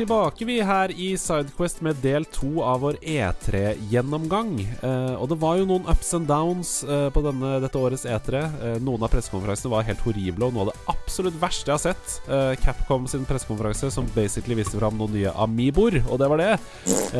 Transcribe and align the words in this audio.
Tilbake 0.00 0.46
vi 0.48 0.54
her 0.64 0.92
i 0.96 1.10
Sidequest 1.20 1.82
med 1.84 1.98
del 2.00 2.24
to 2.32 2.62
av 2.64 2.80
vår 2.84 2.96
E3-gjennomgang. 3.04 4.54
Eh, 4.80 5.14
og 5.20 5.28
det 5.28 5.36
var 5.42 5.58
jo 5.60 5.66
noen 5.68 5.88
ups 5.90 6.14
and 6.16 6.28
downs 6.30 6.70
eh, 6.86 7.08
på 7.12 7.20
denne, 7.24 7.58
dette 7.60 7.76
årets 7.80 8.06
E3. 8.08 8.40
Eh, 8.40 8.78
noen 8.80 9.04
av 9.04 9.12
pressekonferansene 9.12 9.72
var 9.74 9.84
helt 9.84 10.00
horrible, 10.06 10.48
og 10.48 10.56
noe 10.56 10.64
av 10.64 10.70
det 10.70 10.86
absolutt 10.94 11.36
verste 11.42 11.68
jeg 11.68 11.76
har 11.76 11.82
sett. 11.84 12.16
Eh, 12.32 12.54
Capcom 12.64 13.04
sin 13.10 13.28
pressekonferanse 13.28 13.92
som 13.92 14.08
basically 14.16 14.56
viste 14.56 14.80
fram 14.80 14.96
noen 14.96 15.18
nye 15.18 15.34
Amiboer, 15.44 16.00
og 16.06 16.22
det 16.22 16.30
var 16.32 16.40
det. 16.40 16.50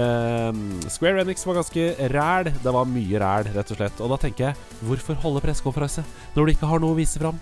Eh, 0.00 0.64
Square 0.88 1.26
Enix 1.26 1.44
var 1.48 1.60
ganske 1.60 1.88
ræl. 2.14 2.52
Det 2.64 2.76
var 2.78 2.88
mye 2.88 3.20
ræl, 3.20 3.52
rett 3.58 3.74
og 3.76 3.82
slett. 3.82 4.00
Og 4.00 4.14
da 4.14 4.22
tenker 4.24 4.48
jeg, 4.48 4.68
hvorfor 4.88 5.20
holde 5.26 5.44
pressekonferanse 5.44 6.06
når 6.36 6.40
du 6.46 6.56
ikke 6.56 6.72
har 6.72 6.80
noe 6.80 6.96
å 6.96 7.02
vise 7.02 7.20
fram? 7.20 7.36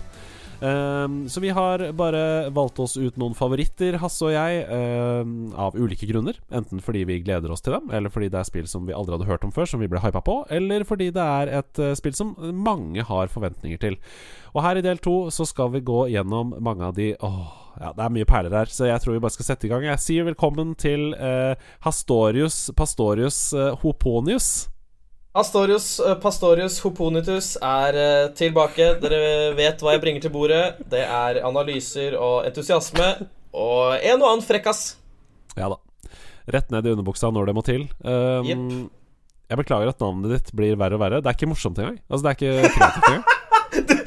Ehm, 0.61 1.29
så 1.29 1.39
vi 1.39 1.49
har 1.55 1.83
bare 1.95 2.49
valgt 2.51 2.79
oss 2.83 2.97
ut 2.97 3.17
noen 3.19 3.35
favoritter, 3.37 3.95
Hasse 4.01 4.25
og 4.27 4.33
jeg, 4.33 4.65
ehm, 4.67 5.53
av 5.55 5.77
ulike 5.79 6.07
grunner. 6.09 6.39
Enten 6.51 6.81
fordi 6.83 7.05
vi 7.07 7.21
gleder 7.23 7.51
oss 7.51 7.63
til 7.63 7.77
dem, 7.77 7.89
eller 7.91 8.11
fordi 8.11 8.29
det 8.29 8.41
er 8.41 8.49
spill 8.49 8.67
som 8.67 8.85
vi 8.87 8.95
aldri 8.95 9.15
hadde 9.15 9.29
hørt 9.29 9.45
om 9.47 9.53
før, 9.55 9.69
som 9.69 9.79
vi 9.79 9.87
ble 9.87 10.01
hypa 10.03 10.21
på, 10.25 10.41
eller 10.51 10.83
fordi 10.83 11.11
det 11.15 11.23
er 11.23 11.53
et 11.61 11.79
eh, 11.79 11.95
spill 11.95 12.15
som 12.17 12.35
mange 12.39 13.03
har 13.07 13.31
forventninger 13.31 13.79
til. 13.79 13.97
Og 14.53 14.63
her 14.65 14.79
i 14.79 14.85
del 14.85 14.97
to 14.97 15.29
så 15.31 15.47
skal 15.47 15.71
vi 15.71 15.85
gå 15.85 16.09
gjennom 16.11 16.55
mange 16.59 16.83
av 16.83 16.95
de 16.97 17.13
Åh, 17.19 17.69
ja, 17.79 17.93
det 17.95 18.03
er 18.03 18.11
mye 18.13 18.27
perler 18.27 18.55
her, 18.57 18.71
så 18.71 18.89
jeg 18.89 18.99
tror 19.01 19.15
vi 19.15 19.21
bare 19.23 19.35
skal 19.35 19.47
sette 19.51 19.67
i 19.67 19.71
gang. 19.71 19.85
Jeg 19.87 20.03
sier 20.03 20.27
velkommen 20.27 20.75
til 20.79 21.13
eh, 21.15 21.55
Hastorius 21.85 22.69
Pastorius 22.75 23.53
eh, 23.53 23.71
Hoponius. 23.83 24.67
Astorius 25.37 25.99
eh, 25.99 26.15
Pastorius 26.17 26.79
Hoponitus 26.81 27.53
er 27.61 27.97
eh, 27.97 28.29
tilbake. 28.37 28.95
Dere 29.01 29.51
vet 29.57 29.81
hva 29.83 29.93
jeg 29.93 30.01
bringer 30.03 30.25
til 30.25 30.33
bordet. 30.33 30.79
Det 30.89 31.03
er 31.05 31.41
analyser 31.45 32.17
og 32.17 32.47
entusiasme 32.49 33.11
og 33.53 33.99
en 33.99 34.23
og 34.23 34.31
annen 34.31 34.45
frekkas. 34.45 34.95
Ja 35.57 35.69
da. 35.69 35.77
Rett 36.49 36.73
ned 36.73 36.87
i 36.87 36.95
underbuksa 36.95 37.29
når 37.33 37.51
det 37.51 37.57
må 37.57 37.65
til. 37.65 37.85
Um, 38.01 38.47
yep. 38.47 38.89
Jeg 39.49 39.61
beklager 39.61 39.91
at 39.91 40.01
navnet 40.01 40.33
ditt 40.33 40.49
blir 40.57 40.77
verre 40.77 40.97
og 40.97 41.03
verre. 41.03 41.21
Det 41.21 41.29
er 41.29 41.37
ikke 41.37 41.49
morsomt 41.51 41.77
engang. 41.81 42.01
Altså, 42.09 42.23
det 42.25 42.31
er 42.31 42.39
ikke 42.39 42.73
kreativt 42.73 43.11
engang. 43.11 43.38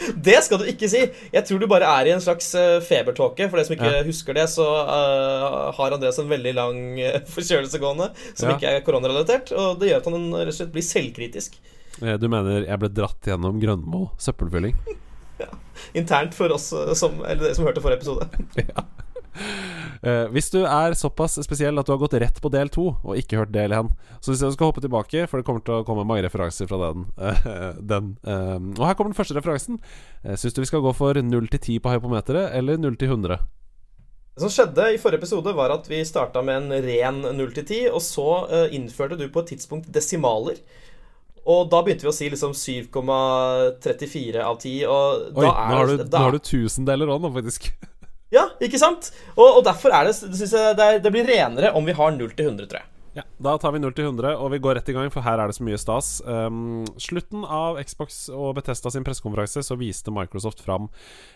Det 0.28 0.38
skal 0.44 0.58
du 0.62 0.64
ikke 0.70 0.88
si! 0.90 1.02
Jeg 1.32 1.44
tror 1.48 1.60
du 1.62 1.66
bare 1.70 1.88
er 2.00 2.08
i 2.10 2.14
en 2.14 2.22
slags 2.24 2.48
eh, 2.58 2.78
febertåke. 2.84 3.48
For 3.50 3.58
de 3.60 3.64
som 3.68 3.76
ikke 3.76 3.92
Ja. 3.92 4.02
husker 4.06 4.34
det, 4.38 4.46
så 4.52 4.64
uh, 4.66 5.70
har 5.76 5.94
Andreas 5.96 6.18
en 6.22 6.30
veldig 6.30 6.54
lang 6.58 6.80
uh, 7.00 7.20
forkjølelse 7.34 7.80
gående 7.82 8.10
som 8.34 8.50
Ja. 8.50 8.56
ikke 8.56 8.72
er 8.76 8.84
koronarelatert. 8.86 9.52
Og 9.56 9.78
det 9.80 9.90
gjør 9.92 10.02
at 10.04 10.10
han 10.12 10.26
rett 10.40 10.52
og 10.54 10.58
slett 10.60 10.72
blir 10.74 10.86
selvkritisk. 10.88 11.60
Eh, 12.02 12.16
Du 12.18 12.28
mener 12.32 12.64
jeg 12.66 12.78
ble 12.82 12.88
dratt 12.96 13.28
gjennom 13.28 13.60
Grønmo 13.62 14.06
søppelfylling? 14.22 14.74
ja. 15.44 15.50
Internt 15.98 16.34
for 16.34 16.54
oss 16.56 16.70
eh, 16.72 16.94
som, 16.98 17.20
eller 17.24 17.48
dere 17.48 17.58
som 17.58 17.68
hørte 17.68 17.84
forrige 17.84 18.00
episode. 18.02 18.28
ja. 18.64 18.86
Eh, 20.02 20.24
hvis 20.34 20.50
du 20.50 20.64
er 20.66 20.96
såpass 20.98 21.36
spesiell 21.46 21.78
at 21.78 21.86
du 21.86 21.92
har 21.94 22.00
gått 22.00 22.16
rett 22.18 22.40
på 22.42 22.50
del 22.50 22.70
to 22.74 22.88
og 22.90 23.18
ikke 23.18 23.38
hørt 23.38 23.52
del 23.54 23.74
én, 23.76 23.92
så 24.18 24.32
hvis 24.32 24.42
du 24.42 24.50
skal 24.50 24.72
hoppe 24.72 24.82
tilbake, 24.82 25.28
for 25.30 25.38
det 25.38 25.46
kommer 25.46 25.62
til 25.62 25.78
å 25.78 25.84
komme 25.86 26.06
mange 26.08 26.24
referanser 26.26 26.66
fra 26.70 26.80
den. 26.88 27.06
eh, 27.22 27.46
den 27.92 28.16
eh, 28.26 28.58
og 28.58 28.82
her 28.82 28.98
kommer 28.98 29.12
den 29.12 29.18
første 29.18 29.38
referansen. 29.38 29.78
Uh, 30.26 30.34
Syns 30.34 30.56
du 30.56 30.62
vi 30.64 30.70
skal 30.70 30.82
gå 30.82 30.92
for 30.96 31.14
0 31.14 31.50
til 31.54 31.60
10 31.60 31.82
på 31.84 31.94
hypometeret, 31.94 32.50
eller 32.58 32.80
0 32.82 32.98
til 32.98 33.14
100? 33.14 33.38
Det 34.32 34.42
som 34.42 34.50
skjedde 34.50 34.88
i 34.94 34.98
forrige 34.98 35.20
episode, 35.22 35.54
var 35.54 35.74
at 35.74 35.86
vi 35.86 36.00
starta 36.08 36.42
med 36.42 36.64
en 36.64 36.82
ren 36.82 37.22
0 37.38 37.54
til 37.60 37.66
10, 37.68 37.80
og 37.92 38.02
så 38.02 38.28
innførte 38.72 39.18
du 39.20 39.26
på 39.30 39.44
et 39.44 39.52
tidspunkt 39.52 39.92
desimaler. 39.92 40.56
Og 41.42 41.68
da 41.70 41.82
begynte 41.84 42.06
vi 42.06 42.10
å 42.10 42.16
si 42.16 42.30
liksom 42.32 42.54
7,34 42.56 44.40
av 44.40 44.56
10, 44.56 44.74
og 44.88 45.36
Oi, 45.36 45.44
da 45.44 45.46
nå 45.46 45.52
er 45.52 45.76
har 45.76 45.90
du, 45.90 45.96
det 46.00 46.10
nå 46.10 46.26
har 46.26 46.38
du 46.38 46.44
tusendeler 46.48 47.12
òg, 47.12 47.22
nå, 47.22 47.32
faktisk. 47.36 47.68
Ja, 48.32 48.46
ikke 48.64 48.80
sant? 48.80 49.10
Og, 49.36 49.58
og 49.58 49.62
derfor 49.66 49.92
er 49.92 50.08
det, 50.08 50.16
synes 50.16 50.54
jeg 50.56 50.78
det, 50.78 50.88
det 51.04 51.12
blir 51.12 51.28
renere 51.28 51.74
om 51.76 51.84
vi 51.86 51.94
har 51.96 52.14
0 52.16 52.32
til 52.32 52.48
100, 52.48 52.70
tror 52.70 52.80
jeg. 52.80 52.88
Ja, 53.12 53.26
Da 53.44 53.58
tar 53.60 53.74
vi 53.74 53.80
0 53.82 53.92
til 53.92 54.06
100, 54.08 54.36
og 54.40 54.54
vi 54.54 54.60
går 54.64 54.78
rett 54.78 54.88
i 54.88 54.94
gang, 54.96 55.10
for 55.12 55.24
her 55.24 55.36
er 55.36 55.50
det 55.50 55.58
så 55.58 55.66
mye 55.66 55.80
stas. 55.80 56.14
Um, 56.24 56.86
slutten 56.96 57.44
av 57.44 57.76
Xbox 57.84 58.22
og 58.32 58.54
Bethesda 58.56 58.92
sin 58.94 59.04
pressekonferanse 59.04 59.60
så 59.66 59.76
viste 59.76 60.14
Microsoft 60.14 60.64
fram 60.64 60.88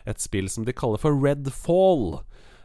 et 0.09 0.23
spill 0.25 0.49
som 0.49 0.65
de 0.65 0.73
kaller 0.77 1.03
for 1.03 1.13
Redfall. 1.21 2.23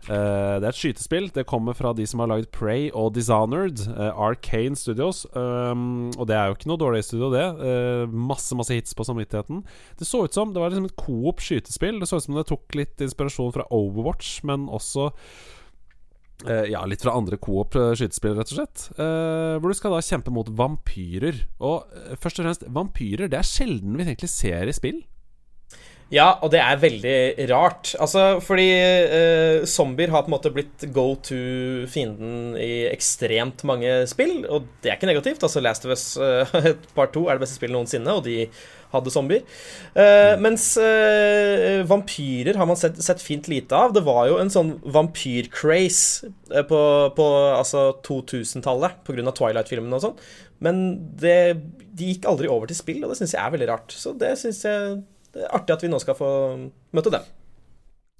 Uh, 0.10 0.58
det 0.58 0.66
er 0.66 0.72
et 0.72 0.80
skytespill. 0.80 1.30
Det 1.34 1.46
kommer 1.50 1.76
fra 1.78 1.94
de 1.98 2.06
som 2.10 2.24
har 2.24 2.32
lagd 2.32 2.50
Prey 2.56 2.90
og 2.98 3.14
Dishonored. 3.16 3.84
Uh, 3.92 4.10
Arcane 4.16 4.78
Studios. 4.80 5.24
Um, 5.36 6.10
og 6.18 6.26
det 6.30 6.38
er 6.38 6.50
jo 6.50 6.58
ikke 6.58 6.72
noe 6.72 6.82
dårlig 6.82 7.04
studio, 7.06 7.30
det. 7.34 7.46
Uh, 7.62 8.04
masse 8.10 8.58
masse 8.58 8.74
hits 8.74 8.98
på 8.98 9.06
samvittigheten. 9.08 9.62
Det 10.00 10.10
så 10.10 10.24
ut 10.26 10.34
som 10.34 10.54
Det 10.54 10.62
var 10.62 10.74
liksom 10.74 10.90
et 10.90 10.98
coop 11.00 11.44
skytespill. 11.44 12.02
Det 12.02 12.10
så 12.10 12.18
ut 12.18 12.28
som 12.28 12.38
det 12.40 12.48
tok 12.50 12.78
litt 12.78 13.02
inspirasjon 13.04 13.54
fra 13.56 13.68
Overwatch, 13.70 14.40
men 14.48 14.70
også 14.72 15.12
ja, 16.42 16.80
litt 16.90 17.04
fra 17.06 17.14
andre 17.14 17.38
coop 17.38 17.76
skytespill, 17.78 18.34
rett 18.34 18.50
og 18.50 18.56
slett. 18.58 18.86
Hvor 18.98 19.70
du 19.70 19.78
skal 19.78 19.94
da 19.94 20.00
kjempe 20.02 20.32
mot 20.34 20.48
vampyrer. 20.58 21.44
Og 21.62 21.86
først 22.18 22.42
og 22.42 22.48
fremst, 22.48 22.66
vampyrer 22.66 23.30
det 23.30 23.38
er 23.38 23.46
sjelden 23.46 23.94
vi 24.00 24.08
egentlig 24.08 24.32
ser 24.34 24.66
i 24.66 24.74
spill. 24.74 25.04
Ja, 26.12 26.34
og 26.44 26.52
det 26.52 26.60
er 26.60 26.80
veldig 26.82 27.18
rart. 27.54 27.94
Altså, 28.04 28.42
fordi 28.44 28.68
eh, 28.76 29.62
zombier 29.70 30.12
har 30.12 30.26
på 30.26 30.32
en 30.32 30.36
måte 30.36 30.52
blitt 30.52 30.84
go 30.92 31.14
to-fienden 31.24 32.58
i 32.60 32.84
ekstremt 32.90 33.64
mange 33.68 34.02
spill, 34.12 34.42
og 34.44 34.68
det 34.84 34.92
er 34.92 35.00
ikke 35.00 35.08
negativt. 35.08 35.46
Altså, 35.48 35.64
Last 35.64 35.88
of 35.88 35.94
Us 35.96 36.06
eh, 36.20 36.74
Part 36.98 37.16
2 37.16 37.24
er 37.30 37.40
det 37.40 37.46
beste 37.46 37.56
spillet 37.62 37.78
noensinne, 37.78 38.18
og 38.20 38.26
de 38.28 38.50
hadde 38.92 39.14
zombier. 39.14 39.46
Eh, 39.96 40.34
mens 40.44 40.66
eh, 40.84 41.80
vampyrer 41.88 42.60
har 42.60 42.68
man 42.68 42.80
sett, 42.80 43.00
sett 43.04 43.24
fint 43.24 43.48
lite 43.48 43.72
av. 43.72 43.96
Det 43.96 44.04
var 44.04 44.28
jo 44.28 44.36
en 44.42 44.52
sånn 44.52 44.74
vampyr-craze 44.84 46.28
eh, 46.52 46.66
på, 46.68 46.82
på 47.16 47.30
altså 47.56 47.88
2000-tallet 48.04 49.00
pga. 49.08 49.32
Twilight-filmene 49.32 49.96
og 49.96 50.04
sånn. 50.10 50.20
Men 50.60 50.84
det, 51.24 51.40
de 51.96 52.12
gikk 52.12 52.28
aldri 52.30 52.52
over 52.52 52.68
til 52.68 52.82
spill, 52.82 53.02
og 53.06 53.14
det 53.14 53.22
syns 53.22 53.38
jeg 53.38 53.46
er 53.46 53.56
veldig 53.56 53.72
rart. 53.72 53.96
Så 53.96 54.12
det 54.20 54.36
syns 54.44 54.64
jeg 54.68 55.00
det 55.34 55.46
er 55.46 55.54
artig 55.56 55.76
at 55.76 55.86
vi 55.86 55.92
nå 55.92 56.00
skal 56.02 56.18
få 56.18 56.32
møte 56.96 57.14
dem. 57.14 57.30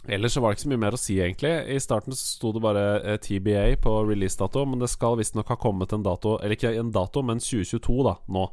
Ellers 0.10 0.34
så 0.34 0.42
var 0.42 0.50
det 0.50 0.58
ikke 0.58 0.66
så 0.66 0.72
mye 0.72 0.82
mer 0.82 0.98
å 0.98 1.00
si, 1.00 1.16
egentlig. 1.22 1.52
I 1.70 1.82
starten 1.82 2.16
så 2.18 2.24
sto 2.26 2.52
det 2.56 2.64
bare 2.64 2.86
eh, 3.06 3.18
TBA 3.22 3.66
på 3.84 3.96
releasedato, 4.08 4.64
men 4.66 4.82
det 4.82 4.90
skal 4.90 5.20
visstnok 5.20 5.52
ha 5.54 5.60
kommet 5.62 5.94
en 5.94 6.06
dato 6.06 6.40
Eller 6.40 6.58
ikke 6.58 6.72
en 6.74 6.90
dato, 6.94 7.22
men 7.26 7.42
2022, 7.44 7.98
da, 8.08 8.16
nå. 8.34 8.48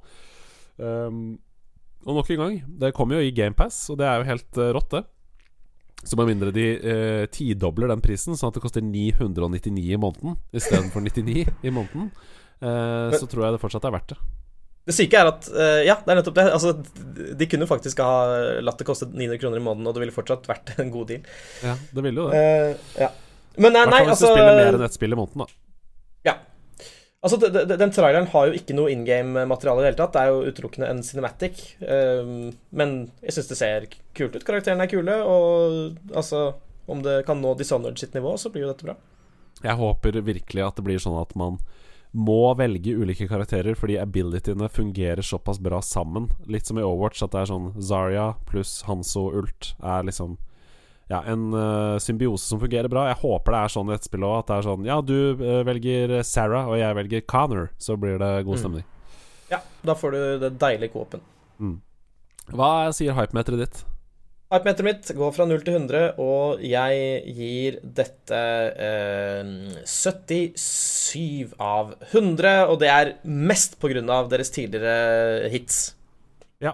Um, 0.76 1.22
og 2.04 2.20
nok 2.20 2.28
en 2.34 2.42
gang, 2.42 2.58
det 2.82 2.92
kommer 2.96 3.18
jo 3.18 3.24
i 3.24 3.32
GamePass, 3.34 3.86
og 3.90 3.98
det 4.00 4.06
er 4.10 4.20
jo 4.20 4.28
helt 4.28 4.60
uh, 4.60 4.68
rått, 4.76 4.98
det. 4.98 5.06
Så 6.04 6.16
med 6.16 6.28
mindre 6.30 6.52
de 6.54 6.66
eh, 6.78 7.24
tidobler 7.34 7.90
den 7.90 8.02
prisen, 8.02 8.36
sånn 8.38 8.52
at 8.52 8.58
det 8.58 8.62
koster 8.62 8.84
999 8.84 9.96
i 9.96 9.98
måneden 9.98 10.36
istedenfor 10.54 11.02
99 11.02 11.42
i 11.66 11.72
måneden, 11.74 12.12
eh, 12.62 13.16
så 13.18 13.26
tror 13.26 13.48
jeg 13.48 13.56
det 13.56 13.62
fortsatt 13.64 13.88
er 13.88 13.96
verdt 13.96 14.14
det. 14.14 14.18
Det 14.88 14.94
syke 14.96 15.20
er 15.20 15.28
at 15.28 15.46
eh, 15.52 15.82
Ja, 15.84 15.98
det 16.00 16.12
er 16.12 16.20
nettopp 16.22 16.36
det. 16.38 16.46
Altså, 16.48 16.72
de 17.38 17.48
kunne 17.50 17.68
faktisk 17.68 18.00
ha 18.00 18.12
latt 18.64 18.80
det 18.80 18.86
koste 18.88 19.10
900 19.10 19.40
kroner 19.42 19.60
i 19.60 19.64
måneden, 19.64 19.88
og 19.90 19.96
det 19.96 20.04
ville 20.06 20.14
fortsatt 20.16 20.48
vært 20.48 20.72
en 20.80 20.92
god 20.94 21.10
deal. 21.12 21.26
Ja, 21.60 21.74
det 21.92 22.04
ville 22.06 22.24
jo 22.24 22.28
det. 22.32 22.40
Uh, 22.40 23.00
ja. 23.04 23.10
Men 23.58 23.74
nei, 23.74 23.82
I 23.82 23.88
hvert 23.88 23.92
nei 23.92 23.98
fall 23.98 24.08
hvis 24.08 24.14
altså 24.14 24.30
du 24.30 24.38
spiller 24.38 24.60
mer 24.60 24.78
enn 24.78 24.86
ett 24.86 24.96
spill 24.96 25.16
i 25.16 25.18
måneden, 25.18 25.44
da. 25.44 25.58
Ja. 26.28 26.34
Altså, 27.18 27.40
de, 27.42 27.50
de, 27.52 27.76
den 27.82 27.92
traileren 27.92 28.30
har 28.32 28.48
jo 28.48 28.56
ikke 28.56 28.76
noe 28.78 28.92
in 28.94 29.04
game-materiale 29.04 29.82
i 29.82 29.84
det 29.84 29.90
hele 29.90 30.00
tatt. 30.00 30.14
Det 30.14 30.22
er 30.22 30.32
jo 30.32 30.52
utelukkende 30.54 30.90
en 30.94 31.04
cinematic. 31.04 31.62
eh, 31.82 32.32
men 32.80 32.96
jeg 33.26 33.36
syns 33.36 33.50
det 33.50 33.58
ser 33.60 33.88
kult 34.16 34.38
ut. 34.38 34.46
Karakterene 34.46 34.86
er 34.86 34.92
kule, 34.92 35.20
og 35.26 36.14
altså 36.14 36.52
Om 36.88 37.02
det 37.04 37.18
kan 37.28 37.42
nå 37.44 37.50
Dishonored 37.58 37.98
sitt 38.00 38.14
nivå, 38.16 38.38
så 38.40 38.48
blir 38.48 38.64
jo 38.64 38.70
dette 38.70 38.86
bra. 38.86 38.94
Jeg 39.60 39.76
håper 39.76 40.22
virkelig 40.24 40.62
at 40.64 40.78
det 40.78 40.86
blir 40.86 41.02
sånn 41.02 41.18
at 41.20 41.34
man 41.36 41.58
må 42.18 42.54
velge 42.58 42.96
ulike 42.98 43.28
karakterer 43.30 43.78
fordi 43.78 43.98
abilityene 44.00 44.68
fungerer 44.72 45.22
såpass 45.22 45.60
bra 45.62 45.80
sammen. 45.84 46.28
Litt 46.50 46.66
som 46.66 46.80
i 46.80 46.84
Overwatch, 46.84 47.22
at 47.22 47.34
det 47.34 47.44
er 47.44 47.50
sånn 47.52 47.72
Zarya 47.78 48.32
pluss 48.48 48.82
Hanso 48.88 49.28
Ult 49.38 49.72
er 49.78 50.06
liksom 50.08 50.36
ja, 51.08 51.22
en 51.24 51.54
uh, 51.54 51.96
symbiose 52.02 52.44
som 52.44 52.60
fungerer 52.60 52.90
bra. 52.92 53.06
Jeg 53.08 53.20
håper 53.22 53.54
det 53.54 53.60
er 53.62 53.72
sånn 53.72 53.92
i 53.92 53.96
et 53.96 54.04
spill 54.04 54.26
òg. 54.28 54.42
At 54.42 54.50
det 54.50 54.56
er 54.58 54.66
sånn 54.66 54.88
Ja, 54.88 54.98
du 55.00 55.16
uh, 55.40 55.62
velger 55.64 56.18
Sarah, 56.26 56.68
og 56.68 56.76
jeg 56.80 56.98
velger 56.98 57.24
Connor. 57.30 57.70
Så 57.80 57.96
blir 57.96 58.20
det 58.20 58.32
god 58.48 58.64
Mm. 58.68 58.82
Ja, 59.48 59.62
da 59.80 59.94
får 59.96 60.12
du 60.12 60.20
det 60.42 60.50
deilige 60.60 60.92
kåpen. 60.92 61.22
Hva 62.52 62.90
sier 62.96 63.16
hypemeteret 63.16 63.62
ditt? 63.62 63.80
Hypemeteret 64.48 64.86
mitt 64.86 65.10
går 65.12 65.32
fra 65.36 65.44
0 65.44 65.60
til 65.60 65.74
100, 65.76 66.14
og 66.24 66.62
jeg 66.64 67.34
gir 67.36 67.74
dette 67.84 68.38
eh, 68.80 69.50
77 69.84 71.52
av 71.60 71.90
100. 72.08 72.54
Og 72.72 72.78
det 72.80 72.88
er 72.88 73.12
mest 73.28 73.76
på 73.76 73.90
grunn 73.92 74.08
av 74.08 74.32
deres 74.32 74.48
tidligere 74.54 75.52
hits. 75.52 75.82
Ja. 76.64 76.72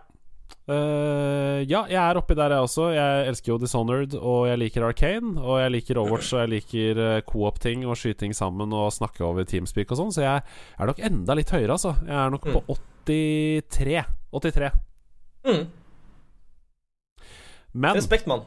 Uh, 0.71 1.67
ja, 1.67 1.83
jeg 1.91 1.99
er 1.99 2.23
oppi 2.23 2.39
der, 2.39 2.55
jeg 2.55 2.71
også. 2.71 2.89
Jeg 2.95 3.29
elsker 3.33 3.57
jo 3.57 3.61
Dishonored, 3.67 4.15
og 4.23 4.47
jeg 4.53 4.63
liker 4.63 4.87
Arcane. 4.87 5.35
Og 5.43 5.59
jeg 5.65 5.75
liker 5.81 5.99
Overwatch, 5.99 6.31
og 6.39 6.45
jeg 6.45 6.55
liker 6.55 7.03
uh, 7.03 7.21
co-op-ting 7.27 7.83
og 7.91 7.99
skyting 7.99 8.39
sammen 8.39 8.71
og 8.71 8.93
snakke 8.95 9.27
over 9.27 9.51
Teamspeak 9.51 9.91
og 9.91 10.05
sånn. 10.05 10.15
Så 10.15 10.29
jeg 10.29 10.47
er 10.47 10.95
nok 10.95 11.03
enda 11.11 11.35
litt 11.35 11.51
høyere, 11.51 11.75
altså. 11.75 11.99
Jeg 12.07 12.21
er 12.23 12.37
nok 12.39 12.47
mm. 12.47 12.55
på 12.55 12.83
83. 13.11 14.05
83. 14.31 14.77
Mm. 15.51 15.65
Men 17.75 17.99
Respekt, 17.99 18.29
mann. 18.31 18.47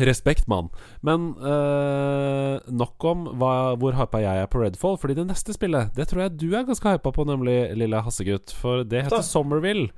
Respekt, 0.00 0.46
mann. 0.48 0.70
Men 1.04 1.34
uh, 1.36 2.56
nok 2.72 3.04
om 3.04 3.26
hva, 3.36 3.74
hvor 3.76 3.96
hypa 3.98 4.22
jeg 4.22 4.40
er 4.40 4.48
på 4.48 4.62
Redfall. 4.62 4.96
Fordi 5.00 5.18
det 5.18 5.26
neste 5.28 5.52
spillet 5.52 5.92
Det 5.96 6.06
tror 6.08 6.24
jeg 6.24 6.38
du 6.40 6.46
er 6.56 6.64
ganske 6.64 6.94
hypa 6.94 7.12
på, 7.12 7.26
nemlig 7.28 7.74
lille 7.76 8.00
Hassegutt. 8.00 8.54
For 8.56 8.86
det 8.88 9.04
heter 9.04 9.20
Somerville 9.20 9.90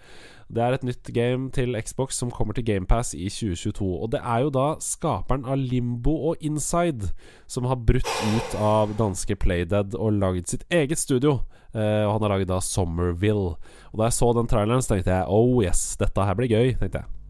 Det 0.50 0.64
er 0.64 0.74
et 0.74 0.86
nytt 0.86 1.12
game 1.14 1.46
til 1.54 1.78
Xbox 1.78 2.18
som 2.18 2.34
kommer 2.34 2.58
til 2.58 2.66
GamePass 2.66 3.14
i 3.14 3.30
2022. 3.30 3.86
Og 3.86 4.10
det 4.10 4.22
er 4.24 4.42
jo 4.42 4.52
da 4.54 4.66
skaperen 4.82 5.46
av 5.46 5.62
Limbo 5.62 6.16
og 6.30 6.42
Inside 6.42 7.14
som 7.46 7.70
har 7.70 7.78
brutt 7.78 8.10
ut 8.34 8.58
av 8.58 8.98
danske 8.98 9.38
Playdead 9.38 9.94
og 9.94 10.18
lagd 10.18 10.50
sitt 10.50 10.66
eget 10.74 10.98
studio. 10.98 11.44
Uh, 11.74 12.02
og 12.06 12.16
han 12.16 12.26
har 12.26 12.34
lagd 12.34 12.50
da 12.50 12.58
Somerville. 12.58 13.54
Og 13.92 13.98
da 13.98 14.10
jeg 14.10 14.18
så 14.18 14.34
den 14.34 14.50
traileren, 14.50 14.82
så 14.82 14.96
tenkte 14.96 15.20
jeg 15.20 15.30
oh 15.30 15.62
yes, 15.62 15.92
dette 16.02 16.26
her 16.26 16.34
blir 16.34 16.50
gøy. 16.50 16.74
tenkte 16.82 17.04
jeg 17.04 17.23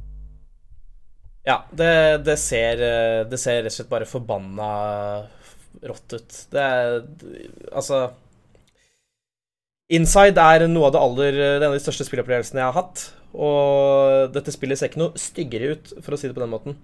ja, 1.45 1.59
det, 1.71 2.19
det, 2.25 2.37
ser, 2.41 2.81
eh, 2.81 3.23
det 3.29 3.41
ser 3.41 3.63
rett 3.63 3.73
og 3.73 3.77
slett 3.79 3.91
bare 3.91 4.09
forbanna 4.09 4.69
rått 5.85 6.15
ut. 6.17 6.37
Det 6.51 6.63
er 6.63 7.03
Altså 7.75 8.07
Inside 9.93 10.41
er 10.41 10.65
noe 10.71 10.89
av 10.89 10.95
det 10.95 11.03
aller 11.05 11.37
er 11.37 11.59
en 11.59 11.69
av 11.69 11.77
de 11.77 11.83
største 11.83 12.07
spillopplevelsene 12.09 12.63
jeg 12.63 12.71
har 12.71 12.79
hatt. 12.79 13.05
Og 13.35 14.33
dette 14.33 14.55
spillet 14.55 14.81
ser 14.81 14.89
ikke 14.89 15.03
noe 15.03 15.21
styggere 15.21 15.75
ut, 15.75 15.93
for 16.01 16.15
å 16.15 16.19
si 16.19 16.31
det 16.31 16.37
på 16.37 16.41
den 16.41 16.53
måten. 16.55 16.79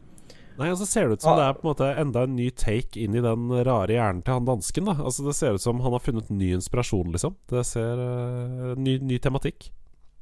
Nei, 0.58 0.68
altså 0.68 0.84
så 0.84 0.90
ser 0.90 1.08
det 1.08 1.16
ut 1.16 1.24
som 1.24 1.32
ah. 1.32 1.38
det 1.38 1.44
er 1.46 1.56
på 1.56 1.64
en 1.64 1.70
måte 1.70 1.88
enda 2.02 2.26
en 2.26 2.34
ny 2.36 2.50
take 2.52 3.00
inn 3.00 3.14
i 3.16 3.22
den 3.24 3.48
rare 3.64 3.94
hjernen 3.94 4.20
til 4.26 4.36
han 4.36 4.48
dansken. 4.48 4.90
da 4.90 4.98
Altså 4.98 5.24
Det 5.24 5.36
ser 5.38 5.56
ut 5.56 5.64
som 5.64 5.80
han 5.80 5.94
har 5.96 6.04
funnet 6.04 6.28
ny 6.28 6.52
inspirasjon, 6.58 7.14
liksom. 7.14 7.38
Det 7.48 7.64
ser 7.64 8.02
uh, 8.02 8.74
ny, 8.76 8.98
ny 9.00 9.16
tematikk. 9.22 9.70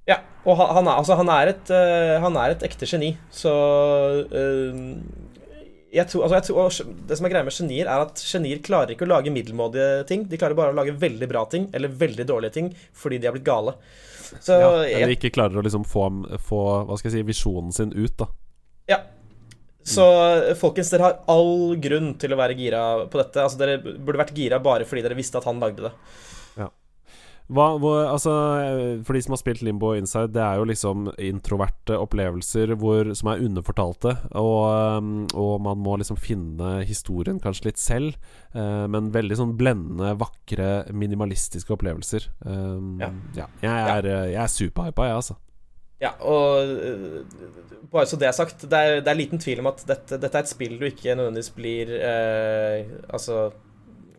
Ja, 0.08 0.22
og 0.48 0.56
han 0.56 0.86
er, 0.86 0.94
altså, 0.96 1.18
han 1.18 1.30
er, 1.32 1.52
et, 1.52 1.72
uh, 1.72 2.16
han 2.24 2.36
er 2.40 2.54
et, 2.54 2.62
ekte 2.64 2.88
geni, 2.88 3.12
så 3.34 3.52
uh, 4.32 4.78
jeg 5.92 6.04
tror, 6.08 6.24
altså, 6.26 6.36
jeg 6.36 6.46
tror, 6.48 6.96
Det 7.08 7.16
som 7.16 7.26
er 7.26 7.32
greia 7.32 7.46
med 7.46 7.56
genier, 7.56 7.88
er 7.88 8.04
at 8.04 8.20
genier 8.20 8.60
klarer 8.64 8.92
ikke 8.92 9.06
å 9.06 9.12
lage 9.12 9.32
middelmådige 9.32 10.02
ting. 10.08 10.26
De 10.28 10.36
klarer 10.40 10.56
bare 10.56 10.74
å 10.74 10.76
lage 10.76 10.96
veldig 11.00 11.28
bra 11.30 11.46
ting, 11.48 11.68
eller 11.72 11.92
veldig 11.92 12.26
dårlige 12.28 12.56
ting, 12.58 12.68
fordi 12.92 13.20
de 13.20 13.28
har 13.28 13.36
blitt 13.36 13.46
gale. 13.48 13.72
Så, 14.28 14.52
ja, 14.52 14.72
eller 14.84 15.14
ikke 15.14 15.32
klarer 15.32 15.56
å 15.56 15.64
liksom 15.64 15.86
få, 15.88 16.04
få 16.44 16.60
hva 16.84 16.98
skal 17.00 17.08
jeg 17.08 17.16
si, 17.16 17.28
visjonen 17.30 17.72
sin 17.72 17.94
ut, 17.96 18.12
da. 18.20 18.28
Ja. 18.88 18.98
Så 19.88 20.04
folkens, 20.60 20.90
dere 20.92 21.06
har 21.06 21.20
all 21.32 21.78
grunn 21.80 22.12
til 22.20 22.34
å 22.34 22.40
være 22.40 22.56
gira 22.58 22.82
på 23.08 23.20
dette. 23.22 23.40
Altså, 23.40 23.56
Dere 23.60 23.78
burde 23.80 24.20
vært 24.20 24.36
gira 24.36 24.58
bare 24.60 24.84
fordi 24.88 25.04
dere 25.06 25.16
visste 25.16 25.40
at 25.40 25.48
han 25.48 25.62
lagde 25.62 25.86
det. 25.86 25.92
Hva, 27.48 27.64
hvor, 27.80 28.02
altså, 28.10 28.32
for 29.08 29.16
de 29.16 29.22
som 29.24 29.32
har 29.32 29.40
spilt 29.40 29.62
Limbo 29.64 29.94
Inside, 29.96 30.34
det 30.34 30.42
er 30.44 30.58
jo 30.60 30.66
liksom 30.68 31.06
introverte 31.30 31.96
opplevelser 31.96 32.74
hvor, 32.76 33.08
som 33.16 33.30
er 33.32 33.44
underfortalte. 33.46 34.12
Og, 34.36 34.98
um, 35.00 35.24
og, 35.32 35.54
man 35.64 35.80
må 35.80 35.96
liksom 35.96 36.20
finne 36.20 36.82
historien 36.88 37.40
kanskje 37.40 37.70
litt 37.70 37.80
selv. 37.80 38.20
eh, 38.52 38.84
men 38.92 39.10
veldig 39.14 39.40
sånn 39.40 39.56
blendende, 39.56 40.12
vakre, 40.20 40.68
minimalistiske 40.92 41.72
opplevelser. 41.72 42.28
Um, 42.44 42.98
ja. 43.00 43.12
ja. 43.36 43.50
Jeg 43.64 43.92
er, 43.96 44.12
ja. 44.12 44.22
jeg 44.34 44.42
er 44.44 44.52
superhypa, 44.52 45.08
jeg, 45.08 45.20
altså. 45.22 45.40
Ja, 45.98 46.12
og 46.20 46.68
uh, 46.68 47.24
bare 47.90 48.06
så 48.06 48.20
det 48.20 48.28
er 48.28 48.36
sagt, 48.36 48.68
det 48.70 48.78
er, 48.78 49.00
det 49.00 49.10
er 49.10 49.18
liten 49.18 49.40
tvil 49.40 49.64
om 49.64 49.72
at 49.72 49.80
dette, 49.88 50.20
dette, 50.20 50.36
er 50.36 50.44
et 50.44 50.50
spill 50.52 50.76
du 50.78 50.84
ikke 50.86 51.16
nødvendigvis 51.16 51.54
blir 51.56 51.90
eh, 51.96 52.92
Altså, 53.08 53.48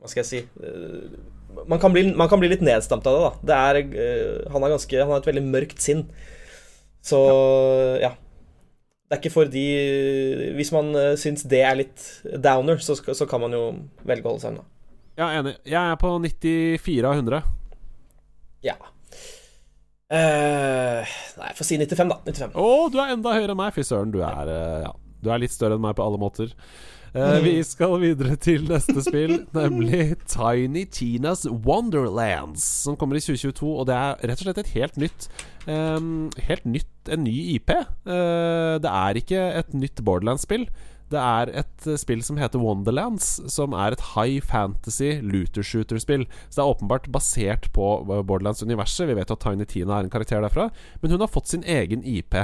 hva 0.01 0.09
skal 0.09 0.25
jeg 0.25 0.29
si 0.31 0.41
uh, 0.65 1.37
man 1.67 1.79
kan, 1.81 1.93
bli, 1.93 2.05
man 2.15 2.29
kan, 2.31 2.39
bli, 2.41 2.49
litt 2.51 2.63
nedstemt 2.65 3.05
av 3.09 3.15
det, 3.15 3.21
da. 3.25 3.31
Det 3.49 3.59
er, 3.59 3.79
uh, 3.93 4.51
han, 4.53 4.63
er 4.63 4.73
ganske, 4.75 4.99
han 5.01 5.13
har 5.13 5.21
et 5.21 5.29
veldig 5.29 5.45
mørkt 5.47 5.83
sinn. 5.83 6.05
Så 7.05 7.19
ja. 7.99 8.09
ja. 8.09 8.15
Det 9.09 9.15
er 9.15 9.21
ikke 9.23 9.31
for 9.31 9.49
de 9.49 9.61
Hvis 10.57 10.69
man 10.75 10.91
uh, 10.93 11.15
syns 11.17 11.45
det 11.49 11.63
er 11.65 11.79
litt 11.79 12.03
downer, 12.43 12.77
så, 12.83 12.93
så, 12.99 13.25
kan 13.29 13.41
man 13.41 13.55
jo 13.55 13.63
velge 14.05 14.27
å 14.27 14.33
holde 14.33 14.43
seg 14.43 14.53
unna. 14.53 14.67
Ja, 15.19 15.31
enig. 15.39 15.55
Jeg 15.67 15.79
er 15.79 15.97
på 15.99 16.13
94 16.23 17.09
av 17.09 17.17
100. 17.17 17.41
Ja. 18.67 18.77
Uh, 20.09 21.01
nei, 21.03 21.49
jeg 21.49 21.57
får 21.57 21.67
si 21.67 21.79
95, 21.81 22.13
da. 22.13 22.19
95. 22.27 22.53
Å, 22.53 22.67
oh, 22.67 22.85
du 22.91 22.99
er 23.01 23.15
enda 23.15 23.33
høyere 23.35 23.55
enn 23.55 23.59
meg. 23.59 23.73
Fy 23.75 23.87
søren, 23.87 24.13
du 24.13 24.21
er, 24.23 24.53
ja. 24.85 24.93
du 25.23 25.33
er 25.33 25.41
litt 25.41 25.55
større 25.55 25.79
enn 25.79 25.83
meg 25.83 25.97
på 25.97 26.05
alle 26.05 26.21
måter. 26.21 26.53
Uh, 27.15 27.39
vi 27.41 27.55
skal 27.65 27.95
videre 28.03 28.35
til 28.37 28.67
neste 28.69 29.01
spill, 29.01 29.39
nemlig 29.57 30.13
Tiny 30.29 30.85
Tinas 30.93 31.47
Wonderlands, 31.49 32.63
som 32.85 32.97
kommer 32.99 33.17
i 33.17 33.23
2022. 33.23 33.65
Og 33.65 33.87
det 33.89 33.97
er 33.97 34.21
rett 34.29 34.43
og 34.43 34.45
slett 34.45 34.61
et 34.61 34.75
helt 34.75 35.01
nytt 35.01 35.27
um, 35.65 36.29
Helt 36.45 36.69
nytt, 36.69 36.93
en 37.09 37.25
ny 37.25 37.33
IP. 37.55 37.73
Uh, 38.05 38.13
eh, 38.13 38.75
det 38.83 38.93
er 38.93 39.19
ikke 39.23 39.43
et 39.63 39.73
nytt 39.73 40.03
Borderlands-spill. 40.05 40.67
Det 41.09 41.17
er 41.17 41.49
et 41.63 41.87
spill 41.97 42.21
som 42.21 42.37
heter 42.37 42.61
Wonderlands, 42.61 43.39
som 43.49 43.73
er 43.73 43.95
et 43.95 44.03
high 44.11 44.43
fantasy 44.45 45.15
looter 45.25 45.65
shooter-spill. 45.65 46.27
Så 46.49 46.59
det 46.59 46.61
er 46.61 46.73
åpenbart 46.75 47.09
basert 47.09 47.71
på 47.73 47.87
Borderlands-universet. 48.05 49.07
Vi 49.09 49.17
vet 49.17 49.33
at 49.33 49.41
Tiny 49.41 49.65
Tina 49.65 49.97
er 49.97 50.05
en 50.05 50.13
karakter 50.13 50.45
derfra, 50.45 50.69
men 51.01 51.15
hun 51.15 51.25
har 51.25 51.31
fått 51.33 51.49
sin 51.49 51.65
egen 51.65 52.05
IP. 52.05 52.37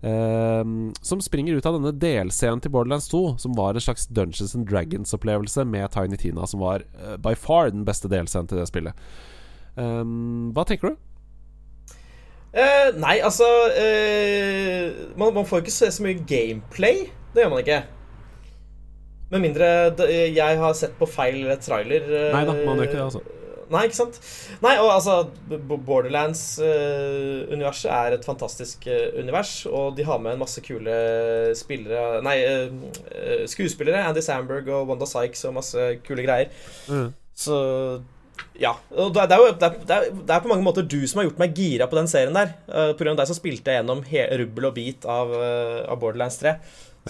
Uh, 0.00 0.92
som 1.02 1.20
springer 1.20 1.58
ut 1.58 1.66
av 1.68 1.76
denne 1.76 1.92
delscenen 2.00 2.62
til 2.64 2.72
Borderlands 2.72 3.10
2, 3.12 3.22
som 3.42 3.52
var 3.56 3.76
en 3.76 3.84
slags 3.84 4.06
Dungeons 4.08 4.54
and 4.56 4.64
Dragons-opplevelse 4.68 5.66
med 5.68 5.92
Tiny 5.92 6.16
Tina, 6.16 6.46
som 6.48 6.62
var 6.64 6.86
uh, 6.96 7.18
by 7.20 7.34
far 7.36 7.68
den 7.74 7.84
beste 7.84 8.08
delscenen 8.08 8.48
til 8.48 8.62
det 8.62 8.68
spillet. 8.70 9.06
Um, 9.76 10.50
hva 10.56 10.64
tenker 10.68 10.94
du? 10.94 11.06
Uh, 12.50 12.88
nei, 12.98 13.20
altså 13.22 13.46
man, 15.20 15.34
man, 15.36 15.44
får 15.46 15.62
ikke 15.62 15.74
se 15.74 15.90
så 15.94 16.06
mye 16.06 16.24
gameplay. 16.26 17.04
Det 17.34 17.44
gjør 17.44 17.52
man 17.52 17.62
ikke. 17.62 17.82
Med 19.30 19.44
mindre 19.44 19.68
jeg 20.08 20.58
har 20.58 20.72
sett 20.74 20.96
på 20.98 21.06
feil 21.06 21.44
trailer. 21.62 22.08
nei 22.32 22.42
da, 22.48 22.56
man 22.64 22.80
gjør 22.80 22.88
ikke 22.88 22.96
det, 22.96 23.04
altså. 23.04 23.39
Nei, 23.70 23.84
ikke 23.86 24.00
sant? 24.00 24.16
Nei, 24.64 24.72
og 24.82 24.88
altså 24.90 25.28
Borderlands-universet 25.86 27.90
uh, 27.90 27.94
er 27.94 28.12
et 28.16 28.24
fantastisk 28.26 28.86
uh, 28.90 29.20
univers, 29.20 29.66
og 29.70 29.96
de 29.98 30.04
har 30.06 30.18
med 30.22 30.32
en 30.34 30.42
masse 30.42 30.60
kule 30.66 30.94
spillere 31.58 32.22
Nei, 32.26 32.38
uh, 32.42 32.70
skuespillere. 33.50 34.06
Andy 34.08 34.22
Samberg 34.26 34.66
og 34.74 34.86
Wanda 34.90 35.06
Sykes 35.08 35.44
og 35.46 35.56
masse 35.60 35.80
kule 36.06 36.22
greier. 36.26 36.48
Mm. 36.90 37.08
Så 37.38 37.56
ja. 38.60 38.72
Og 38.98 39.14
det 39.14 39.30
er 39.30 39.38
jo 39.38 39.54
det 39.54 39.66
er, 39.70 39.74
det 39.86 40.32
er, 40.34 40.42
på 40.42 40.50
mange 40.50 40.66
måter 40.66 40.82
du 40.82 41.08
som 41.08 41.18
har 41.20 41.26
gjort 41.28 41.40
meg 41.40 41.56
gira 41.56 41.86
på 41.90 41.98
den 42.00 42.10
serien 42.10 42.36
der. 42.36 42.48
Uh, 42.66 42.90
av 42.90 43.16
deg 43.22 43.28
så 43.30 43.38
spilte 43.38 43.70
jeg 43.70 43.76
gjennom 43.80 44.00
rubbel 44.42 44.64
og 44.72 44.76
bit 44.76 45.00
av, 45.06 45.26
av 45.86 45.96
Borderlands 46.02 46.38
3. 46.42 46.52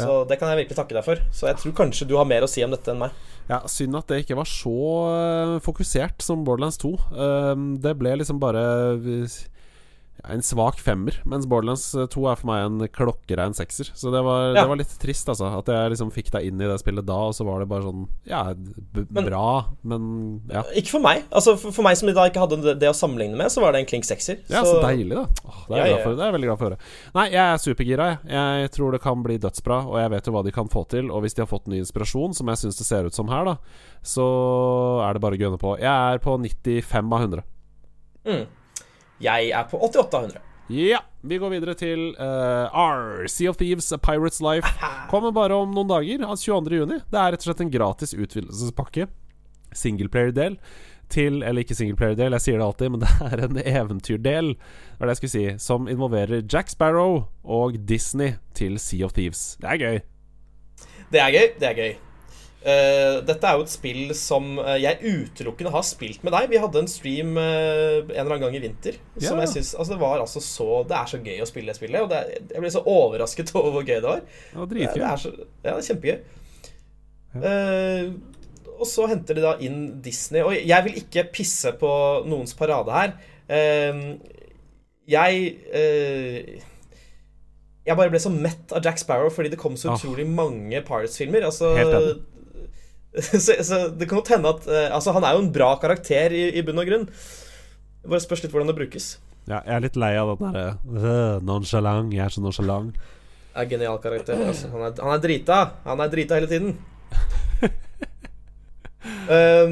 Så 0.00 0.24
det 0.28 0.38
kan 0.38 0.52
jeg 0.52 0.62
virkelig 0.62 0.78
takke 0.78 0.96
deg 0.96 1.06
for. 1.06 1.16
Så 1.34 1.48
jeg 1.48 1.56
tror 1.60 1.76
kanskje 1.82 2.08
du 2.08 2.16
har 2.18 2.28
mer 2.28 2.46
å 2.46 2.50
si 2.50 2.64
om 2.64 2.72
dette 2.72 2.92
enn 2.92 3.02
meg. 3.02 3.10
Ja, 3.50 3.64
Synd 3.66 3.98
at 3.98 4.06
det 4.10 4.22
ikke 4.22 4.38
var 4.38 4.46
så 4.46 4.72
uh, 5.10 5.56
fokusert 5.64 6.22
som 6.22 6.44
Borderlands 6.46 6.78
2. 6.78 6.90
Uh, 6.94 7.22
ehm, 7.24 7.70
det 7.82 7.96
ble 7.98 8.12
liksom 8.20 8.38
bare 8.42 8.62
uh, 8.94 9.40
en 10.28 10.42
svak 10.44 10.80
femmer, 10.80 11.16
mens 11.28 11.46
Borderlands 11.48 11.84
2 11.94 12.24
er 12.28 12.38
for 12.40 12.48
meg 12.50 12.64
en 12.66 12.84
klokkerein 12.92 13.54
sekser. 13.56 13.90
Så 13.96 14.12
det 14.12 14.20
var, 14.26 14.50
ja. 14.50 14.62
det 14.62 14.66
var, 14.70 14.80
litt 14.80 14.92
trist, 15.02 15.28
altså. 15.32 15.48
At 15.60 15.70
jeg 15.72 15.92
liksom 15.94 16.12
fikk 16.14 16.30
deg 16.34 16.48
inn 16.50 16.60
i 16.60 16.68
det 16.68 16.78
spillet 16.82 17.06
da, 17.08 17.18
og 17.30 17.36
så 17.36 17.46
var 17.48 17.62
det 17.62 17.68
bare 17.70 17.86
sånn 17.86 18.06
Ja, 18.28 18.42
bra, 19.16 19.50
men 19.86 20.04
ja. 20.50 20.64
Ikke 20.76 20.96
for 20.96 21.04
meg. 21.04 21.24
Altså 21.30 21.56
For, 21.60 21.74
for 21.76 21.86
meg 21.86 21.98
som 21.98 22.10
da 22.10 22.26
ikke 22.28 22.42
hadde 22.42 22.60
det, 22.64 22.76
det, 22.82 22.90
å 22.90 22.96
sammenligne 22.96 23.38
med, 23.38 23.52
så 23.52 23.64
var 23.64 23.74
det 23.74 23.84
en 23.84 23.90
klink 23.90 24.08
sekser. 24.08 24.40
Ja, 24.50 24.64
så, 24.66 24.76
så 24.76 24.84
deilig, 24.84 25.16
da. 25.16 25.24
Åh, 25.46 25.62
det, 25.68 25.80
er 25.80 25.90
ja, 25.92 25.98
for, 26.04 26.16
det, 26.16 26.24
er 26.24 26.30
jeg 26.30 26.36
veldig 26.38 26.50
glad 26.50 26.60
for 26.60 26.66
å 26.66 26.70
høre. 26.70 26.92
Nei, 27.16 27.26
jeg 27.32 27.42
er 27.44 27.64
supergira, 27.64 28.10
jeg. 28.10 28.38
Jeg 28.60 28.74
tror 28.76 28.96
det 28.96 29.02
kan 29.04 29.24
bli 29.24 29.40
dødsbra, 29.42 29.82
og 29.88 29.98
jeg 30.02 30.14
vet 30.16 30.28
jo 30.28 30.36
hva 30.36 30.44
de 30.46 30.54
kan 30.54 30.72
få 30.72 30.84
til. 30.90 31.10
Og 31.10 31.24
hvis 31.24 31.36
de 31.36 31.44
har 31.44 31.50
fått 31.50 31.70
ny 31.70 31.80
inspirasjon, 31.84 32.36
som 32.36 32.52
jeg 32.52 32.64
syns 32.64 32.80
det 32.80 32.88
ser 32.88 33.08
ut 33.08 33.16
som 33.16 33.30
her, 33.32 33.54
da, 33.54 33.56
så 34.06 34.26
er 35.06 35.16
det 35.16 35.24
bare 35.24 35.38
å 35.38 35.44
gønne 35.44 35.60
på. 35.60 35.76
Jeg 35.80 36.14
er 36.14 36.22
på 36.22 36.36
95 36.40 37.14
av 37.14 37.28
100. 37.28 37.46
Mm. 38.28 38.48
Jeg 39.20 39.50
er 39.52 39.64
på 39.68 39.80
8800. 39.84 40.40
Ja. 40.70 41.02
Vi 41.20 41.36
går 41.36 41.50
videre 41.52 41.74
til 41.76 42.14
uh, 42.16 42.72
R. 42.72 43.26
Sea 43.28 43.50
of 43.50 43.58
Thieves, 43.60 43.90
A 43.92 43.98
Pirates 44.00 44.40
Life. 44.40 44.68
Kommer 45.10 45.34
bare 45.36 45.58
om 45.58 45.74
noen 45.76 45.90
dager, 45.90 46.22
22. 46.24 46.78
juni. 46.80 47.00
Det 47.10 47.18
er 47.20 47.34
rett 47.34 47.42
og 47.44 47.50
slett 47.50 47.64
en 47.66 47.72
gratis 47.74 48.14
utvidelsespakke 48.16 49.10
singleplayer-del 49.76 50.56
til 51.10 51.42
Eller 51.42 51.64
ikke 51.64 51.74
singleplayer-del, 51.74 52.36
jeg 52.38 52.44
sier 52.44 52.60
det 52.60 52.66
alltid, 52.68 52.92
men 52.94 53.00
det 53.02 53.10
er 53.26 53.42
en 53.48 53.58
eventyrdel, 53.64 54.52
var 54.98 55.10
det 55.10 55.16
jeg 55.16 55.20
skulle 55.20 55.34
si, 55.34 55.46
som 55.66 55.90
involverer 55.90 56.44
Jack 56.46 56.70
Sparrow 56.70 57.24
og 57.42 57.80
Disney 57.88 58.38
til 58.54 58.78
Sea 58.78 59.08
of 59.08 59.16
Thieves. 59.18 59.58
Det 59.60 59.74
er 59.74 59.82
gøy. 59.82 59.98
Det 61.10 61.24
er 61.24 61.34
gøy. 61.34 61.50
Det 61.58 61.68
er 61.72 61.82
gøy. 61.82 62.09
Uh, 62.60 63.22
dette 63.24 63.40
er 63.48 63.56
jo 63.56 63.62
et 63.64 63.72
spill 63.72 64.10
som 64.12 64.58
uh, 64.60 64.74
jeg 64.76 65.00
utelukkende 65.00 65.70
har 65.72 65.84
spilt 65.86 66.24
med 66.26 66.34
deg. 66.34 66.50
Vi 66.52 66.58
hadde 66.60 66.82
en 66.82 66.90
stream 66.92 67.30
uh, 67.38 68.04
en 68.04 68.10
eller 68.12 68.34
annen 68.34 68.44
gang 68.44 68.56
i 68.58 68.62
vinter. 68.66 68.98
Yeah. 69.14 69.30
Som 69.30 69.40
jeg 69.40 69.48
synes, 69.54 69.70
altså 69.74 69.94
Det 69.94 70.00
var 70.02 70.20
altså 70.20 70.42
så 70.44 70.66
Det 70.88 70.96
er 70.98 71.08
så 71.08 71.22
gøy 71.24 71.40
å 71.40 71.48
spille 71.48 71.72
det 71.72 71.78
spillet. 71.78 72.04
Og 72.04 72.10
det 72.12 72.18
er, 72.20 72.42
jeg 72.52 72.64
ble 72.64 72.72
så 72.74 72.84
overrasket 72.84 73.54
over 73.56 73.78
hvor 73.78 73.86
gøy 73.86 73.96
det 73.96 74.10
var. 74.10 74.20
Det 74.26 74.60
var 74.60 74.72
dritgøy. 74.74 75.00
det 75.00 75.08
er 75.08 75.22
så, 75.22 75.32
ja, 75.38 75.70
det 75.70 75.76
er 75.78 75.88
kjempegøy. 75.88 76.18
og 78.80 78.86
så 78.88 79.06
henter 79.08 79.38
de 79.38 79.46
da 79.46 79.54
inn 79.64 79.80
Disney. 80.04 80.44
Og 80.44 80.52
jeg 80.58 80.86
vil 80.88 81.00
ikke 81.00 81.30
pisse 81.32 81.72
på 81.80 81.92
noens 82.28 82.52
parade 82.58 82.92
her. 82.92 83.16
jeg 85.08 85.32
jeg 87.90 87.96
bare 87.96 88.12
ble 88.12 88.20
så 88.22 88.30
mett 88.30 88.72
av 88.76 88.84
Jack 88.84 89.00
Sparrow 89.00 89.30
fordi 89.32 89.50
det 89.52 89.58
kom 89.58 89.76
så 89.80 89.94
utrolig 89.94 90.26
mange 90.28 90.82
Pirates-filmer. 90.84 91.46
Altså. 91.48 91.72
så, 93.44 93.52
så 93.66 93.76
det 93.90 94.06
kan 94.06 94.20
godt 94.20 94.30
hende 94.36 94.50
at 94.54 94.62
eh, 94.70 94.86
Altså, 94.94 95.10
han 95.16 95.24
er 95.26 95.32
jo 95.34 95.40
en 95.42 95.50
bra 95.54 95.72
karakter 95.82 96.30
i, 96.36 96.44
i 96.54 96.62
bunn 96.66 96.78
og 96.78 96.86
grunn. 96.86 97.06
Det 97.10 98.06
bare 98.12 98.22
spørs 98.22 98.42
litt 98.44 98.52
hvordan 98.54 98.70
det 98.70 98.76
brukes. 98.78 99.06
Ja, 99.50 99.58
jeg 99.66 99.74
er 99.74 99.82
litt 99.82 99.96
lei 99.98 100.12
av 100.20 100.30
den 100.38 100.52
derre 100.54 100.76
øh, 100.86 101.40
nonchalant. 101.42 102.12
Jeg 102.14 102.22
er 102.28 102.32
så 102.36 102.42
nonchalant. 102.44 102.94
Er 103.58 103.66
genial 103.66 103.98
karakter. 104.02 104.38
Altså. 104.46 104.68
Han, 104.70 104.80
er, 104.86 104.92
han 105.02 105.12
er 105.16 105.22
drita. 105.24 105.58
Han 105.88 106.00
er 106.04 106.08
drita 106.12 106.34
hele 106.38 106.50
tiden. 106.50 106.70
um, 107.60 107.68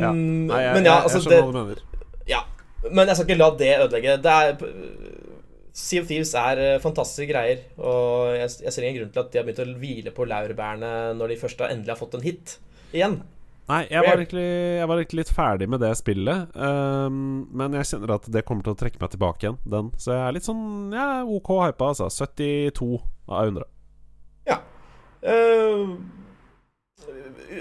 Ja. 0.03 0.11
Nei, 0.13 0.63
jeg, 0.65 0.75
men 0.75 0.85
ja, 0.89 0.97
jeg, 0.97 1.03
altså 1.05 1.19
jeg 1.21 1.23
det, 1.23 1.29
skjønner 1.29 1.47
hva 1.47 1.53
du 1.53 1.59
mener. 1.61 1.79
ja. 2.29 2.41
Men 2.89 3.09
jeg 3.11 3.17
skal 3.19 3.27
ikke 3.29 3.39
la 3.39 3.49
det 3.59 3.71
ødelegge. 3.85 4.13
Det 4.25 4.33
er 4.35 4.47
Sea 5.79 6.01
of 6.03 6.09
Thieves 6.11 6.33
er 6.35 6.57
eh, 6.59 6.81
fantastiske 6.83 7.29
greier, 7.31 7.59
og 7.79 8.35
jeg, 8.35 8.49
jeg 8.65 8.73
ser 8.75 8.83
ingen 8.87 8.99
grunn 9.05 9.13
til 9.15 9.23
at 9.23 9.31
de 9.31 9.39
har 9.39 9.47
begynt 9.47 9.63
å 9.63 9.79
hvile 9.79 10.11
på 10.15 10.27
laurbærene 10.27 10.91
når 11.15 11.27
de 11.31 11.37
først 11.39 11.61
har 11.63 11.71
endelig 11.71 11.93
har 11.95 12.01
fått 12.01 12.17
en 12.19 12.25
hit 12.25 12.57
igjen. 12.93 13.21
Nei, 13.69 13.83
jeg 13.91 14.01
var, 14.01 14.17
egentlig, 14.17 14.47
jeg 14.79 14.89
var 14.89 15.01
egentlig 15.01 15.19
litt 15.19 15.31
ferdig 15.37 15.67
med 15.69 15.83
det 15.85 15.91
spillet. 15.99 16.55
Um, 16.57 17.49
men 17.53 17.75
jeg 17.77 17.91
kjenner 17.91 18.15
at 18.15 18.29
det 18.33 18.43
kommer 18.49 18.65
til 18.65 18.73
å 18.73 18.79
trekke 18.81 19.01
meg 19.03 19.11
tilbake 19.13 19.45
igjen, 19.45 19.59
den. 19.69 19.91
Så 20.01 20.15
jeg 20.15 20.23
er 20.25 20.37
litt 20.39 20.47
sånn 20.49 20.95
ja, 20.97 21.09
OK 21.29 21.51
hypa, 21.67 21.91
altså. 21.93 22.09
72 22.09 22.89
av 23.29 23.51
100. 23.51 23.69
Ja. 24.49 24.63
Uh, 25.21 25.99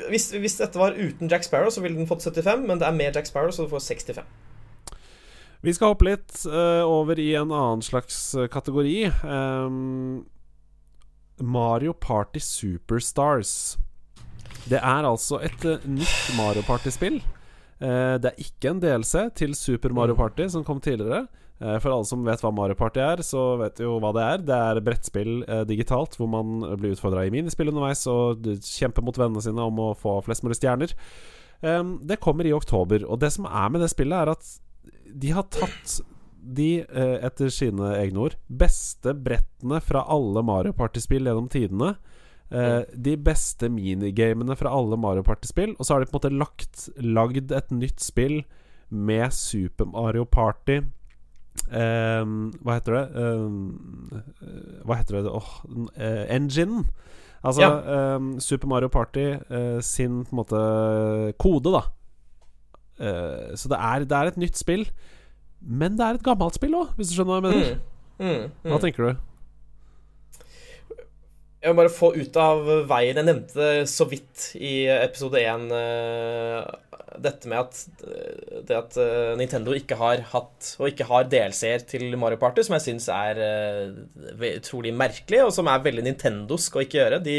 hvis, 0.07 0.29
hvis 0.31 0.55
dette 0.61 0.79
var 0.79 0.95
uten 0.95 1.27
Jack 1.27 1.43
Sparrow, 1.43 1.73
så 1.75 1.83
ville 1.83 1.99
den 1.99 2.07
fått 2.07 2.23
75, 2.23 2.63
men 2.69 2.79
det 2.79 2.87
er 2.87 2.95
med 2.95 3.19
Jack 3.19 3.27
Sparrow, 3.27 3.51
så 3.51 3.67
du 3.67 3.73
får 3.75 3.83
65. 3.89 4.23
Vi 5.67 5.73
skal 5.73 5.91
hoppe 5.91 6.07
litt 6.07 6.39
uh, 6.47 6.87
over 6.87 7.19
i 7.19 7.33
en 7.35 7.51
annen 7.51 7.83
slags 7.83 8.19
eh, 8.37 8.47
kategori. 8.47 9.09
Um, 9.25 10.23
Mario 11.41 11.91
Party 11.93 12.39
Superstars. 12.39 13.75
Det 14.67 14.79
er 14.81 15.07
altså 15.07 15.41
et 15.45 15.65
eh, 15.67 15.85
nytt 15.87 16.31
Mario 16.37 16.63
Party-spill. 16.67 17.21
Eh, 17.77 18.15
det 18.21 18.31
er 18.31 18.41
ikke 18.41 18.71
en 18.71 18.81
DLC 18.83 19.27
til 19.37 19.53
Super 19.55 19.93
Mario 19.95 20.17
Party, 20.17 20.47
som 20.51 20.65
kom 20.67 20.81
tidligere. 20.83 21.27
Eh, 21.59 21.77
for 21.81 21.93
alle 21.93 22.05
som 22.05 22.25
vet 22.25 22.41
hva 22.43 22.51
Mario 22.53 22.77
Party 22.77 23.01
er, 23.01 23.23
så 23.25 23.55
vet 23.61 23.81
jo 23.81 23.95
hva 24.01 24.11
det 24.17 24.25
er. 24.25 24.43
Det 24.49 24.59
er 24.71 24.83
brettspill 24.85 25.39
eh, 25.47 25.63
digitalt 25.69 26.17
hvor 26.19 26.29
man 26.33 26.59
blir 26.77 26.93
utfordra 26.97 27.25
i 27.25 27.33
minispill 27.33 27.71
underveis 27.71 28.05
og 28.11 28.45
kjemper 28.65 29.05
mot 29.05 29.17
vennene 29.17 29.43
sine 29.45 29.65
om 29.65 29.81
å 29.81 29.95
få 29.97 30.19
flest 30.25 30.45
mulig 30.45 30.59
stjerner. 30.59 30.93
Ehm, 31.65 31.97
det 32.05 32.19
kommer 32.21 32.45
i 32.45 32.53
oktober, 32.53 33.05
og 33.09 33.19
det 33.23 33.31
som 33.33 33.47
er 33.49 33.73
med 33.73 33.81
det 33.81 33.89
spillet, 33.93 34.19
er 34.19 34.33
at 34.35 34.53
de 35.17 35.33
har 35.33 35.47
tatt 35.53 35.99
de, 36.47 36.85
eh, 36.85 37.17
etter 37.25 37.49
sine 37.51 37.95
egne 37.97 38.27
ord, 38.27 38.37
beste 38.47 39.13
brettene 39.13 39.81
fra 39.83 40.05
alle 40.07 40.43
Mario 40.45 40.75
Party-spill 40.77 41.25
gjennom 41.27 41.49
tidene. 41.51 41.95
Eh, 42.51 42.83
de 42.95 43.17
beste 43.19 43.67
minigamene 43.69 44.55
fra 44.55 44.71
alle 44.71 44.95
Mario 44.97 45.23
Party-spill. 45.27 45.73
Og 45.77 45.85
så 45.85 45.93
har 45.93 46.03
de 46.03 46.07
på 46.09 46.15
en 46.15 46.19
måte 46.21 46.37
lagt 46.37 46.85
lagd 47.03 47.51
et 47.51 47.71
nytt 47.75 47.99
spill 47.99 48.43
med 48.89 49.33
Super 49.35 49.85
Mario 49.91 50.23
Party. 50.23 50.77
Eh, 51.67 52.23
hva 52.63 52.77
heter 52.77 52.95
det? 52.95 53.05
Eh, 53.19 54.81
hva 54.87 54.99
heter 55.01 55.19
det? 55.19 55.33
oh, 55.33 55.51
uh, 55.97 56.23
enginen. 56.31 56.87
Altså 57.43 57.61
Ja. 57.61 58.15
eh, 58.15 58.39
Super 58.39 58.67
Mario 58.67 58.87
Party 58.87 59.35
uh, 59.51 59.79
sin 59.81 60.23
på 60.25 60.31
en 60.31 60.39
måte 60.41 61.33
kode, 61.37 61.71
da. 61.75 61.83
Eh, 62.99 63.55
så 63.55 63.69
det 63.69 63.77
er, 63.77 64.05
det 64.09 64.17
er 64.17 64.31
et 64.31 64.37
nytt 64.41 64.57
spill. 64.57 64.87
Men 65.61 65.97
det 65.97 66.05
er 66.05 66.17
et 66.17 66.23
gammelt 66.25 66.55
spill 66.57 66.73
òg, 66.77 66.95
hvis 66.97 67.09
du 67.11 67.17
skjønner 67.17 67.41
hva 67.41 67.51
jeg 67.51 67.59
mener. 67.59 67.75
Mm. 68.17 68.25
Mm. 68.25 68.51
Mm. 68.63 68.71
Hva 68.71 68.79
tenker 68.81 69.03
du? 69.05 69.19
Jeg 71.57 71.71
vil 71.73 71.79
bare 71.79 71.89
få 71.93 72.11
ut 72.13 72.35
av 72.37 72.59
veien 72.89 73.17
Jeg 73.17 73.25
nevnte 73.25 73.67
så 73.89 74.05
vidt 74.09 74.51
i 74.61 74.75
episode 74.93 75.39
1 75.41 75.63
dette 77.17 77.49
med 77.49 77.57
at, 77.63 77.77
eh, 78.05 78.59
det 78.67 78.75
at 78.77 78.97
eh, 79.01 79.31
Nintendo 79.39 79.73
ikke 79.73 79.95
har 79.97 80.19
hatt 80.35 80.67
og 80.77 80.89
ikke 80.91 81.07
har 81.09 81.25
DLC-er 81.31 81.81
til 81.89 82.11
Mario 82.19 82.37
Party, 82.37 82.61
som 82.67 82.75
jeg 82.75 82.83
syns 82.83 83.07
er 83.09 83.39
eh, 83.41 84.51
utrolig 84.59 84.91
merkelig, 84.93 85.39
og 85.47 85.53
som 85.55 85.69
er 85.71 85.81
veldig 85.81 86.03
nintendosk 86.05 86.77
å 86.77 86.83
ikke 86.83 86.99
gjøre. 86.99 87.19
De, 87.25 87.37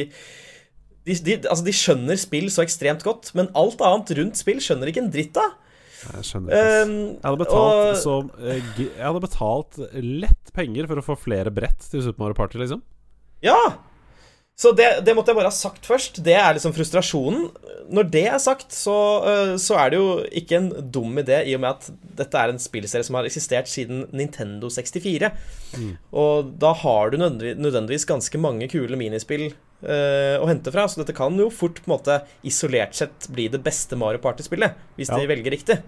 de, 1.07 1.15
de, 1.29 1.37
altså 1.45 1.67
de 1.69 1.77
skjønner 1.79 2.19
spill 2.19 2.49
så 2.51 2.65
ekstremt 2.65 3.07
godt, 3.07 3.31
men 3.39 3.53
alt 3.59 3.85
annet 3.87 4.11
rundt 4.19 4.41
spill 4.41 4.59
skjønner 4.65 4.91
ikke 4.91 5.05
en 5.05 5.13
dritt 5.15 5.39
av. 5.39 5.55
Jeg 6.09 6.27
skjønner. 6.33 6.59
Um, 6.59 6.97
Jeg 7.13 7.27
hadde 7.29 7.43
betalt 7.45 7.79
og- 7.85 8.03
så 8.03 8.17
eh, 8.43 8.59
Jeg 8.83 9.05
hadde 9.05 9.23
betalt 9.29 9.79
lett 9.95 10.53
penger 10.59 10.91
for 10.91 10.99
å 10.99 11.07
få 11.13 11.19
flere 11.29 11.55
brett 11.55 11.87
til 11.93 12.03
Super 12.03 12.25
Mario 12.25 12.41
Party, 12.41 12.59
liksom. 12.65 12.83
Ja! 13.47 13.61
Så 14.59 14.73
det, 14.75 14.88
det 15.07 15.12
måtte 15.15 15.31
jeg 15.31 15.38
bare 15.38 15.53
ha 15.53 15.55
sagt 15.55 15.85
først. 15.87 16.17
Det 16.27 16.35
er 16.35 16.57
liksom 16.57 16.73
frustrasjonen. 16.75 17.45
Når 17.95 18.09
det 18.11 18.25
er 18.27 18.41
sagt, 18.43 18.73
så, 18.75 18.95
øh, 19.23 19.53
så 19.62 19.77
er 19.79 19.93
det 19.95 20.00
jo 20.00 20.09
ikke 20.41 20.57
en 20.59 20.67
dum 20.91 21.15
idé, 21.23 21.45
i 21.47 21.55
og 21.55 21.62
med 21.62 21.77
at 21.77 21.87
dette 22.19 22.41
er 22.43 22.50
en 22.50 22.59
spillserie 22.59 23.07
som 23.07 23.15
har 23.21 23.29
eksistert 23.29 23.71
siden 23.71 24.09
Nintendo 24.11 24.67
64. 24.75 25.31
Og 26.11 26.50
da 26.59 26.73
har 26.83 27.15
du 27.15 27.21
nødvendigvis 27.23 28.09
ganske 28.11 28.41
mange 28.43 28.67
kule 28.73 28.99
minispill 28.99 29.47
eh, 29.53 30.35
å 30.43 30.50
hente 30.50 30.75
fra, 30.75 30.88
så 30.91 31.05
dette 31.05 31.15
kan 31.15 31.38
jo 31.38 31.47
fort 31.55 31.79
på 31.79 31.87
en 31.87 31.95
måte 31.95 32.19
isolert 32.43 32.99
sett 32.99 33.31
bli 33.31 33.47
det 33.55 33.62
beste 33.62 33.95
Mario 34.00 34.19
Party-spillet, 34.27 34.75
hvis 34.99 35.15
Ja. 35.15 35.23
de 35.23 35.31
velger 35.31 35.55
riktig. 35.55 35.79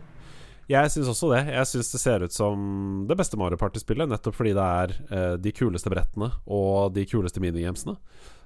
Jeg 0.70 0.90
syns 0.94 1.08
også 1.10 1.34
det. 1.34 1.46
Jeg 1.50 1.66
syns 1.66 1.90
det 1.90 1.98
ser 2.06 2.22
ut 2.22 2.32
som 2.32 3.04
det 3.10 3.16
beste 3.18 3.34
Mario 3.36 3.58
Party-spillet, 3.58 4.06
nettopp 4.06 4.38
fordi 4.38 4.54
det 4.54 4.66
er 4.78 4.94
eh, 5.10 5.32
de 5.42 5.50
kuleste 5.58 5.90
brettene 5.90 6.30
og 6.46 6.94
de 6.94 7.02
kuleste 7.10 7.42
minigamesene. 7.42 7.96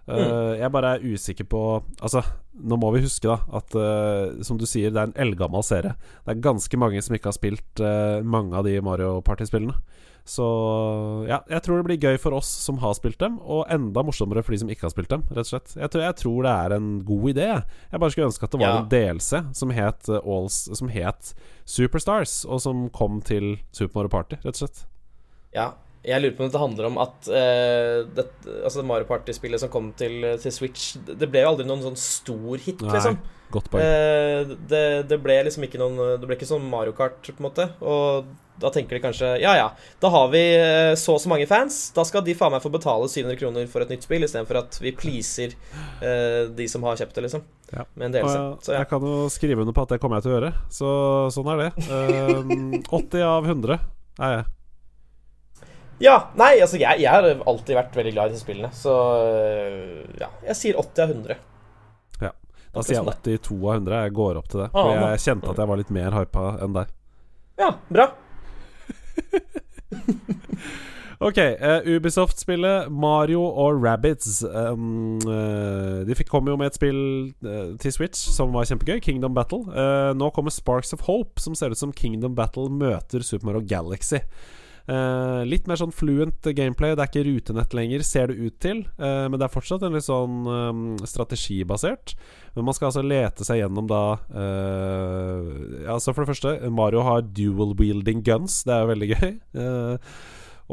Eh, 0.07 0.59
Jeg 0.61 0.71
bare 0.75 0.95
er 0.99 1.05
usikker 1.15 1.47
på 1.49 1.61
Altså, 2.03 2.21
nå 2.61 2.77
må 2.77 2.91
vi 2.93 3.01
huske 3.07 3.25
da 3.31 3.39
at 3.57 3.75
uh, 3.75 4.43
som 4.45 4.59
du 4.61 4.67
sier, 4.69 4.91
det 4.93 5.01
er 5.01 5.09
en 5.09 5.17
eldgammel 5.17 5.65
serie. 5.65 5.95
Det 6.27 6.35
er 6.37 6.43
ganske 6.45 6.77
mange 6.79 7.01
som 7.03 7.15
ikke 7.17 7.31
har 7.33 7.39
spilt 7.39 7.81
uh, 7.81 8.21
mange 8.23 8.53
av 8.55 8.65
de 8.69 8.77
Mario 8.85 9.21
Party-spillene. 9.25 9.75
Så 10.25 10.45
ja, 11.29 11.43
jeg 11.53 11.61
tror 11.67 11.81
det 11.83 11.85
blir 11.89 11.99
gøy 12.01 12.17
for 12.21 12.33
oss 12.33 12.49
som 12.49 12.79
har 12.81 12.95
spilt 12.97 13.19
dem, 13.21 13.35
og 13.45 13.67
enda 13.73 14.01
morsommere 14.07 14.41
for 14.45 14.55
de 14.55 14.61
som 14.63 14.71
ikke 14.73 14.87
har 14.87 14.93
spilt 14.95 15.11
dem, 15.13 15.25
rett 15.29 15.43
og 15.45 15.51
slett. 15.51 15.75
Jeg 15.77 15.91
tror, 15.93 16.05
jeg 16.07 16.17
tror 16.23 16.39
det 16.47 16.53
er 16.65 16.75
en 16.79 16.87
god 17.05 17.27
idé. 17.35 17.49
jeg. 17.91 18.01
Bare 18.01 18.11
skulle 18.15 18.29
ønske 18.31 18.45
at 18.49 18.55
det 18.55 18.61
var 18.63 18.71
Ja. 18.73 18.79
en 18.81 18.89
delelse 18.89 19.43
som 19.53 19.71
het, 19.77 20.09
Alls, 20.25 20.57
som 20.81 20.89
het 20.89 21.35
Superstars, 21.69 22.45
og 22.49 22.61
som 22.65 22.89
kom 22.89 23.21
til 23.21 23.59
Super 23.73 23.99
Mario 24.01 24.09
Party, 24.17 24.37
rett 24.45 24.55
og 24.57 24.63
slett. 24.63 24.87
Ja, 25.55 25.73
jeg 26.05 26.21
lurer 26.21 26.35
på 26.37 26.45
om 26.45 26.51
det 26.53 26.61
handler 26.61 26.89
om 26.91 26.99
at 27.03 27.31
uh, 27.33 28.05
det, 28.17 28.27
altså 28.61 28.85
Mario 28.87 29.09
Party-spillet 29.09 29.63
som 29.63 29.73
kom 29.73 29.93
til, 29.99 30.21
til 30.43 30.53
Switch, 30.53 30.95
det 31.09 31.31
ble 31.31 31.45
jo 31.45 31.55
aldri 31.55 31.69
noen 31.69 31.85
sånn 31.87 32.01
stor 32.01 32.61
hit, 32.61 32.85
Nei, 32.85 32.93
liksom. 32.93 33.19
Godt 33.55 33.69
poeng. 33.71 33.85
Eh, 33.85 34.55
det, 34.69 34.87
det 35.11 35.19
ble 35.23 35.37
liksom 35.47 35.67
ikke 35.67 35.79
noen 35.79 36.17
Det 36.19 36.27
ble 36.27 36.39
ikke 36.39 36.49
sånn 36.49 36.65
Mario 36.71 36.95
Kart, 36.97 37.21
på 37.23 37.39
en 37.39 37.47
måte. 37.47 37.69
Og 37.85 38.33
da 38.61 38.71
tenker 38.75 38.97
de 38.97 39.03
kanskje 39.03 39.33
Ja, 39.43 39.55
ja, 39.59 39.69
da 40.03 40.11
har 40.15 40.29
vi 40.31 40.43
eh, 40.57 40.93
så 40.99 41.17
og 41.17 41.23
så 41.23 41.31
mange 41.31 41.47
fans. 41.51 41.89
Da 41.95 42.05
skal 42.07 42.25
de 42.27 42.37
faen 42.39 42.55
meg 42.55 42.65
få 42.65 42.73
betale 42.75 43.09
700 43.11 43.39
kroner 43.41 43.69
for 43.71 43.85
et 43.85 43.93
nytt 43.95 44.07
spill, 44.07 44.27
istedenfor 44.27 44.63
at 44.65 44.79
vi 44.83 44.95
pleaser 44.97 45.55
uh, 46.03 46.51
de 46.55 46.67
som 46.71 46.85
har 46.87 46.99
kjøpt 47.01 47.19
det, 47.19 47.27
liksom. 47.29 47.45
Ja. 47.71 47.87
Med 47.95 48.09
en 48.09 48.17
delelse. 48.19 48.41
jeg, 48.41 48.59
Så 48.67 48.75
ja. 48.75 48.83
jeg 48.83 48.91
kan 48.91 49.07
jo 49.11 49.17
skrive 49.33 49.65
under 49.65 49.77
på 49.77 49.87
at 49.87 49.95
det 49.95 50.01
kommer 50.03 50.19
jeg 50.21 50.27
til 50.27 50.35
å 50.35 50.37
gjøre. 50.39 50.53
Så 50.75 50.91
sånn 51.35 51.51
er 51.55 51.65
det. 51.65 51.71
Um, 51.91 52.79
80 53.03 53.27
av 53.27 53.51
100 53.51 53.79
er 54.25 54.39
jeg. 54.39 54.51
Ja. 56.03 56.17
Nei, 56.39 56.53
altså, 56.61 56.79
jeg, 56.81 57.03
jeg 57.05 57.11
har 57.11 57.27
alltid 57.27 57.79
vært 57.79 57.99
veldig 57.99 58.15
glad 58.17 58.31
i 58.31 58.35
disse 58.35 58.47
spillene, 58.47 58.71
så 58.75 58.95
eh, 59.29 60.01
ja. 60.21 60.31
Jeg 60.49 60.59
sier 60.61 60.81
80 60.81 61.05
av 61.05 61.15
100. 61.17 61.39
Ja. 62.25 62.33
Da 62.75 62.85
sier 62.87 63.01
jeg 63.01 63.07
82 63.11 63.59
av 63.61 63.79
100. 63.81 64.01
Jeg 64.07 64.17
går 64.19 64.41
opp 64.41 64.51
til 64.51 64.65
det. 64.65 64.71
Ah, 64.73 64.81
For 64.81 64.99
nå. 64.99 65.09
jeg 65.15 65.25
kjente 65.29 65.53
at 65.53 65.63
jeg 65.63 65.73
var 65.73 65.83
litt 65.83 65.95
mer 65.95 66.19
hypa 66.19 66.49
enn 66.65 66.79
deg. 66.81 66.97
Ja, 67.61 67.71
bra. 67.93 68.11
Ok, 71.25 71.39
uh, 71.39 71.81
Ubisoft-spillet 71.89 72.91
Mario 72.93 73.41
og 73.41 73.79
Rabbits. 73.81 74.43
Um, 74.45 75.17
uh, 75.25 76.03
de 76.05 76.17
fikk 76.19 76.29
komme 76.29 76.53
jo 76.53 76.59
med 76.61 76.73
et 76.73 76.77
spill 76.77 76.99
uh, 77.47 77.71
til 77.81 77.95
Switch 77.95 78.27
som 78.35 78.53
var 78.53 78.67
kjempegøy, 78.69 78.99
Kingdom 79.01 79.33
Battle. 79.37 79.63
nå 80.19 80.29
kommer 80.37 80.53
Sparks 80.53 80.93
of 80.93 81.07
Hope, 81.07 81.41
som 81.41 81.57
ser 81.57 81.73
ut 81.73 81.81
som 81.81 81.95
Kingdom 81.97 82.35
Battle 82.37 82.69
møter 82.69 83.25
Super 83.25 83.49
Mario 83.49 83.65
Galaxy. 83.65 84.21
Litt 85.49 85.65
mer 85.65 85.79
sånn 85.81 85.95
fluent 85.97 86.45
gameplay. 86.57 86.93
Det 86.93 87.01
er 87.01 87.09
ikke 87.09 87.25
rutenett 87.25 87.77
lenger, 87.77 88.03
ser 88.05 88.29
det 88.29 88.37
ut 88.37 88.57
til. 88.61 88.83
men 88.99 89.39
det 89.41 89.47
er 89.47 89.53
fortsatt 89.55 89.87
en 89.87 89.97
litt 89.97 90.05
sånn 90.05 90.45
um, 90.45 90.83
strategibasert. 91.09 92.13
Men 92.53 92.69
man 92.69 92.77
skal 92.77 92.91
altså 92.91 93.05
lete 93.05 93.47
seg 93.49 93.63
gjennom 93.63 93.89
da 93.89 94.03
Altså 95.89 96.13
For 96.13 96.23
det 96.23 96.35
første, 96.35 96.53
Mario 96.69 97.03
har 97.07 97.25
dual 97.25 97.73
wielding 97.81 98.21
guns. 98.27 98.61
Det 98.69 98.77
er 98.77 98.85
jo 98.85 98.93
veldig 98.93 99.11
gøy. 99.15 99.33
Uh, 99.57 99.97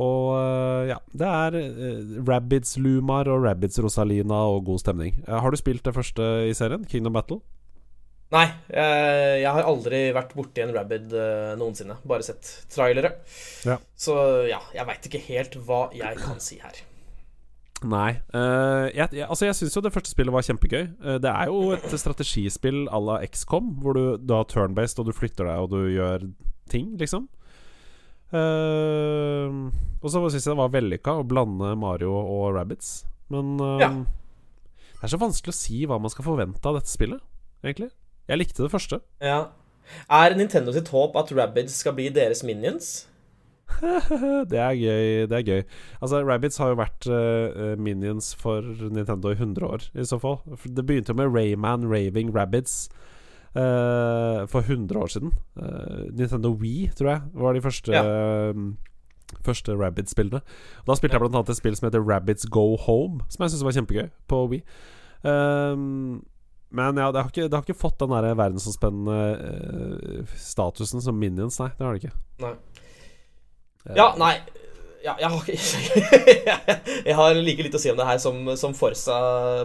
og 0.01 0.88
ja, 0.88 0.98
det 1.12 1.27
er 1.27 1.58
uh, 1.60 2.20
Rabbids 2.27 2.77
Lumar 2.80 3.27
og 3.32 3.44
Rabbids 3.44 3.80
Rosalina 3.84 4.46
og 4.53 4.65
god 4.70 4.84
stemning. 4.86 5.20
Uh, 5.27 5.39
har 5.44 5.51
du 5.51 5.60
spilt 5.60 5.84
det 5.86 5.96
første 5.96 6.27
i 6.48 6.53
serien, 6.56 6.86
Kingdom 6.88 7.18
Battle? 7.18 7.41
Nei, 8.31 8.45
jeg, 8.71 9.39
jeg 9.41 9.51
har 9.57 9.67
aldri 9.67 9.97
vært 10.15 10.31
borti 10.38 10.63
en 10.63 10.71
Rabbid 10.75 11.11
uh, 11.11 11.51
noensinne. 11.59 11.97
Bare 12.07 12.23
sett 12.23 12.47
trailere. 12.71 13.17
Ja. 13.67 13.75
Så 14.00 14.15
ja, 14.47 14.61
jeg 14.75 14.88
veit 14.88 15.09
ikke 15.09 15.25
helt 15.25 15.57
hva 15.67 15.81
jeg 15.95 16.21
kan 16.21 16.39
si 16.43 16.61
her. 16.61 16.79
Nei. 17.81 18.21
Uh, 18.29 18.88
jeg, 18.93 19.09
jeg, 19.17 19.25
altså 19.25 19.47
jeg 19.47 19.57
syns 19.57 19.75
jo 19.75 19.83
det 19.83 19.93
første 19.93 20.13
spillet 20.13 20.33
var 20.33 20.45
kjempegøy. 20.45 20.83
Uh, 21.01 21.17
det 21.21 21.31
er 21.33 21.51
jo 21.51 21.75
et 21.75 22.00
strategispill 22.00 22.85
à 22.93 23.01
la 23.01 23.19
XCOM, 23.25 23.71
hvor 23.81 23.97
du, 23.97 24.03
du 24.21 24.35
har 24.38 24.47
turn-based, 24.50 25.01
og 25.01 25.09
du 25.09 25.17
flytter 25.17 25.50
deg 25.50 25.65
og 25.65 25.71
du 25.73 25.79
gjør 25.91 26.27
ting, 26.71 26.93
liksom. 27.01 27.27
Uh, 28.31 29.67
og 30.00 30.07
så 30.07 30.21
syns 30.31 30.45
jeg 30.45 30.53
det 30.53 30.59
var 30.61 30.71
vellykka 30.71 31.17
å 31.19 31.27
blande 31.27 31.73
Mario 31.79 32.13
og 32.15 32.53
Rabbits. 32.55 33.01
Men 33.33 33.57
uh, 33.59 33.81
ja. 33.81 33.91
det 33.97 35.09
er 35.09 35.15
så 35.15 35.19
vanskelig 35.19 35.51
å 35.51 35.57
si 35.57 35.81
hva 35.89 36.00
man 36.00 36.13
skal 36.13 36.29
forvente 36.29 36.63
av 36.69 36.79
dette 36.79 36.93
spillet, 36.93 37.19
egentlig. 37.65 37.91
Jeg 38.29 38.41
likte 38.41 38.63
det 38.63 38.71
første. 38.71 39.01
Ja. 39.21 39.45
Er 40.09 40.35
Nintendo 40.37 40.73
sitt 40.75 40.91
håp 40.93 41.15
at 41.19 41.31
Rabbids 41.35 41.79
skal 41.81 41.95
bli 41.97 42.09
deres 42.13 42.43
minions? 42.47 43.07
det 44.51 44.59
er 44.59 44.75
gøy. 44.75 45.27
Det 45.29 45.37
er 45.37 45.45
gøy. 45.47 45.63
Altså, 46.01 46.21
Rabbids 46.27 46.57
har 46.57 46.73
jo 46.73 46.79
vært 46.79 47.07
uh, 47.07 47.79
minions 47.79 48.33
for 48.35 48.65
Nintendo 48.91 49.31
i 49.31 49.37
100 49.37 49.67
år, 49.67 49.87
i 49.95 50.05
så 50.05 50.19
fall. 50.21 50.39
Det 50.65 50.85
begynte 50.85 51.13
jo 51.13 51.21
med 51.21 51.31
Rayman 51.35 51.87
Raving 51.91 52.35
Rabbids. 52.35 52.89
Uh, 53.51 54.47
for 54.47 54.59
100 54.63 54.99
år 54.99 55.07
siden. 55.11 55.33
Uh, 55.59 56.07
Nintendo 56.15 56.53
Wii, 56.55 56.91
tror 56.95 57.09
jeg, 57.09 57.21
var 57.33 57.53
de 57.53 57.61
første 57.61 57.91
ja. 57.91 58.53
Første 59.45 59.75
Rabbids-spillene. 59.75 60.41
Da 60.87 60.95
spilte 60.95 61.15
jeg 61.15 61.23
annet 61.23 61.49
et 61.49 61.57
spill 61.59 61.75
som 61.75 61.87
heter 61.87 62.03
Rabbids 62.03 62.45
Go 62.51 62.75
Home, 62.75 63.21
som 63.31 63.43
jeg 63.43 63.53
syntes 63.53 63.63
var 63.63 63.75
kjempegøy, 63.77 64.09
på 64.27 64.39
Wii. 64.51 64.63
Men 66.71 66.99
ja, 66.99 67.11
det 67.11 67.23
har, 67.23 67.29
ikke, 67.33 67.47
det 67.47 67.57
har 67.57 67.65
ikke 67.67 67.77
fått 67.77 67.99
den 68.01 68.15
der 68.15 68.31
verdensomspennende 68.39 70.25
statusen 70.39 71.03
som 71.03 71.19
Minions, 71.19 71.59
nei. 71.61 71.71
Det 71.77 71.85
har 71.85 71.95
det 71.95 72.03
ikke. 72.03 72.15
Nei. 72.45 72.55
Ja, 73.97 74.11
nei 74.19 74.35
ja, 75.03 75.15
jeg, 75.19 75.29
har, 75.29 75.43
jeg, 77.07 77.15
har, 77.17 77.37
like 77.41 77.65
litt 77.65 77.75
å 77.75 77.81
si 77.81 77.89
om 77.91 77.97
det 77.97 78.05
her 78.05 78.19
som, 78.21 78.37
som 78.59 78.73
Forsa, 78.77 79.15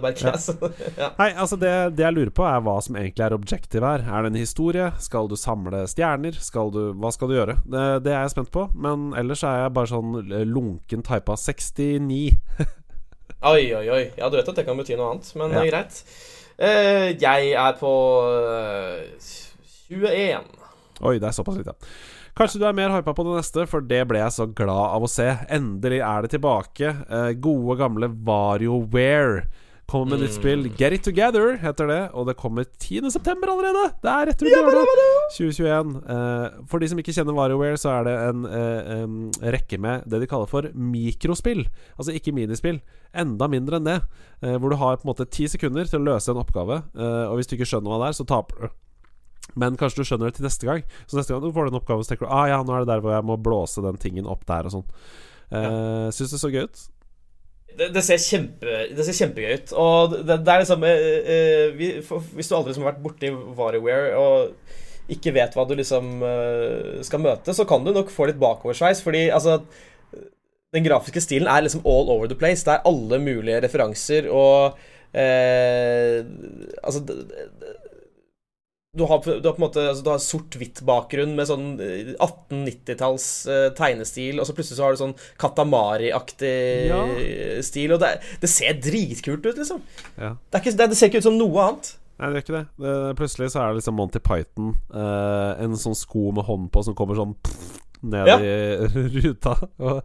merker 0.05 0.31
jeg. 0.31 0.57
Ja. 0.97 1.11
Nei, 1.19 1.29
altså 1.35 1.59
det, 1.61 1.73
det, 1.97 2.05
jeg 2.07 2.17
lurer 2.17 2.33
på, 2.35 2.45
er 2.49 2.63
hva 2.65 2.77
som 2.85 2.97
egentlig 2.97 3.27
er 3.27 3.35
objektiv 3.37 3.85
her. 3.85 4.05
Er 4.07 4.25
det 4.25 4.33
en 4.33 4.39
historie? 4.41 4.89
Skal 5.03 5.29
du 5.29 5.37
samle 5.39 5.83
stjerner? 5.91 6.39
Skal 6.41 6.73
du, 6.73 6.81
hva 6.97 7.13
skal 7.13 7.31
du 7.31 7.37
gjøre? 7.37 7.59
Det, 7.65 7.85
det, 8.07 8.15
er 8.15 8.25
jeg 8.25 8.37
spent 8.37 8.53
på. 8.55 8.67
Men 8.73 9.11
ellers 9.19 9.45
er 9.47 9.65
jeg 9.65 9.75
bare 9.77 9.93
sånn 9.93 10.33
lunken 10.49 11.05
typa 11.07 11.37
69. 11.37 12.23
oi, 13.53 13.63
oi, 13.77 13.85
oi. 13.85 14.03
Ja, 14.17 14.31
du 14.31 14.39
vet 14.39 14.49
at 14.49 14.57
det 14.57 14.67
kan 14.69 14.81
bety 14.81 14.97
noe 14.97 15.13
annet, 15.15 15.33
men 15.37 15.57
ja. 15.59 15.67
greit. 15.69 16.01
Uh, 16.57 17.13
jeg 17.21 17.53
er 17.53 17.75
på 17.77 17.95
uh, 18.25 19.03
eh, 19.05 19.33
21. 19.93 20.47
Oi, 21.05 21.19
det 21.21 21.29
er 21.29 21.37
såpass 21.37 21.59
lite. 21.61 21.77
Kanskje 22.37 22.61
du 22.61 22.67
er 22.69 22.77
mer 22.77 22.93
hypa 22.93 23.15
på 23.17 23.25
det 23.25 23.39
neste, 23.39 23.65
for 23.69 23.85
det 23.85 24.03
ble 24.09 24.21
jeg 24.21 24.35
så 24.35 24.45
glad 24.49 24.93
av 24.97 25.05
å 25.05 25.09
se. 25.09 25.29
Endelig 25.53 26.03
er 26.05 26.25
det 26.25 26.35
tilbake. 26.35 26.91
Eh, 27.09 27.31
gode, 27.41 27.79
gamle 27.81 28.11
WarioWare 28.13 29.47
kommer 29.87 30.17
med 30.17 30.19
mm. 30.19 30.25
nytt 30.27 30.35
spill. 30.35 30.65
Get 30.79 30.93
It 30.97 31.05
Together 31.07 31.57
heter 31.63 31.87
det, 31.91 32.01
og 32.13 32.27
det 32.27 32.37
kommer 32.39 32.65
10.9. 32.67 33.07
allerede! 33.33 33.85
Det 34.03 34.11
er 34.11 34.31
rett 34.31 34.43
rundt 34.43 34.55
hjørnet! 34.55 35.13
2021. 35.37 35.93
Uh, 36.07 36.65
for 36.71 36.83
de 36.83 36.89
som 36.91 37.03
ikke 37.03 37.15
kjenner 37.15 37.37
WarioWare, 37.37 37.79
så 37.79 37.93
er 37.95 38.09
det 38.09 38.15
en, 38.29 38.47
uh, 38.51 38.95
en, 38.97 39.19
rekke 39.55 39.79
med 39.83 40.07
det 40.11 40.23
de 40.23 40.31
kaller 40.31 40.51
for 40.51 40.67
mikrospill. 40.75 41.67
Altså 41.95 42.17
ikke 42.17 42.35
minispill. 42.35 42.81
Enda 43.17 43.49
mindre 43.51 43.79
enn 43.79 43.87
det. 43.87 44.01
Uh, 44.43 44.57
hvor 44.57 44.75
du 44.75 44.79
har 44.81 44.99
på 44.99 45.07
en 45.07 45.13
måte 45.13 45.29
ti 45.31 45.47
sekunder 45.51 45.87
til 45.87 46.03
å 46.03 46.09
løse 46.11 46.35
en 46.35 46.43
oppgave, 46.43 46.83
eh, 46.97 47.23
og 47.31 47.39
hvis 47.39 47.49
du 47.49 47.55
ikke 47.57 47.69
skjønner 47.69 47.93
hva 47.93 48.03
det 48.03 48.11
er, 48.11 48.19
så 48.19 48.27
taper 48.29 48.67
du. 48.67 48.75
Men 49.55 49.79
kanskje 49.79 50.03
du 50.03 50.09
skjønner 50.09 50.31
det 50.31 50.41
til 50.41 50.47
neste 50.49 50.67
gang. 50.67 50.83
Så 51.07 51.19
neste 51.19 51.33
gang 51.33 51.45
du 51.45 51.55
får 51.55 51.71
den 51.71 51.79
oppgaven, 51.79 52.05
så 52.05 52.13
tenker 52.13 52.27
du 52.27 52.35
Ah 52.35 52.49
ja, 52.51 52.59
nå 52.67 52.75
er 52.75 52.83
det 52.83 52.91
der 52.91 53.05
hvor 53.05 53.15
jeg 53.15 53.27
må 53.29 53.39
blåse 53.39 53.85
den 53.85 54.01
tingen 54.03 54.29
opp 54.29 54.43
der 54.49 54.67
og 54.67 54.75
sånn. 54.75 54.87
Uh, 55.47 55.63
ja. 55.63 55.71
Syns 56.17 56.35
det 56.35 56.43
så 56.43 56.51
gøy 56.51 56.67
ut? 56.67 56.87
Det, 57.77 57.91
det, 57.93 58.03
ser 58.05 58.21
kjempe, 58.23 58.77
det, 58.97 59.05
ser 59.05 59.17
kjempegøy 59.19 59.59
ut. 59.61 59.73
Og 59.77 60.17
det, 60.17 60.39
det 60.47 60.53
er 60.53 60.63
liksom 60.63 60.87
uh, 60.87 60.93
uh, 61.29 61.67
vi, 61.77 61.91
for, 62.07 62.25
Hvis 62.37 62.49
du 62.49 62.57
aldri 62.57 62.73
liksom 62.73 62.87
har 62.87 62.95
vært 62.95 63.05
borti 63.05 63.33
WarioWare 63.59 64.15
og 64.21 65.13
ikke 65.13 65.35
vet 65.37 65.55
hva 65.55 65.63
du 65.69 65.77
liksom 65.79 66.23
eh, 66.27 66.97
skal 67.07 67.21
møte, 67.23 67.53
så 67.55 67.63
kan 67.63 67.85
du 67.87 67.93
nok 67.95 68.09
få 68.11 68.27
litt 68.27 68.41
bakoversveis. 68.43 68.99
Fordi 69.05 69.29
altså 69.31 69.61
Den 70.75 70.83
grafiske 70.83 71.23
stilen 71.23 71.47
er 71.47 71.63
liksom 71.63 71.85
all 71.87 72.11
over 72.11 72.27
the 72.27 72.35
place. 72.35 72.65
Det 72.67 72.75
er 72.75 72.89
alle 72.91 73.21
mulige 73.23 73.61
referanser 73.63 74.27
og 74.27 74.75
Altså 75.17 77.05
du 78.97 79.05
har, 79.05 79.21
du 79.25 79.49
har, 79.49 79.55
på 79.55 79.61
en 79.61 79.67
måte 79.67 79.83
altså, 79.85 80.05
Du 80.05 80.11
har 80.13 80.23
sort-hvitt-bakgrunn 80.23 81.35
med 81.37 81.49
sånn 81.51 81.67
1890-talls 81.81 83.29
eh, 83.47 83.53
uh, 83.53 83.67
eh, 83.67 83.69
tegnestil, 83.77 84.41
og 84.41 84.49
så 84.49 84.57
plutselig 84.57 84.79
så 84.79 84.87
har 84.87 84.97
du 84.97 85.03
sånn 85.03 85.15
Katamari-aktig 85.41 86.57
ja. 86.89 87.03
stil, 87.67 87.97
og 87.97 88.03
det, 88.03 88.17
det, 88.43 88.51
ser 88.51 88.81
dritkult 88.83 89.45
ut, 89.45 89.55
liksom. 89.61 89.85
Ja. 90.17 90.35
Det, 90.51 90.63
ikke, 90.63 90.77
det, 90.81 90.91
det, 90.93 90.99
ser 90.99 91.13
ikke 91.13 91.23
ut 91.23 91.29
som 91.29 91.39
noe 91.39 91.69
annet. 91.69 91.93
Nei, 92.17 92.31
det 92.31 92.39
gjør 92.39 92.45
ikke 92.47 92.57
det. 92.57 92.93
plutselig 93.19 93.51
så 93.53 93.61
er 93.61 93.69
det 93.69 93.83
liksom 93.83 93.99
Monty 94.01 94.23
Python, 94.25 94.73
uh, 94.95 95.53
en 95.61 95.77
sånn 95.81 95.99
sko 95.99 96.31
med 96.37 96.49
hånd 96.49 96.71
på 96.73 96.87
som 96.87 96.97
kommer 96.97 97.19
sånn 97.19 97.37
pff, 97.37 97.83
ned 98.03 98.29
ja. 98.29 98.37
i 98.41 99.07
ruta. 99.21 99.57
Og 99.79 100.03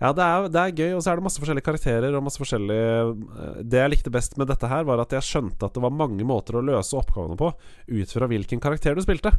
ja, 0.00 0.14
det 0.16 0.24
er, 0.24 0.46
det 0.48 0.60
er, 0.60 0.76
gøy, 0.78 0.94
og 0.96 1.02
så 1.04 1.12
er 1.12 1.20
det 1.20 1.24
masse 1.26 1.40
forskjellige 1.42 1.66
karakterer 1.66 2.14
og 2.16 2.22
masse 2.24 2.40
forskjellige 2.40 2.92
eh, 3.04 3.58
Det 3.68 3.82
jeg 3.82 3.92
likte 3.92 4.12
best 4.14 4.38
med 4.40 4.48
dette 4.48 4.70
her, 4.70 4.86
var 4.88 5.02
at 5.02 5.12
jeg 5.12 5.26
skjønte 5.26 5.68
at 5.68 5.76
det 5.76 5.82
var 5.84 5.92
mange 5.92 6.24
måter 6.24 6.56
å 6.56 6.64
løse 6.64 6.96
oppgavene 6.96 7.36
på 7.40 7.50
ut 7.90 8.14
fra 8.16 8.30
hvilken 8.30 8.62
karakter 8.64 8.96
du 8.96 9.04
spilte. 9.04 9.34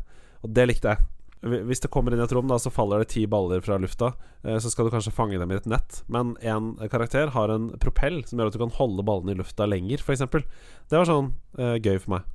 Og 0.45 0.53
det 0.53 0.67
likte 0.69 0.93
jeg. 0.93 1.09
Hvis 1.41 1.81
det 1.81 1.89
kommer 1.89 2.13
inn 2.13 2.21
i 2.21 2.25
et 2.27 2.33
rom, 2.37 2.45
da 2.45 2.59
så 2.61 2.69
faller 2.69 3.01
det 3.01 3.09
ti 3.15 3.23
baller 3.25 3.63
fra 3.65 3.79
lufta. 3.81 4.11
Eh, 4.45 4.59
så 4.61 4.69
skal 4.69 4.85
du 4.85 4.93
kanskje 4.93 5.13
fange 5.15 5.39
dem 5.41 5.49
i 5.49 5.57
et 5.57 5.69
nett. 5.69 6.03
Men 6.13 6.35
én 6.45 6.75
karakter 6.93 7.33
har 7.33 7.49
en 7.49 7.71
propell 7.81 8.21
som 8.29 8.37
gjør 8.37 8.51
at 8.51 8.57
du 8.57 8.61
kan 8.61 8.75
holde 8.77 9.05
ballene 9.07 9.33
i 9.33 9.39
lufta 9.41 9.65
lenger, 9.65 10.05
f.eks. 10.05 10.27
Det 10.29 10.99
var 10.99 11.09
sånn 11.09 11.33
uh, 11.57 11.79
gøy 11.81 11.97
for 12.03 12.19
meg. 12.19 12.29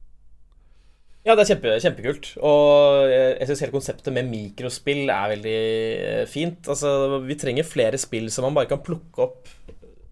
Ja, 1.27 1.35
det 1.35 1.43
er 1.43 1.49
kjempe, 1.51 1.77
kjempekult. 1.83 2.29
Og 2.47 3.11
jeg 3.11 3.49
syns 3.49 3.63
hele 3.65 3.75
konseptet 3.75 4.15
med 4.15 4.29
mikrospill 4.31 5.11
er 5.11 5.33
veldig 5.35 5.55
eh, 5.59 6.25
fint. 6.31 6.61
Altså, 6.71 7.19
vi 7.27 7.39
trenger 7.39 7.67
flere 7.67 7.99
spill 7.99 8.29
som 8.31 8.47
man 8.47 8.55
bare 8.55 8.71
kan 8.71 8.85
plukke 8.87 9.25
opp 9.27 9.51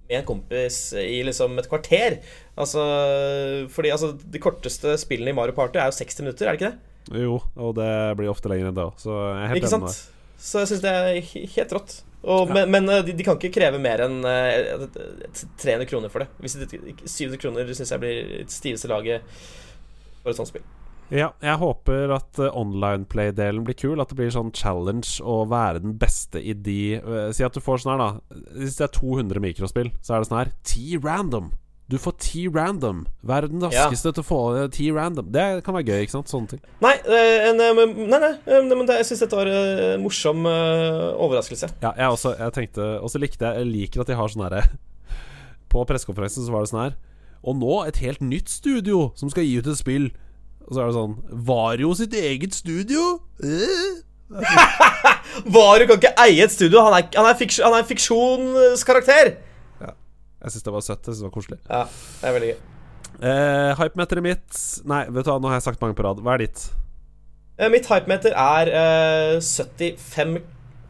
med 0.08 0.18
en 0.18 0.26
kompis 0.26 0.78
i 0.98 1.20
liksom 1.26 1.54
et 1.62 1.68
kvarter. 1.70 2.18
Altså, 2.60 2.82
fordi 3.72 3.92
altså, 3.94 4.10
de 4.18 4.42
korteste 4.42 4.96
spillene 5.00 5.32
i 5.32 5.38
Mario 5.38 5.54
Party 5.56 5.80
er 5.80 5.88
jo 5.88 5.96
60 5.96 6.26
minutter, 6.26 6.48
er 6.48 6.56
det 6.56 6.60
ikke 6.60 6.72
det? 6.72 7.22
Jo, 7.24 7.38
og 7.60 7.74
det 7.76 7.92
blir 8.18 8.32
ofte 8.32 8.50
lenger 8.50 8.70
enn 8.70 8.76
det 8.76 8.84
òg, 8.84 8.98
så 9.00 9.14
jeg 9.14 9.38
er 9.38 9.50
helt 9.52 9.68
enig 9.68 9.80
med. 9.84 10.02
Så 10.44 10.60
jeg 10.62 10.70
syns 10.70 10.84
det 10.84 10.92
er 10.92 11.48
helt 11.54 11.74
rått. 11.76 11.96
Og, 12.24 12.48
ja. 12.48 12.54
Men, 12.56 12.70
men 12.72 12.88
eh, 12.92 13.02
de, 13.04 13.14
de, 13.16 13.24
kan 13.26 13.36
ikke 13.36 13.52
kreve 13.58 13.80
mer 13.80 14.00
enn 14.06 14.22
uh, 14.24 14.86
eh, 14.88 15.42
300 15.60 15.88
kroner 15.90 16.12
for 16.12 16.24
det. 16.24 16.30
Hvis 16.40 16.56
de 16.56 16.94
700 17.04 17.40
kroner 17.40 17.74
syns 17.76 17.92
jeg 17.92 18.00
blir 18.00 18.48
stiveste 18.52 18.88
laget 18.88 19.26
for 20.22 20.32
et 20.32 20.40
sånt 20.40 20.48
spill. 20.48 20.64
Ja, 21.14 21.28
jeg 21.38 21.60
håper 21.60 22.10
at 22.16 22.38
uh, 22.42 22.50
online 22.58 23.06
play-delen 23.06 23.62
blir 23.66 23.76
kul. 23.78 24.00
At 24.02 24.10
det 24.10 24.18
blir 24.18 24.32
sånn 24.34 24.50
challenge 24.56 25.22
å 25.22 25.44
være 25.50 25.84
den 25.84 25.94
beste 26.00 26.42
i 26.42 26.56
de 26.58 26.98
uh, 27.04 27.28
Si 27.34 27.44
at 27.46 27.54
du 27.54 27.62
får 27.62 27.84
sånn 27.84 27.94
her, 27.94 28.02
da. 28.02 28.40
Hvis 28.58 28.80
det 28.80 28.88
er 28.88 28.96
200 28.96 29.44
mikrospill, 29.44 29.92
så 30.02 30.16
er 30.16 30.24
det 30.24 30.30
sånn 30.30 30.40
her 30.40 30.50
T-random. 30.66 31.52
Du 31.92 31.98
får 32.00 32.16
T-random. 32.24 33.04
Vær 33.22 33.46
den 33.46 33.62
raskeste 33.62 34.10
ja. 34.10 34.16
til 34.16 34.24
å 34.24 34.26
få 34.26 34.40
uh, 34.56 34.64
T-random. 34.74 35.30
Det 35.36 35.46
kan 35.66 35.78
være 35.78 35.92
gøy, 35.92 36.08
ikke 36.08 36.16
sant? 36.16 36.32
Sånne 36.32 36.56
ting. 36.56 36.64
Nei, 36.82 36.96
en, 37.06 37.62
nei, 37.62 38.18
nei, 38.18 38.32
men 38.72 38.90
jeg 38.96 39.06
syns 39.06 39.22
dette 39.22 39.38
var 39.38 39.52
en 39.52 40.02
morsom 40.02 40.42
overraskelse. 40.48 41.70
Ja, 41.84 41.94
jeg 41.94 42.18
også. 42.18 42.34
Jeg 42.40 42.58
tenkte 42.58 42.90
Og 43.04 43.12
så 43.12 43.20
likte 43.22 43.46
jeg 43.46 43.62
Jeg 43.62 43.70
liker 43.70 44.02
at 44.02 44.10
de 44.10 44.18
har 44.18 44.32
sånn 44.32 44.42
herre 44.48 44.64
På 45.72 45.84
pressekonferansen 45.86 46.46
så 46.46 46.54
var 46.54 46.64
det 46.64 46.70
sånn 46.72 46.82
her 46.82 46.96
Og 47.46 47.58
nå 47.60 47.78
et 47.86 48.00
helt 48.02 48.22
nytt 48.24 48.50
studio 48.50 49.10
som 49.18 49.30
skal 49.32 49.46
gi 49.46 49.60
ut 49.60 49.70
et 49.70 49.78
spill 49.78 50.10
og 50.64 50.72
så 50.74 50.80
er 50.82 50.88
det 50.90 50.96
sånn 50.96 51.14
Vario 51.48 51.92
sitt 51.98 52.14
eget 52.18 52.56
studio? 52.56 53.20
Eh? 54.34 55.46
Varu 55.52 55.84
kan 55.86 55.98
ikke 56.00 56.14
eie 56.24 56.42
et 56.46 56.50
studio. 56.50 56.80
Han 56.86 56.94
er, 56.96 57.04
han 57.14 57.26
er, 57.28 57.36
fiks, 57.38 57.58
han 57.62 57.74
er 57.76 57.82
en 57.84 57.88
fiksjonskarakter. 57.88 59.34
Jeg 59.84 60.52
syns 60.52 60.64
det 60.66 60.72
var 60.74 60.82
søtt. 60.84 61.00
Jeg 61.06 61.12
synes 61.14 61.20
det 61.22 61.28
var 61.28 61.34
koselig. 61.36 61.58
Ja, 61.68 61.82
det 62.20 62.28
er 62.30 62.34
veldig 62.36 62.48
gøy. 62.50 62.56
Eh, 63.14 63.70
Hypemeteret 63.78 64.24
mitt 64.24 64.56
Nei, 64.90 65.04
vet 65.14 65.24
du 65.24 65.30
hva, 65.30 65.36
nå 65.40 65.48
har 65.52 65.60
jeg 65.60 65.66
sagt 65.68 65.84
mange 65.84 65.94
på 65.96 66.04
rad. 66.04 66.18
Hva 66.24 66.34
er 66.34 66.42
ditt? 66.44 66.64
Eh, 67.60 67.70
Mitt 67.70 67.86
hypemeter 67.88 68.34
er 68.34 68.72
eh, 68.74 69.36
75 69.38 70.40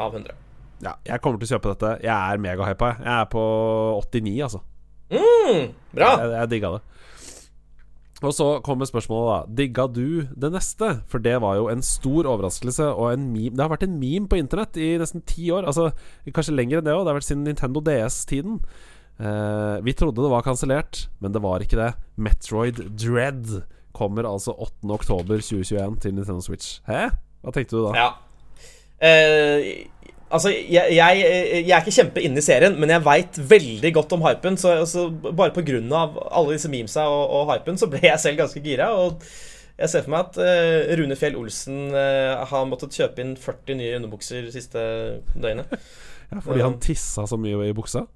av 0.01 0.15
100. 0.17 0.33
Ja, 0.85 0.95
jeg 1.07 1.21
kommer 1.23 1.39
til 1.43 1.51
å 1.51 1.53
kjøpe 1.59 1.75
dette. 1.75 1.93
Jeg 2.07 2.15
er 2.15 2.41
megahypa. 2.43 2.95
jeg. 2.95 3.05
Jeg 3.05 3.15
er 3.21 3.29
på 3.35 3.45
89, 4.01 4.35
altså. 4.49 4.63
Mm, 5.13 5.69
bra. 5.95 6.11
Jeg, 6.23 6.33
jeg 6.39 6.53
digga 6.55 6.73
det. 6.79 6.83
Og 8.25 8.35
så 8.37 8.49
kommer 8.65 8.89
spørsmålet, 8.89 9.29
da. 9.31 9.57
Digga 9.61 9.87
du 9.93 10.25
det 10.31 10.51
neste? 10.55 10.91
For 11.11 11.23
det 11.23 11.37
var 11.45 11.59
jo 11.59 11.69
en 11.73 11.85
stor 11.85 12.29
overraskelse 12.31 12.89
og 12.93 13.13
en 13.13 13.29
meme. 13.33 13.53
Det 13.55 13.65
har 13.65 13.73
vært 13.73 13.87
en 13.89 13.99
meme 14.01 14.31
på 14.31 14.41
internett 14.41 14.79
i 14.81 14.95
nesten 15.01 15.25
ti 15.29 15.51
år. 15.55 15.69
Altså 15.69 15.91
Kanskje 16.35 16.57
lenger 16.57 16.81
enn 16.81 16.89
det 16.89 16.97
òg. 16.97 17.05
Det 17.05 17.13
har 17.13 17.21
vært 17.21 17.29
siden 17.29 17.47
Nintendo 17.49 17.85
DS-tiden. 17.85 18.59
Eh, 19.21 19.77
vi 19.87 19.95
trodde 19.95 20.25
det 20.25 20.33
var 20.33 20.43
kansellert, 20.43 21.07
men 21.23 21.33
det 21.35 21.43
var 21.45 21.63
ikke 21.63 21.79
det. 21.79 21.93
Metroid 22.17 22.81
Dread 22.99 23.61
kommer 23.95 24.27
altså 24.27 24.57
8.10.2021 24.83 26.01
til 26.03 26.15
Nintendo 26.17 26.43
Switch. 26.43 26.81
Hæ? 26.89 27.07
Hva 27.45 27.55
tenkte 27.55 27.77
du 27.79 27.85
da? 27.87 27.93
Ja. 27.95 28.09
Eh, 29.05 29.87
altså, 30.35 30.51
jeg, 30.51 30.95
jeg, 30.97 31.25
jeg 31.65 31.73
er 31.73 31.83
ikke 31.83 31.95
kjempe 31.95 32.23
inne 32.27 32.43
i 32.43 32.45
serien, 32.45 32.77
men 32.81 32.93
jeg 32.93 33.05
veit 33.07 33.41
veldig 33.55 33.93
godt 33.97 34.15
om 34.17 34.25
hypen. 34.27 34.59
Så, 34.61 34.77
så 34.91 35.09
bare 35.11 35.55
av 35.55 36.19
alle 36.31 36.57
disse 36.57 36.71
memesa 36.73 37.07
og, 37.11 37.25
og 37.39 37.53
hypen, 37.53 37.81
så 37.81 37.89
ble 37.91 38.03
jeg 38.05 38.21
selv 38.23 38.43
ganske 38.43 38.63
gira. 38.65 38.91
Og 38.99 39.23
jeg 39.79 39.91
ser 39.91 40.05
for 40.07 40.15
meg 40.15 40.29
at 40.29 40.41
uh, 40.43 40.95
Rune 41.01 41.19
Fjell 41.19 41.39
Olsen 41.39 41.89
uh, 41.95 42.45
har 42.51 42.69
måttet 42.71 42.95
kjøpe 42.95 43.25
inn 43.25 43.35
40 43.41 43.81
nye 43.81 43.97
underbukser 43.99 44.51
siste 44.55 44.85
døgnet. 45.35 45.73
Ja, 46.31 46.41
fordi 46.43 46.63
han 46.65 46.81
tissa 46.83 47.27
så 47.31 47.39
mye 47.39 47.69
i 47.69 47.75
buksa? 47.77 48.07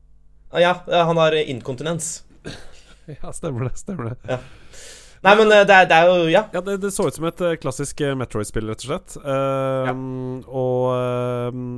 Ah, 0.48 0.62
ja, 0.62 0.74
han 0.88 1.20
har 1.20 1.36
inkontinens. 1.44 2.18
Ja, 3.08 3.30
stemmer 3.32 3.64
det. 3.64 3.78
Stemmer 3.80 4.10
det. 4.10 4.36
Nei, 5.24 5.34
men 5.38 5.50
eh, 5.50 5.64
det 5.66 5.74
er, 5.74 5.86
det 5.90 5.98
er 5.98 6.08
jo 6.08 6.26
Ja. 6.30 6.42
Ja, 6.54 6.62
det, 6.64 6.78
det 6.82 6.92
så 6.94 7.08
ut 7.08 7.16
som 7.16 7.26
et 7.28 7.40
eh, 7.42 7.56
klassisk 7.60 8.02
eh, 8.04 8.14
Metroid-spill, 8.18 8.68
rett 8.70 8.84
og 8.84 8.90
slett. 8.92 9.16
ja. 9.24 9.94
Og 10.48 10.84
ehm, 10.94 11.70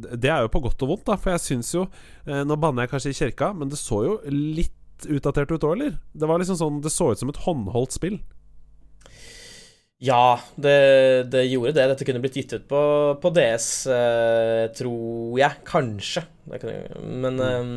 det 0.00 0.30
er 0.30 0.42
jo 0.44 0.48
på 0.54 0.62
godt 0.64 0.82
og 0.82 0.88
vondt, 0.94 1.04
da, 1.06 1.16
for 1.16 1.30
jeg 1.34 1.40
syns 1.44 1.72
jo 1.74 1.86
eh, 2.26 2.42
Nå 2.44 2.56
banner 2.60 2.82
jeg 2.86 2.90
kanskje 2.94 3.10
i 3.14 3.18
kirka, 3.20 3.52
men 3.54 3.68
det 3.72 3.78
så 3.78 4.02
jo 4.04 4.14
litt 4.30 4.72
utdatert 5.10 5.50
ut 5.52 5.64
òg, 5.66 5.72
eller? 5.76 5.96
Det 6.14 6.28
var 6.30 6.38
liksom 6.38 6.56
sånn 6.60 6.80
Det 6.84 6.92
så 6.94 7.10
ut 7.12 7.18
som 7.18 7.28
et 7.32 7.40
håndholdt 7.44 7.92
spill. 7.96 8.20
Ja, 10.04 10.38
det, 10.60 10.74
det 11.32 11.46
gjorde 11.48 11.72
det. 11.76 11.84
Dette 11.94 12.04
kunne 12.04 12.20
blitt 12.20 12.34
gitt 12.36 12.52
ut 12.52 12.64
på, 12.68 12.80
på 13.22 13.30
DS, 13.32 13.68
eh, 13.88 14.66
tror 14.76 15.38
jeg. 15.40 15.60
Kanskje. 15.64 16.24
Det 16.50 16.60
kunne, 16.60 17.10
men 17.24 17.40
eh, 17.40 17.74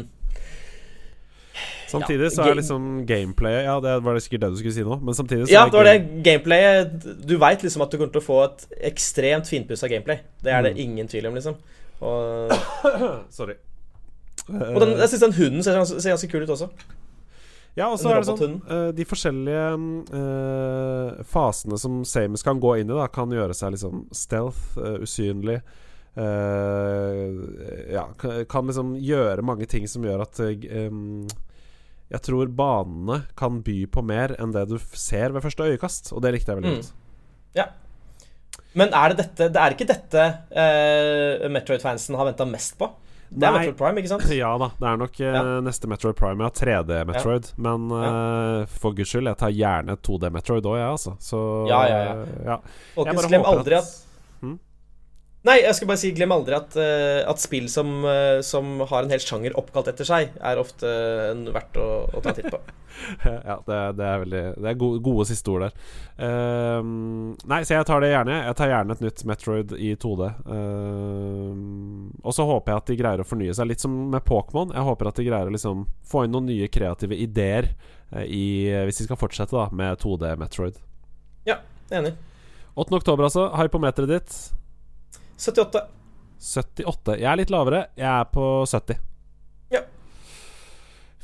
Samtidig 1.87 2.25
Ja, 2.27 2.31
så 2.35 2.43
er 2.49 2.57
liksom 2.59 2.87
gameplayet 3.07 3.63
Ja, 3.63 3.77
det 3.79 3.93
var 4.03 4.17
det 4.17 4.23
sikkert 4.25 4.41
det 4.43 4.49
du 4.51 4.57
skulle 4.59 4.75
si 4.75 4.83
nå, 4.83 4.97
men 5.07 5.15
samtidig 5.15 5.45
så 5.47 5.53
Ja, 5.53 5.61
er 5.63 5.69
det 5.71 5.77
var 5.79 5.87
det. 5.87 5.93
game- 6.01 6.23
Gameplayet 6.25 7.05
Du 7.29 7.37
veit 7.39 7.63
liksom 7.63 7.85
at 7.85 7.93
du 7.93 7.95
kommer 8.01 8.11
til 8.11 8.19
å 8.19 8.25
få 8.27 8.39
et 8.43 8.65
ekstremt 8.91 9.47
finpussa 9.47 9.87
gameplay. 9.87 10.19
Det 10.43 10.51
er 10.51 10.65
det 10.67 10.73
Mm. 10.75 10.81
ingen 10.83 11.07
tvil 11.07 11.27
om, 11.29 11.35
liksom. 11.39 11.55
Og, 12.01 12.51
Sorry. 13.33 13.55
og 14.47 14.79
den, 14.83 14.91
jeg 15.01 15.09
syns 15.09 15.23
den 15.25 15.33
hunden 15.39 15.63
ser, 15.65 15.79
ser 15.89 16.13
ganske 16.13 16.29
kul 16.31 16.43
ut 16.45 16.53
også. 16.53 16.69
Ja, 17.77 17.87
og 17.93 17.99
så 18.01 18.09
er 18.09 18.21
det 18.23 18.25
sånn 18.31 18.55
eh, 18.73 18.87
De 18.97 19.03
forskjellige 19.05 19.65
uh, 20.17 21.23
fasene 21.29 21.77
som 21.77 21.99
Samus 22.09 22.41
kan 22.45 22.57
gå 22.63 22.71
inn 22.81 22.89
i, 22.89 22.95
da 22.97 23.05
kan 23.13 23.29
gjøre 23.33 23.53
seg 23.53 23.75
liksom 23.75 24.07
stealth, 24.17 24.77
uh, 24.81 24.95
usynlig. 25.05 25.59
eh, 26.17 27.93
ja, 27.93 28.07
kan, 28.17 28.45
kan 28.49 28.65
liksom 28.69 28.95
gjøre 28.97 29.45
mange 29.45 29.67
ting 29.69 29.85
som 29.89 30.05
gjør 30.07 30.23
at 30.25 30.39
eh, 30.47 30.89
Jeg 32.09 32.23
tror 32.25 32.47
banene 32.57 33.19
kan 33.37 33.59
by 33.65 33.81
på 33.93 34.01
mer 34.05 34.33
enn 34.41 34.53
det 34.55 34.65
du 34.71 34.77
ser 34.97 35.35
ved 35.35 35.43
første 35.45 35.67
øyekast, 35.69 36.13
og 36.15 36.23
det 36.25 36.33
likte 36.37 36.53
jeg 36.55 36.61
veldig 36.63 36.77
Mm. 36.77 36.81
godt. 36.81 36.93
Men 38.77 38.93
er 38.93 39.13
det 39.13 39.23
dette 39.23 39.49
Det 39.53 39.61
er 39.63 39.73
ikke 39.75 39.87
dette 39.89 40.23
uh, 40.53 41.47
Metroid-fansen 41.53 42.17
har 42.19 42.29
venta 42.29 42.45
mest 42.49 42.77
på? 42.79 42.89
Det 43.27 43.43
er 43.43 43.51
Nei. 43.51 43.59
Metroid 43.65 43.77
Prime, 43.81 43.99
ikke 43.99 44.11
sant? 44.13 44.25
Ja 44.37 44.53
da, 44.61 44.69
det 44.79 44.87
er 44.87 44.99
nok 45.01 45.17
eh, 45.19 45.33
Ja. 45.35 45.43
neste 45.65 45.89
Metroid 45.91 46.15
Prime. 46.15 46.45
Ja, 46.45 46.51
3D 46.55 47.01
Metroid. 47.09 47.49
Men 47.59 47.89
uh, 47.91 48.63
for 48.79 48.95
guds 48.95 49.11
skyld, 49.11 49.27
jeg 49.27 49.39
tar 49.41 49.51
gjerne 49.51 49.97
2D 49.99 50.31
Metroid 50.31 50.69
òg, 50.69 50.77
jeg, 50.79 50.91
altså. 50.95 51.15
Så 51.19 51.41
Ja, 51.67 51.81
ja, 51.91 51.97
ja. 52.05 52.43
ja. 52.53 52.59
Folkens, 52.95 53.27
glem 53.27 53.47
aldri 53.51 53.81
at? 53.81 53.89
Nei, 55.47 55.61
jeg 55.63 55.77
skal 55.77 55.87
bare 55.87 56.01
si 56.01 56.09
glem 56.15 56.33
aldri 56.35 56.57
at, 56.57 56.75
eh, 56.81 57.21
at 57.23 57.39
spill 57.39 57.69
som, 57.71 58.01
eh, 58.05 58.39
som 58.43 58.81
har 58.89 59.05
en 59.05 59.13
hel 59.13 59.21
sjanger 59.23 59.55
oppkalt 59.59 59.87
etter 59.93 60.07
seg, 60.07 60.33
er 60.43 60.59
ofte 60.59 60.89
en 61.31 61.45
verdt 61.55 61.79
å, 61.79 61.87
å 62.11 62.23
ta 62.23 62.33
titt 62.35 62.49
på. 62.51 62.59
ja, 63.49 63.55
det, 63.67 63.77
det 63.99 64.05
er 64.07 64.21
veldig 64.23 64.41
Det 64.57 64.69
er 64.71 64.79
gode, 64.81 64.99
gode 65.05 65.27
siste 65.29 65.51
ord 65.53 65.67
der. 65.67 65.75
Ehm, 66.27 67.35
nei, 67.47 67.61
så 67.63 67.77
jeg 67.77 67.87
tar 67.87 68.03
det 68.03 68.09
gjerne. 68.11 68.39
Jeg 68.49 68.57
tar 68.59 68.71
gjerne 68.73 68.97
et 68.97 69.05
nytt 69.05 69.23
Metroid 69.29 69.75
i 69.77 69.93
2D. 70.01 70.29
Ehm, 70.57 71.61
og 72.23 72.35
så 72.35 72.47
håper 72.49 72.73
jeg 72.73 72.81
at 72.81 72.91
de 72.91 72.99
greier 73.03 73.23
å 73.23 73.29
fornye 73.29 73.55
seg, 73.55 73.69
litt 73.69 73.85
som 73.85 73.95
med 74.11 74.25
Pokémon. 74.27 74.73
Jeg 74.75 74.87
håper 74.89 75.11
at 75.11 75.21
de 75.21 75.27
greier 75.29 75.47
å 75.47 75.55
liksom 75.55 75.87
få 76.09 76.25
inn 76.25 76.35
noen 76.35 76.49
nye 76.51 76.67
kreative 76.73 77.15
ideer 77.15 77.71
eh, 78.11 78.25
i, 78.25 78.45
hvis 78.89 79.03
de 79.03 79.07
skal 79.07 79.21
fortsette 79.21 79.55
da 79.55 79.69
med 79.71 80.01
2D 80.03 80.35
Metroid. 80.41 80.81
Ja, 81.47 81.61
Enig. 81.93 82.17
8. 82.75 82.91
oktober, 82.99 83.29
altså. 83.29 83.47
Hypometeret 83.57 84.11
ditt 84.11 84.39
78. 85.37 85.85
78. 86.41 87.19
Jeg 87.21 87.29
er 87.31 87.39
litt 87.39 87.53
lavere. 87.53 87.85
Jeg 87.97 88.09
er 88.09 88.25
på 88.33 88.47
70. 88.65 88.97
Ja. 89.73 89.83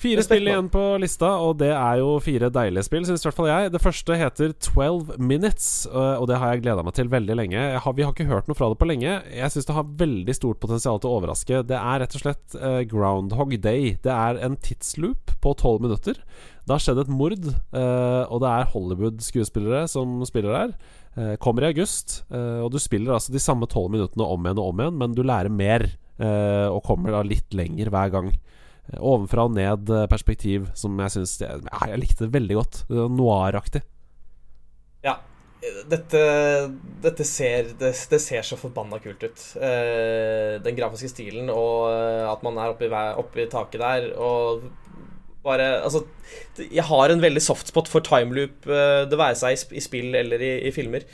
Fire 0.03 0.19
Respekt, 0.19 0.41
spill 0.41 0.49
igjen 0.51 0.69
på 0.73 0.81
lista, 0.99 1.29
og 1.39 1.57
det 1.61 1.69
er 1.71 1.99
jo 2.01 2.17
fire 2.23 2.49
deilige 2.53 2.83
spill, 2.85 3.05
syns 3.07 3.23
i 3.23 3.27
hvert 3.29 3.37
fall 3.37 3.49
jeg. 3.49 3.71
Det 3.73 3.81
første 3.81 4.17
heter 4.19 4.53
12 4.57 5.15
Minutes, 5.21 5.67
øh, 5.87 6.17
og 6.19 6.27
det 6.29 6.39
har 6.41 6.53
jeg 6.53 6.63
gleda 6.65 6.83
meg 6.85 6.97
til 6.97 7.11
veldig 7.13 7.37
lenge. 7.39 7.65
Har, 7.85 7.95
vi 7.95 8.05
har 8.05 8.13
ikke 8.13 8.27
hørt 8.29 8.49
noe 8.49 8.57
fra 8.57 8.69
det 8.73 8.79
på 8.81 8.89
lenge. 8.89 9.19
Jeg 9.31 9.53
syns 9.53 9.69
det 9.69 9.77
har 9.77 9.93
veldig 10.01 10.35
stort 10.35 10.59
potensial 10.63 10.99
til 10.99 11.11
å 11.11 11.19
overraske. 11.21 11.61
Det 11.69 11.77
er 11.79 12.03
rett 12.03 12.17
og 12.17 12.25
slett 12.25 12.57
uh, 12.59 12.81
Groundhog 12.89 13.55
Day. 13.63 13.93
Det 14.03 14.13
er 14.13 14.41
en 14.43 14.57
tidsloop 14.59 15.37
på 15.43 15.55
12 15.55 15.87
minutter. 15.87 16.19
Det 16.63 16.75
har 16.75 16.83
skjedd 16.83 17.05
et 17.05 17.13
mord, 17.13 17.47
uh, 17.75 18.23
og 18.27 18.43
det 18.43 18.51
er 18.51 18.69
Hollywood-skuespillere 18.73 19.85
som 19.91 20.19
spiller 20.27 20.57
der. 20.57 20.75
Eh, 21.15 21.35
kommer 21.35 21.61
i 21.63 21.69
august, 21.69 22.23
eh, 22.33 22.59
og 22.63 22.71
du 22.73 22.79
spiller 22.81 23.13
altså 23.13 23.33
de 23.33 23.41
samme 23.41 23.67
12 23.69 23.91
minuttene 23.93 24.25
om 24.25 24.47
igjen 24.47 24.61
og 24.61 24.71
om 24.71 24.79
igjen, 24.81 24.95
men 24.97 25.13
du 25.13 25.21
lærer 25.21 25.53
mer 25.53 25.85
eh, 25.85 26.65
og 26.65 26.81
kommer 26.87 27.13
da 27.13 27.21
litt 27.27 27.53
lenger 27.53 27.91
hver 27.93 28.13
gang. 28.15 28.31
Ovenfra 28.97 29.45
og 29.47 29.53
ned-perspektiv, 29.55 30.65
som 30.75 30.97
jeg 30.99 31.13
syns 31.13 31.37
ja, 31.39 31.53
Jeg 31.87 32.01
likte 32.01 32.25
det 32.25 32.33
veldig 32.33 32.57
godt. 32.57 32.79
Noir-aktig. 32.91 33.79
Ja. 35.05 35.21
Dette, 35.87 36.19
dette 36.99 37.23
ser 37.23 37.69
det, 37.79 37.93
det 38.11 38.19
ser 38.19 38.43
så 38.43 38.57
forbanna 38.59 38.99
kult 38.99 39.23
ut. 39.23 39.45
Den 39.55 40.75
grafiske 40.75 41.13
stilen 41.13 41.47
og 41.47 41.87
at 42.27 42.43
man 42.43 42.59
er 42.59 42.73
oppe 42.73 42.89
i, 42.89 42.91
oppe 42.91 43.45
i 43.45 43.47
taket 43.47 43.79
der 43.79 44.09
og 44.19 44.67
bare 45.43 45.69
Altså, 45.83 46.03
jeg 46.63 46.85
har 46.87 47.13
en 47.13 47.23
veldig 47.23 47.43
softspot 47.43 47.89
for 47.91 48.05
timeloop, 48.05 48.67
uh, 48.69 49.03
det 49.09 49.19
være 49.19 49.39
seg 49.39 49.75
i, 49.75 49.83
spill 49.83 50.15
eller 50.15 50.43
i, 50.43 50.53
i 50.69 50.75
filmer. 50.75 51.07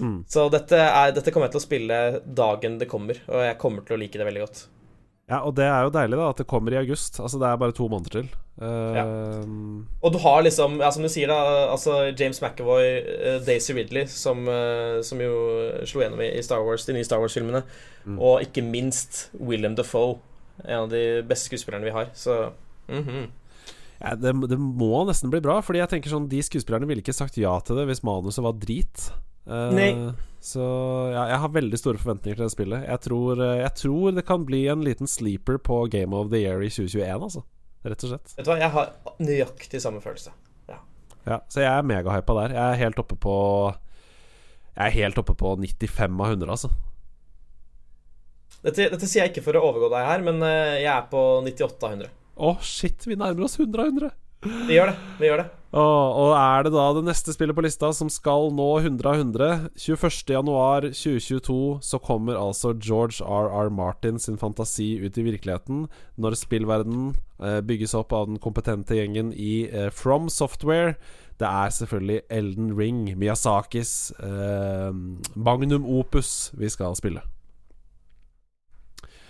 Mm. 0.00 0.22
Så 0.30 0.46
dette, 0.52 0.78
er, 0.78 1.12
dette 1.12 1.32
kommer 1.32 1.50
jeg 1.50 1.56
til 1.56 1.62
å 1.62 1.66
spille 1.66 1.98
dagen 2.24 2.78
det 2.80 2.88
kommer, 2.88 3.18
og 3.28 3.42
jeg 3.44 3.58
kommer 3.60 3.84
til 3.84 3.98
å 3.98 4.00
like 4.00 4.18
det 4.18 4.28
veldig 4.28 4.46
godt. 4.46 4.62
Ja, 5.30 5.38
og 5.46 5.54
det 5.56 5.64
er 5.64 5.84
jo 5.86 5.92
deilig, 5.94 6.16
da, 6.18 6.30
at 6.32 6.40
det 6.42 6.48
kommer 6.50 6.74
i 6.74 6.80
august. 6.80 7.20
Altså, 7.22 7.38
det 7.40 7.48
er 7.48 7.60
bare 7.60 7.74
to 7.76 7.86
måneder 7.88 8.16
til. 8.18 8.32
Eh, 8.60 9.44
Og 10.02 10.12
du 10.12 10.18
har 10.20 10.42
liksom, 10.44 10.80
ja, 10.82 10.90
som 10.92 11.04
du 11.06 11.08
sier, 11.08 11.30
da, 11.30 11.68
altså 11.72 12.10
James 12.10 12.42
McAvoy, 12.42 12.88
uh, 13.00 13.38
Daisy 13.46 13.72
Ridley, 13.76 14.04
som, 14.10 14.42
uh, 14.50 14.98
som 15.06 15.22
jo 15.22 15.32
slo 15.88 16.02
gjennom 16.02 16.20
i 16.26 16.42
Star 16.44 16.60
Wars, 16.66 16.84
de 16.88 16.96
nye 16.96 17.06
Star 17.06 17.22
Wars-filmene, 17.22 17.62
Mm. 18.02 18.18
og 18.18 18.42
ikke 18.42 18.64
minst 18.66 19.28
Willem 19.38 19.76
Dafoe, 19.78 20.18
en 20.64 20.80
av 20.82 20.88
de 20.90 21.22
beste 21.22 21.46
skuespillerne 21.46 21.86
vi 21.86 21.94
har. 21.94 22.10
Så 22.18 22.50
mhm. 22.90 23.28
Ja, 24.02 24.16
det, 24.18 24.34
det 24.50 24.58
må 24.58 25.04
nesten 25.06 25.30
bli 25.30 25.40
bra, 25.44 25.60
Fordi 25.62 25.78
jeg 25.78 25.92
tenker 25.92 26.10
sånn 26.10 26.30
de 26.30 26.42
skuespillerne 26.42 26.88
ville 26.90 27.04
ikke 27.04 27.14
sagt 27.14 27.38
ja 27.38 27.54
til 27.62 27.78
det 27.78 27.86
hvis 27.90 28.02
manuset 28.06 28.42
var 28.44 28.58
drit. 28.58 29.08
Uh. 29.46 30.12
Så 30.42 30.62
ja, 31.12 31.28
jeg 31.30 31.38
har 31.38 31.50
veldig 31.54 31.78
store 31.78 32.00
forventninger 32.02 32.38
til 32.38 32.48
det 32.48 32.54
spillet. 32.54 32.86
Jeg 32.88 33.02
tror, 33.04 33.38
eh, 33.38 33.60
jeg 33.60 33.74
tror 33.78 34.14
det 34.16 34.24
kan 34.26 34.46
bli 34.46 34.64
en 34.72 34.82
liten 34.82 35.10
sleeper 35.10 35.60
på 35.62 35.84
Game 35.90 36.16
of 36.18 36.32
the 36.32 36.40
Year 36.42 36.64
i 36.66 36.70
2021, 36.70 37.28
altså. 37.28 37.44
Rett 37.86 38.02
og 38.02 38.10
slett. 38.10 38.32
Vet 38.38 38.46
du 38.46 38.50
hva, 38.50 38.56
jeg 38.58 38.74
har 38.74 38.90
nøyaktig 39.22 39.82
samme 39.82 40.02
følelse. 40.02 40.34
Ja, 41.22 41.38
så 41.46 41.62
jeg 41.62 41.70
er 41.70 41.86
megahypa 41.86 42.34
der. 42.40 42.56
Jeg 42.56 42.62
er 42.62 42.80
helt 42.80 42.98
oppe 42.98 43.14
på 43.14 43.34
Jeg 44.72 44.88
er 44.88 44.96
helt 44.96 45.20
oppe 45.20 45.36
på 45.38 45.52
95 45.54 46.18
av 46.18 46.32
100, 46.32 46.50
altså. 46.50 46.72
Dette, 48.62 48.88
dette 48.90 49.06
sier 49.06 49.26
jeg 49.26 49.32
ikke 49.32 49.44
for 49.46 49.58
å 49.58 49.62
overgå 49.68 49.90
deg 49.92 50.08
her, 50.08 50.26
men 50.26 50.42
eh, 50.46 50.80
jeg 50.82 50.90
er 50.90 51.06
på 51.12 51.22
98 51.46 51.86
av 51.86 51.94
100. 51.98 52.10
Å, 52.36 52.56
shit, 52.64 53.04
vi 53.08 53.18
nærmer 53.18 53.44
oss 53.46 53.58
100 53.60 53.82
av 53.82 53.90
100. 53.92 54.12
Vi 54.42 54.74
gjør 54.74 54.90
det. 54.90 54.96
Vi 55.20 55.28
gjør 55.28 55.42
det. 55.44 55.50
Og, 55.72 56.16
og 56.20 56.30
er 56.36 56.66
det 56.66 56.72
da 56.74 56.86
det 56.92 57.04
neste 57.06 57.32
spillet 57.32 57.56
på 57.56 57.62
lista 57.64 57.88
som 57.96 58.10
skal 58.12 58.50
nå 58.52 58.66
100 58.82 59.08
av 59.08 59.20
100? 59.22 59.70
21.1.2022 59.80 61.56
så 61.86 62.00
kommer 62.02 62.36
altså 62.36 62.74
George 62.76 63.24
R.R. 63.24 63.70
Martin 63.72 64.18
sin 64.20 64.36
fantasi 64.40 64.98
ut 65.00 65.16
i 65.16 65.24
virkeligheten. 65.30 65.86
Når 66.20 66.36
spillverdenen 66.42 67.14
eh, 67.40 67.60
bygges 67.64 67.96
opp 67.96 68.12
av 68.16 68.28
den 68.28 68.40
kompetente 68.42 68.98
gjengen 68.98 69.32
i 69.32 69.68
eh, 69.70 69.88
From 69.94 70.28
Software. 70.28 70.96
Det 71.40 71.48
er 71.48 71.72
selvfølgelig 71.72 72.20
Elden 72.30 72.74
Ring, 72.76 73.06
Miyazakis 73.18 74.12
eh, 74.20 74.90
magnum 75.34 75.88
opus, 75.88 76.50
vi 76.58 76.68
skal 76.68 76.98
spille. 76.98 77.24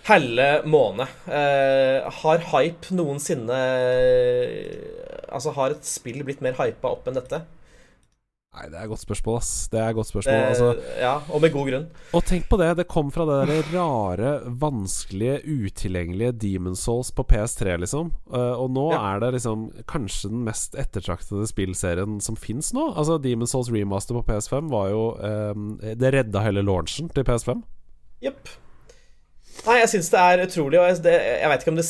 Helle 0.09 0.47
måne. 0.67 1.07
Uh, 1.29 2.09
har 2.21 2.43
hype 2.51 2.91
noensinne 2.95 3.59
Altså, 5.33 5.53
har 5.55 5.73
et 5.73 5.87
spill 5.87 6.23
blitt 6.27 6.43
mer 6.43 6.57
hypa 6.59 6.91
opp 6.93 7.07
enn 7.09 7.15
dette? 7.17 7.39
Nei, 8.53 8.67
det 8.69 8.77
er 8.77 8.83
et 8.83 8.91
godt 8.91 9.01
spørsmål, 9.01 9.39
ass. 9.39 9.51
Det 9.73 9.79
er 9.81 9.87
et 9.89 9.95
godt 9.97 10.11
spørsmål. 10.11 10.35
Det, 10.37 10.49
altså, 10.51 10.97
ja, 11.01 11.13
og 11.33 11.41
med 11.41 11.53
god 11.55 11.69
grunn. 11.71 11.87
og 12.13 12.25
tenk 12.29 12.43
på 12.51 12.59
det, 12.61 12.67
det 12.77 12.85
kom 12.91 13.07
fra 13.15 13.25
det 13.25 13.37
der 13.49 13.71
rare, 13.73 14.33
vanskelige, 14.61 15.39
utilgjengelige 15.41 16.35
Demon 16.43 16.77
Souls 16.77 17.09
på 17.17 17.25
PS3, 17.31 17.79
liksom. 17.81 18.11
Uh, 18.29 18.53
og 18.61 18.69
nå 18.75 18.83
Ja. 18.93 18.99
er 19.15 19.23
det 19.23 19.31
liksom 19.39 19.63
kanskje 19.89 20.29
den 20.35 20.43
mest 20.45 20.77
ettertraktede 20.77 21.47
spillserien 21.49 22.21
som 22.21 22.37
fins 22.37 22.69
nå. 22.77 22.91
Altså, 22.93 23.17
Demon 23.23 23.49
Souls 23.49 23.71
remaster 23.73 24.19
på 24.19 24.25
PS5 24.29 24.69
var 24.69 24.91
jo 24.93 25.01
um, 25.17 25.79
Det 25.81 26.13
redda 26.13 26.45
hele 26.45 26.61
launchen 26.61 27.09
til 27.09 27.25
PS5. 27.25 27.63
Jepp. 28.21 28.53
Nei, 29.63 29.77
jeg 29.81 29.91
syns 29.93 30.09
det 30.11 30.23
er 30.23 30.43
utrolig, 30.47 30.79
og 30.81 30.89
jeg, 30.89 31.03
det, 31.05 31.13
jeg 31.41 31.51
veit 31.51 31.63
ikke 31.63 31.73
om 31.75 31.79
det 31.79 31.87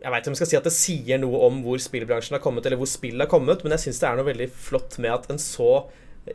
jeg 0.00 0.12
vet 0.14 0.22
ikke 0.22 0.30
om 0.30 0.34
jeg 0.36 0.40
skal 0.40 0.48
si 0.48 0.56
at 0.56 0.66
det 0.66 0.72
sier 0.72 1.18
noe 1.20 1.40
om 1.44 1.58
hvor 1.64 1.80
spillbransjen 1.82 2.38
har 2.38 2.40
kommet, 2.40 2.64
eller 2.64 2.80
hvor 2.80 2.88
spillet 2.88 3.20
har 3.20 3.28
kommet, 3.28 3.60
men 3.64 3.74
jeg 3.76 3.84
syns 3.84 3.98
det 4.00 4.06
er 4.08 4.16
noe 4.16 4.28
veldig 4.30 4.46
flott 4.68 4.96
med 5.02 5.12
at 5.12 5.26
en 5.32 5.40
så 5.42 5.72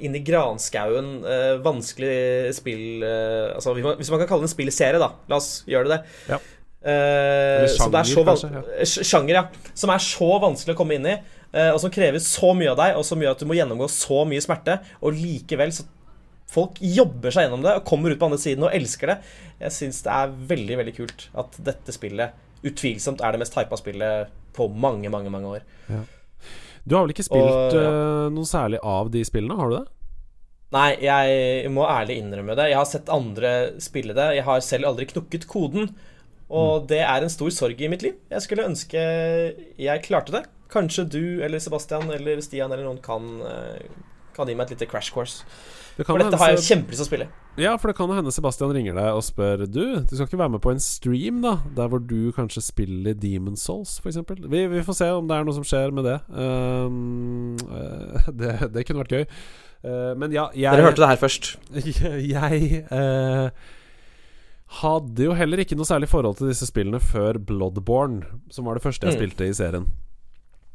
inn 0.02 0.18
i 0.18 0.22
granskauen 0.26 1.10
eh, 1.30 1.56
vanskelig 1.64 2.52
spill 2.58 3.04
eh, 3.06 3.54
Altså 3.54 3.76
hvis 3.78 4.10
man, 4.12 4.20
kan 4.22 4.28
kalle 4.28 4.44
det 4.44 4.50
en 4.50 4.54
spillserie, 4.54 5.02
da. 5.02 5.12
La 5.30 5.40
oss 5.40 5.64
gjøre 5.70 5.92
det. 5.94 6.00
det. 6.02 6.36
Ja. 6.36 6.40
Eh, 6.86 7.64
er 7.66 7.72
sjanger, 7.74 8.06
så 8.06 8.24
kanskje, 8.28 8.52
ja. 8.54 8.86
Sjanger, 8.86 9.40
ja. 9.40 9.72
Som 9.74 9.94
er 9.94 10.04
så 10.06 10.30
vanskelig 10.42 10.76
å 10.76 10.78
komme 10.78 11.00
inn 11.00 11.10
i, 11.10 11.16
eh, 11.50 11.72
og 11.72 11.80
som 11.82 11.94
krever 11.94 12.22
så 12.22 12.52
mye 12.58 12.74
av 12.74 12.82
deg, 12.82 13.00
og 13.00 13.08
som 13.08 13.22
gjør 13.22 13.34
at 13.34 13.42
du 13.42 13.50
må 13.50 13.58
gjennomgå 13.58 13.90
så 13.90 14.22
mye 14.30 14.44
smerte, 14.46 14.78
og 15.02 15.18
likevel 15.18 15.74
så 15.74 15.88
Folk 16.52 16.78
jobber 16.80 17.34
seg 17.34 17.48
gjennom 17.48 17.64
det 17.66 17.74
og 17.80 17.88
kommer 17.90 18.14
ut 18.14 18.20
på 18.22 18.28
andre 18.30 18.40
siden 18.42 18.68
og 18.68 18.76
elsker 18.76 19.14
det. 19.14 19.18
Jeg 19.64 19.76
syns 19.76 20.04
det 20.06 20.14
er 20.14 20.36
veldig, 20.54 20.78
veldig 20.82 20.96
kult 21.00 21.28
at 21.42 21.58
dette 21.66 21.96
spillet 21.96 22.42
utvilsomt 22.66 23.22
er 23.22 23.36
det 23.36 23.42
mest 23.42 23.58
hypa 23.58 23.78
spillet 23.80 24.32
på 24.56 24.68
mange, 24.72 25.10
mange, 25.14 25.32
mange 25.34 25.58
år. 25.58 25.66
Du 26.86 26.96
har 26.96 27.06
vel 27.06 27.16
ikke 27.16 27.26
spilt 27.26 27.50
Og, 27.50 27.76
ja. 27.76 27.90
uh, 27.90 28.32
noe 28.34 28.48
særlig 28.50 28.80
av 28.86 29.10
de 29.14 29.24
spillene, 29.26 29.58
har 29.58 29.72
du 29.72 29.78
det? 29.80 29.86
Nei, 30.76 30.90
jeg 31.06 31.70
må 31.72 31.86
ærlig 31.88 32.18
innrømme 32.20 32.56
det. 32.58 32.70
Jeg 32.72 32.80
har 32.80 32.88
sett 32.90 33.12
andre 33.14 33.52
spille 33.84 34.16
det. 34.18 34.26
Jeg 34.40 34.46
har 34.48 34.64
selv 34.66 34.90
aldri 34.90 35.08
knukket 35.08 35.46
koden. 35.50 35.92
Og 36.52 36.86
det 36.90 37.00
er 37.06 37.24
en 37.24 37.32
stor 37.32 37.54
sorg 37.54 37.80
i 37.82 37.90
mitt 37.90 38.04
liv. 38.06 38.18
Jeg 38.34 38.44
skulle 38.44 38.68
ønske 38.68 39.02
jeg 39.82 40.04
klarte 40.06 40.36
det. 40.36 40.44
Kanskje 40.74 41.08
du 41.08 41.24
eller 41.46 41.62
Sebastian 41.64 42.10
eller 42.14 42.42
Stian 42.44 42.74
eller 42.74 42.86
noen 42.86 43.00
kan, 43.02 43.24
eh, 43.46 43.88
kan 44.36 44.50
gi 44.50 44.58
meg 44.58 44.68
et 44.68 44.76
lite 44.76 44.90
crash 44.92 45.14
course. 45.14 45.46
Det 45.96 46.04
For 46.08 46.20
dette 46.20 46.38
har 46.42 46.50
jeg 46.52 46.64
kjempelyst 46.66 47.00
til 47.00 47.06
å 47.06 47.08
spille. 47.08 47.26
Ja, 47.56 47.78
for 47.80 47.88
det 47.88 47.96
kan 47.96 48.12
hende 48.12 48.32
Sebastian 48.36 48.74
ringer 48.76 48.98
deg 48.98 49.16
og 49.16 49.22
spør 49.24 49.62
Du, 49.64 49.80
du 50.04 50.10
skal 50.12 50.26
ikke 50.26 50.40
være 50.42 50.52
med 50.58 50.62
på 50.66 50.74
en 50.74 50.82
stream, 50.84 51.38
da? 51.46 51.54
Der 51.78 51.88
hvor 51.88 52.02
du 52.04 52.34
kanskje 52.36 52.64
spiller 52.66 53.16
Demon 53.16 53.56
Souls, 53.56 53.94
f.eks. 54.04 54.18
Vi, 54.44 54.66
vi 54.74 54.82
får 54.84 54.98
se 54.98 55.08
om 55.16 55.30
det 55.30 55.38
er 55.38 55.48
noe 55.48 55.56
som 55.56 55.64
skjer 55.64 55.94
med 55.96 56.04
det. 56.10 56.18
Um, 56.36 57.56
det, 58.42 58.58
det 58.76 58.84
kunne 58.90 59.06
vært 59.06 59.16
gøy. 59.16 59.24
Uh, 59.86 60.12
men 60.20 60.36
ja, 60.36 60.50
jeg 60.58 60.68
Dere 60.76 60.90
hørte 60.90 61.04
det 61.06 61.10
her 61.14 61.22
først. 61.22 61.50
Jeg 62.36 62.84
uh, 62.92 63.48
hadde 64.82 65.28
jo 65.30 65.36
heller 65.38 65.62
ikke 65.64 65.78
noe 65.80 65.88
særlig 65.88 66.10
forhold 66.12 66.40
til 66.42 66.50
disse 66.52 66.68
spillene 66.68 67.00
før 67.00 67.38
Bloodborne, 67.40 68.26
som 68.52 68.68
var 68.68 68.76
det 68.76 68.84
første 68.84 69.08
jeg 69.08 69.16
Mm. 69.16 69.20
spilte 69.22 69.48
i 69.48 69.56
serien. 69.56 69.88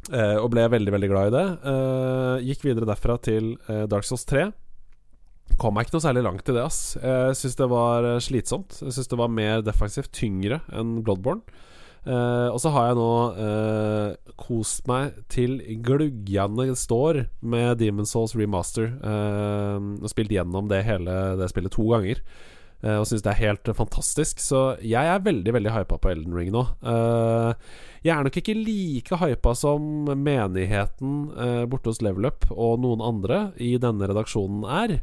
Uh, 0.09 0.39
og 0.41 0.49
ble 0.55 0.65
veldig, 0.73 0.95
veldig 0.97 1.11
glad 1.13 1.29
i 1.29 1.37
det. 1.37 1.47
Gikk 2.49 2.65
videre 2.71 2.89
derfra 2.89 3.19
til 3.21 3.53
Dark 3.69 4.09
Souls 4.09 4.25
3. 4.25 4.49
Kom 5.59 5.75
meg 5.77 5.89
ikke 5.89 5.99
noe 5.99 6.05
særlig 6.05 6.23
langt 6.27 6.47
i 6.49 6.55
det, 6.55 6.63
ass. 6.63 6.95
Jeg 7.01 7.41
syns 7.41 7.59
det 7.59 7.71
var 7.73 8.07
eh, 8.07 8.21
slitsomt. 8.23 8.79
Jeg 8.85 8.95
syns 8.97 9.11
det 9.11 9.19
var 9.21 9.33
mer 9.33 9.65
defensivt, 9.67 10.13
tyngre 10.17 10.63
enn 10.71 11.01
Bloodborne. 11.03 11.43
Eh, 12.09 12.49
og 12.49 12.57
så 12.63 12.71
har 12.73 12.91
jeg 12.91 12.97
nå 12.97 13.11
eh, 13.45 14.31
kost 14.41 14.87
meg 14.89 15.19
til 15.33 15.59
gluggende 15.85 16.71
står 16.79 17.27
med 17.45 17.81
Demon 17.83 18.09
Souls 18.09 18.33
Remaster. 18.39 18.89
Eh, 18.89 19.91
og 20.01 20.09
spilt 20.13 20.33
gjennom 20.33 20.71
det 20.71 20.85
hele 20.89 21.19
det 21.41 21.51
spillet 21.53 21.77
to 21.77 21.91
ganger. 21.93 22.25
Og 22.81 23.03
syns 23.05 23.21
det 23.21 23.29
er 23.35 23.43
helt 23.43 23.69
fantastisk. 23.77 24.39
Så 24.41 24.61
jeg 24.81 25.05
er 25.05 25.21
veldig 25.21 25.53
veldig 25.53 25.73
hypa 25.75 25.99
på 26.01 26.15
Elden 26.15 26.33
Ring 26.33 26.49
nå. 26.55 26.63
Jeg 28.01 28.13
er 28.15 28.25
nok 28.25 28.39
ikke 28.41 28.55
like 28.57 29.19
hypa 29.21 29.53
som 29.53 30.09
menigheten 30.09 31.19
borte 31.69 31.93
hos 31.93 32.01
Level 32.01 32.31
Up 32.31 32.47
og 32.49 32.81
noen 32.81 33.05
andre 33.05 33.51
i 33.61 33.75
denne 33.83 34.09
redaksjonen 34.09 34.65
er. 34.65 34.97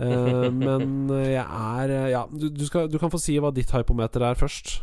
Eh, 0.00 0.46
men 0.54 1.10
jeg 1.28 1.44
er 1.44 1.90
eh, 1.92 2.06
Ja, 2.14 2.24
du, 2.30 2.48
du, 2.48 2.64
skal, 2.64 2.88
du 2.88 2.96
kan 3.00 3.12
få 3.12 3.20
si 3.20 3.36
hva 3.40 3.52
ditt 3.52 3.72
hypometer 3.74 4.24
er 4.24 4.38
først. 4.40 4.78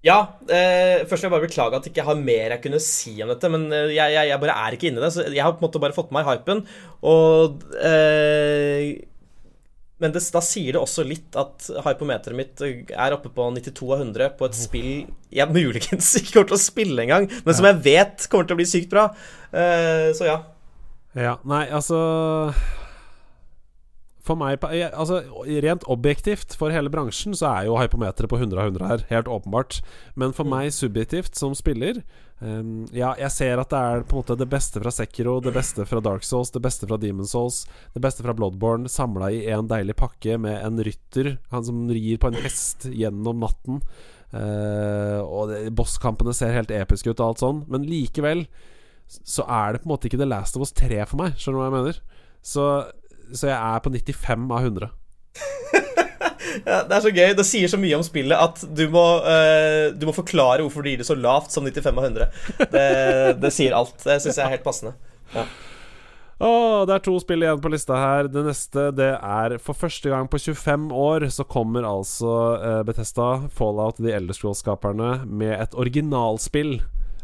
Ja, 0.00 0.16
eh, 0.48 1.02
først 1.04 1.20
vil 1.20 1.26
jeg 1.28 1.34
bare 1.34 1.44
beklage 1.44 1.76
at 1.76 1.86
jeg 1.86 1.92
ikke 1.92 2.06
har 2.06 2.16
mer 2.16 2.54
jeg 2.54 2.62
kunne 2.64 2.80
si 2.80 3.18
om 3.20 3.28
dette. 3.32 3.50
Men 3.52 3.68
eh, 3.68 3.92
jeg, 3.92 4.16
jeg, 4.16 4.30
jeg 4.32 4.42
bare 4.42 4.56
er 4.64 4.76
ikke 4.76 4.88
inni 4.88 5.02
det. 5.02 5.12
Så 5.12 5.26
jeg 5.28 5.44
har 5.44 5.52
på 5.52 5.60
en 5.60 5.68
måte 5.68 5.82
bare 5.82 5.96
fått 5.96 6.12
med 6.12 6.22
meg 6.22 6.30
hypen. 6.30 6.62
Og 7.08 7.64
eh, 7.84 9.04
Men 10.00 10.14
det, 10.14 10.22
da 10.32 10.40
sier 10.44 10.72
det 10.72 10.80
også 10.80 11.04
litt 11.04 11.36
at 11.36 11.68
hypometeret 11.84 12.36
mitt 12.38 12.64
er 12.64 13.16
oppe 13.16 13.28
på 13.36 13.50
92 13.52 13.90
av 13.92 13.98
100 14.00 14.30
på 14.38 14.48
et 14.48 14.56
spill 14.56 14.92
jeg 15.36 15.52
muligens 15.52 16.14
ikke 16.22 16.38
kommer 16.38 16.52
til 16.54 16.56
å 16.56 16.64
spille 16.64 17.04
engang, 17.04 17.28
men 17.44 17.56
som 17.56 17.68
jeg 17.68 17.82
vet 17.84 18.24
kommer 18.32 18.48
til 18.48 18.56
å 18.56 18.60
bli 18.62 18.68
sykt 18.72 18.88
bra. 18.92 19.10
Eh, 19.52 20.08
så 20.16 20.30
ja. 20.30 20.38
Ja, 21.18 21.36
nei, 21.44 21.66
altså 21.74 22.00
For 24.30 24.38
meg 24.38 24.62
Altså 24.62 25.20
Rent 25.64 25.86
objektivt 25.90 26.54
for 26.58 26.70
hele 26.74 26.92
bransjen 26.92 27.34
så 27.34 27.48
er 27.50 27.68
jo 27.68 27.78
hypometeret 27.80 28.30
på 28.30 28.38
100 28.38 28.60
av 28.60 28.70
100 28.70 28.90
her, 28.90 29.04
helt 29.10 29.30
åpenbart. 29.30 29.80
Men 30.14 30.34
for 30.36 30.46
meg 30.48 30.70
subjektivt 30.74 31.38
som 31.38 31.56
spiller 31.58 32.02
um, 32.38 32.86
Ja, 32.94 33.16
jeg 33.18 33.34
ser 33.34 33.62
at 33.62 33.72
det 33.72 33.80
er 33.80 34.06
på 34.06 34.16
en 34.16 34.22
måte 34.22 34.38
det 34.38 34.48
beste 34.52 34.82
fra 34.82 34.94
Sekiro, 34.94 35.38
det 35.42 35.54
beste 35.56 35.86
fra 35.88 36.02
Dark 36.04 36.26
Souls, 36.26 36.52
det 36.54 36.62
beste 36.62 36.86
fra 36.86 37.00
Demon 37.00 37.28
Souls, 37.28 37.64
det 37.96 38.04
beste 38.04 38.24
fra 38.26 38.36
Bloodborne 38.36 38.90
samla 38.90 39.32
i 39.34 39.42
en 39.50 39.68
deilig 39.70 39.98
pakke 39.98 40.38
med 40.40 40.60
en 40.62 40.80
rytter, 40.86 41.36
han 41.50 41.66
som 41.66 41.84
rir 41.90 42.20
på 42.22 42.30
en 42.30 42.40
hest 42.44 42.86
gjennom 42.86 43.42
natten. 43.42 43.82
Uh, 44.30 45.18
og 45.26 45.56
bosskampene 45.74 46.32
ser 46.36 46.54
helt 46.54 46.70
episke 46.70 47.10
ut 47.10 47.18
og 47.18 47.32
alt 47.32 47.42
sånn, 47.42 47.64
men 47.70 47.88
likevel 47.88 48.46
så 49.10 49.42
er 49.50 49.74
det 49.74 49.82
på 49.82 49.88
en 49.88 49.94
måte 49.96 50.06
ikke 50.06 50.20
The 50.20 50.28
Last 50.28 50.54
of 50.54 50.62
Us 50.62 50.74
3 50.76 51.02
for 51.10 51.18
meg. 51.18 51.34
Skjønner 51.34 51.58
du 51.58 51.62
hva 51.64 51.66
jeg 51.66 51.74
mener? 51.74 51.96
Så, 52.46 52.66
så 53.34 53.50
jeg 53.50 53.58
er 53.58 53.84
på 53.84 53.92
95 53.94 54.50
av 54.50 54.64
100. 54.64 54.90
Ja, 56.66 56.80
det 56.82 56.96
er 56.96 57.02
så 57.04 57.10
gøy. 57.14 57.28
Det 57.38 57.46
sier 57.46 57.70
så 57.70 57.78
mye 57.80 57.94
om 57.94 58.02
spillet 58.04 58.34
at 58.34 58.62
du 58.74 58.82
må, 58.92 59.04
uh, 59.22 59.92
du 59.94 60.02
må 60.08 60.14
forklare 60.16 60.64
hvorfor 60.64 60.82
du 60.82 60.90
gir 60.90 60.98
det 61.00 61.06
så 61.06 61.14
lavt 61.14 61.54
som 61.54 61.66
95 61.66 61.90
av 61.94 62.06
100. 62.08 62.30
Det, 62.72 62.86
det 63.38 63.52
sier 63.54 63.76
alt. 63.76 63.94
Det 64.02 64.18
syns 64.22 64.40
jeg 64.40 64.46
er 64.46 64.54
helt 64.56 64.66
passende. 64.66 64.96
Åh, 66.40 66.86
det 66.88 66.94
er 66.94 67.02
to 67.04 67.18
spill 67.20 67.44
igjen 67.44 67.60
på 67.60 67.70
lista 67.72 67.98
her. 68.00 68.28
Det 68.32 68.42
neste 68.46 68.86
det 68.96 69.10
er 69.14 69.58
for 69.60 69.76
første 69.76 70.08
gang 70.08 70.28
på 70.30 70.40
25 70.40 70.88
år 70.96 71.28
så 71.32 71.44
kommer 71.44 71.84
altså 71.84 72.36
uh, 72.62 72.80
Betesta, 72.88 73.44
Fallout, 73.52 74.00
de 74.00 74.14
Elderscroll-skaperne, 74.16 75.20
med 75.28 75.54
et 75.58 75.76
originalspill. 75.76 76.78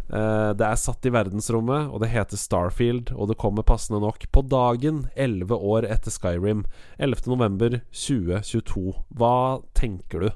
Eh, 0.06 0.50
det 0.54 0.62
er 0.66 0.76
satt 0.78 1.06
i 1.08 1.10
verdensrommet, 1.14 1.90
og 1.90 2.00
det 2.02 2.12
heter 2.12 2.36
Starfield. 2.38 3.12
Og 3.16 3.28
det 3.30 3.38
kommer 3.42 3.66
passende 3.66 4.00
nok 4.02 4.26
på 4.32 4.40
dagen 4.46 5.08
11 5.16 5.54
år 5.56 5.82
etter 5.90 6.10
Skyrim. 6.14 6.64
11.11.2022. 7.02 8.94
Hva 9.18 9.36
tenker 9.78 10.18
du? 10.26 10.30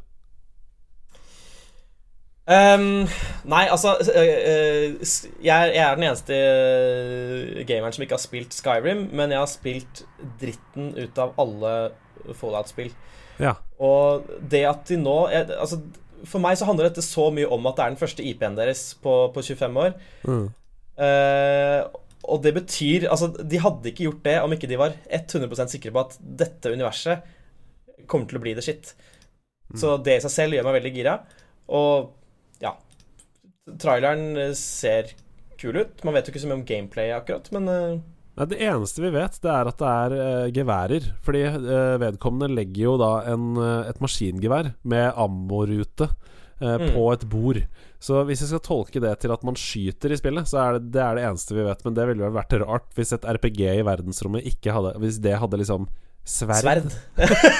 Um, 2.50 3.06
nei, 3.46 3.68
altså 3.70 3.92
øh, 4.00 4.38
øh, 4.50 5.06
jeg, 5.44 5.72
jeg 5.74 5.84
er 5.84 5.94
den 5.94 6.02
eneste 6.08 6.34
gameren 7.68 7.92
som 7.94 8.02
ikke 8.02 8.16
har 8.16 8.22
spilt 8.24 8.54
Skyrim, 8.56 9.04
men 9.14 9.30
jeg 9.30 9.38
har 9.38 9.46
spilt 9.46 10.02
dritten 10.40 10.90
ut 10.98 11.20
av 11.22 11.36
alle 11.38 11.92
Fallout-spill. 12.34 12.90
Ja. 13.38 13.54
Og 13.78 14.26
det 14.50 14.64
at 14.66 14.82
de 14.90 14.98
nå 15.00 15.28
jeg, 15.30 15.46
Altså, 15.54 15.78
for 16.28 16.42
meg 16.42 16.58
så 16.58 16.66
handler 16.68 16.88
dette 16.88 17.04
så 17.04 17.28
mye 17.34 17.48
om 17.48 17.68
at 17.70 17.78
det 17.78 17.84
er 17.84 17.92
den 17.94 18.00
første 18.00 18.24
IP-en 18.26 18.58
deres 18.58 18.84
på, 19.02 19.16
på 19.34 19.44
25 19.46 19.80
år. 19.84 19.94
Mm. 20.28 20.46
Uh, 21.00 21.80
og 22.30 22.42
det 22.44 22.50
betyr 22.52 23.06
Altså, 23.08 23.30
de 23.32 23.60
hadde 23.62 23.88
ikke 23.88 24.04
gjort 24.04 24.24
det 24.26 24.34
om 24.44 24.52
ikke 24.52 24.68
de 24.68 24.76
var 24.76 24.92
100% 25.08 25.72
sikre 25.72 25.94
på 25.94 26.02
at 26.02 26.18
dette 26.20 26.72
universet 26.74 27.24
kommer 28.10 28.28
til 28.28 28.40
å 28.40 28.42
bli 28.44 28.52
det 28.58 28.64
shit. 28.66 28.92
Så 29.78 29.94
det 30.02 30.18
i 30.18 30.22
seg 30.24 30.34
selv 30.34 30.56
gjør 30.56 30.66
meg 30.66 30.80
veldig 30.80 30.92
gira. 30.94 31.16
Og 31.70 32.10
ja 32.62 32.74
Traileren 33.80 34.54
ser 34.58 35.12
kul 35.60 35.78
ut. 35.78 36.00
Man 36.04 36.16
vet 36.16 36.26
jo 36.26 36.34
ikke 36.34 36.42
så 36.42 36.50
mye 36.50 36.58
om 36.58 36.66
gameplay 36.66 37.12
akkurat, 37.14 37.46
men 37.54 37.68
uh... 37.70 38.00
Nei, 38.40 38.48
Det 38.48 38.60
eneste 38.64 39.04
vi 39.04 39.12
vet, 39.12 39.36
det 39.44 39.52
er 39.52 39.68
at 39.68 39.80
det 39.82 39.92
er 39.92 40.16
uh, 40.16 40.48
geværer. 40.56 41.10
Fordi 41.26 41.44
uh, 41.60 42.00
vedkommende 42.00 42.54
legger 42.56 42.86
jo 42.86 42.96
da 43.00 43.12
en, 43.34 43.52
et 43.84 44.00
maskingevær 44.00 44.72
med 44.88 45.10
ammorute 45.12 46.08
mm. 46.60 46.90
på 46.94 47.06
et 47.12 47.26
bord. 47.28 47.62
Så 48.00 48.22
hvis 48.24 48.40
jeg 48.40 48.48
skal 48.54 48.62
tolke 48.64 49.02
det 49.04 49.12
til 49.20 49.32
at 49.34 49.42
man 49.44 49.58
skyter 49.60 50.14
i 50.14 50.16
spillet, 50.16 50.48
så 50.48 50.62
er 50.62 50.78
det 50.78 50.94
det, 50.96 51.02
er 51.04 51.18
det 51.18 51.26
eneste 51.28 51.56
vi 51.56 51.66
vet. 51.66 51.84
Men 51.84 51.96
det 51.98 52.06
ville 52.08 52.24
vel 52.24 52.38
vært 52.38 52.56
rart 52.64 52.88
hvis 52.96 53.12
et 53.16 53.28
RPG 53.28 53.60
i 53.74 53.84
verdensrommet 53.84 54.48
ikke 54.48 54.72
hadde 54.72 54.94
Hvis 55.02 55.20
det 55.20 55.36
hadde 55.42 55.60
liksom 55.60 55.90
sverd. 56.24 56.64
sverd. 56.64 56.88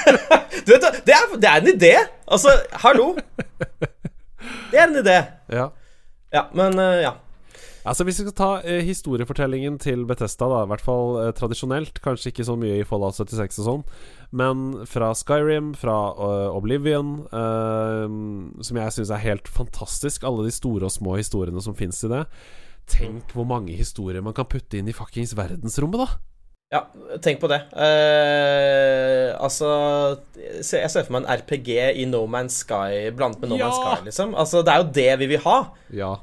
du 0.65 0.73
vet, 0.73 0.87
det 1.05 1.13
er, 1.13 1.35
det 1.37 1.49
er 1.51 1.61
en 1.61 1.71
idé! 1.75 1.93
Altså, 2.25 2.57
hallo! 2.85 3.13
Det 4.71 4.79
er 4.79 4.87
en 4.87 4.95
idé. 4.97 5.17
Ja. 5.53 5.67
Ja, 6.33 6.45
men 6.57 6.79
uh, 6.79 6.97
ja. 7.03 7.11
Altså 7.81 8.05
Hvis 8.05 8.19
vi 8.19 8.27
skal 8.27 8.37
ta 8.37 8.49
eh, 8.61 8.83
historiefortellingen 8.85 9.79
til 9.81 10.03
Betesta, 10.05 10.45
da 10.49 10.61
i 10.61 10.69
hvert 10.69 10.83
fall 10.85 11.15
eh, 11.23 11.31
tradisjonelt, 11.37 11.97
kanskje 12.05 12.29
ikke 12.29 12.45
så 12.45 12.55
mye 12.59 12.77
i 12.77 12.85
Fallout 12.85 13.17
76 13.17 13.61
og 13.63 13.67
sånn, 13.67 13.85
men 14.37 14.65
fra 14.87 15.09
Skyrim, 15.17 15.73
fra 15.75 15.95
uh, 16.15 16.53
Oblivion, 16.55 17.25
uh, 17.33 18.05
som 18.63 18.79
jeg 18.79 18.95
syns 18.95 19.11
er 19.11 19.25
helt 19.25 19.49
fantastisk, 19.51 20.23
alle 20.27 20.45
de 20.45 20.53
store 20.55 20.87
og 20.87 20.93
små 20.93 21.17
historiene 21.19 21.63
som 21.65 21.75
fins 21.75 21.99
i 22.05 22.11
det. 22.13 22.21
Tenk 22.91 23.33
hvor 23.35 23.49
mange 23.49 23.75
historier 23.75 24.23
man 24.23 24.37
kan 24.37 24.47
putte 24.47 24.79
inn 24.79 24.87
i 24.87 24.95
fuckings 24.95 25.33
verdensrommet, 25.35 26.05
da! 26.05 26.21
Ja, 26.71 26.85
tenk 27.19 27.41
på 27.41 27.49
det. 27.51 27.59
Uh, 27.75 29.35
altså 29.43 29.67
Jeg 30.39 30.87
ser 30.87 31.03
for 31.03 31.17
meg 31.17 31.25
en 31.25 31.41
RPG 31.41 31.73
i 31.99 32.05
No 32.07 32.21
Man's 32.31 32.61
Sky 32.63 33.09
blandet 33.11 33.43
med 33.43 33.51
No 33.51 33.59
ja! 33.59 33.67
Man's 33.67 33.81
Sky, 33.81 34.05
liksom. 34.07 34.37
Altså, 34.37 34.63
det 34.63 34.71
er 34.71 34.85
jo 34.85 34.91
det 35.01 35.13
vi 35.25 35.33
vil 35.33 35.49
ha. 35.49 35.63
Ja 35.91 36.13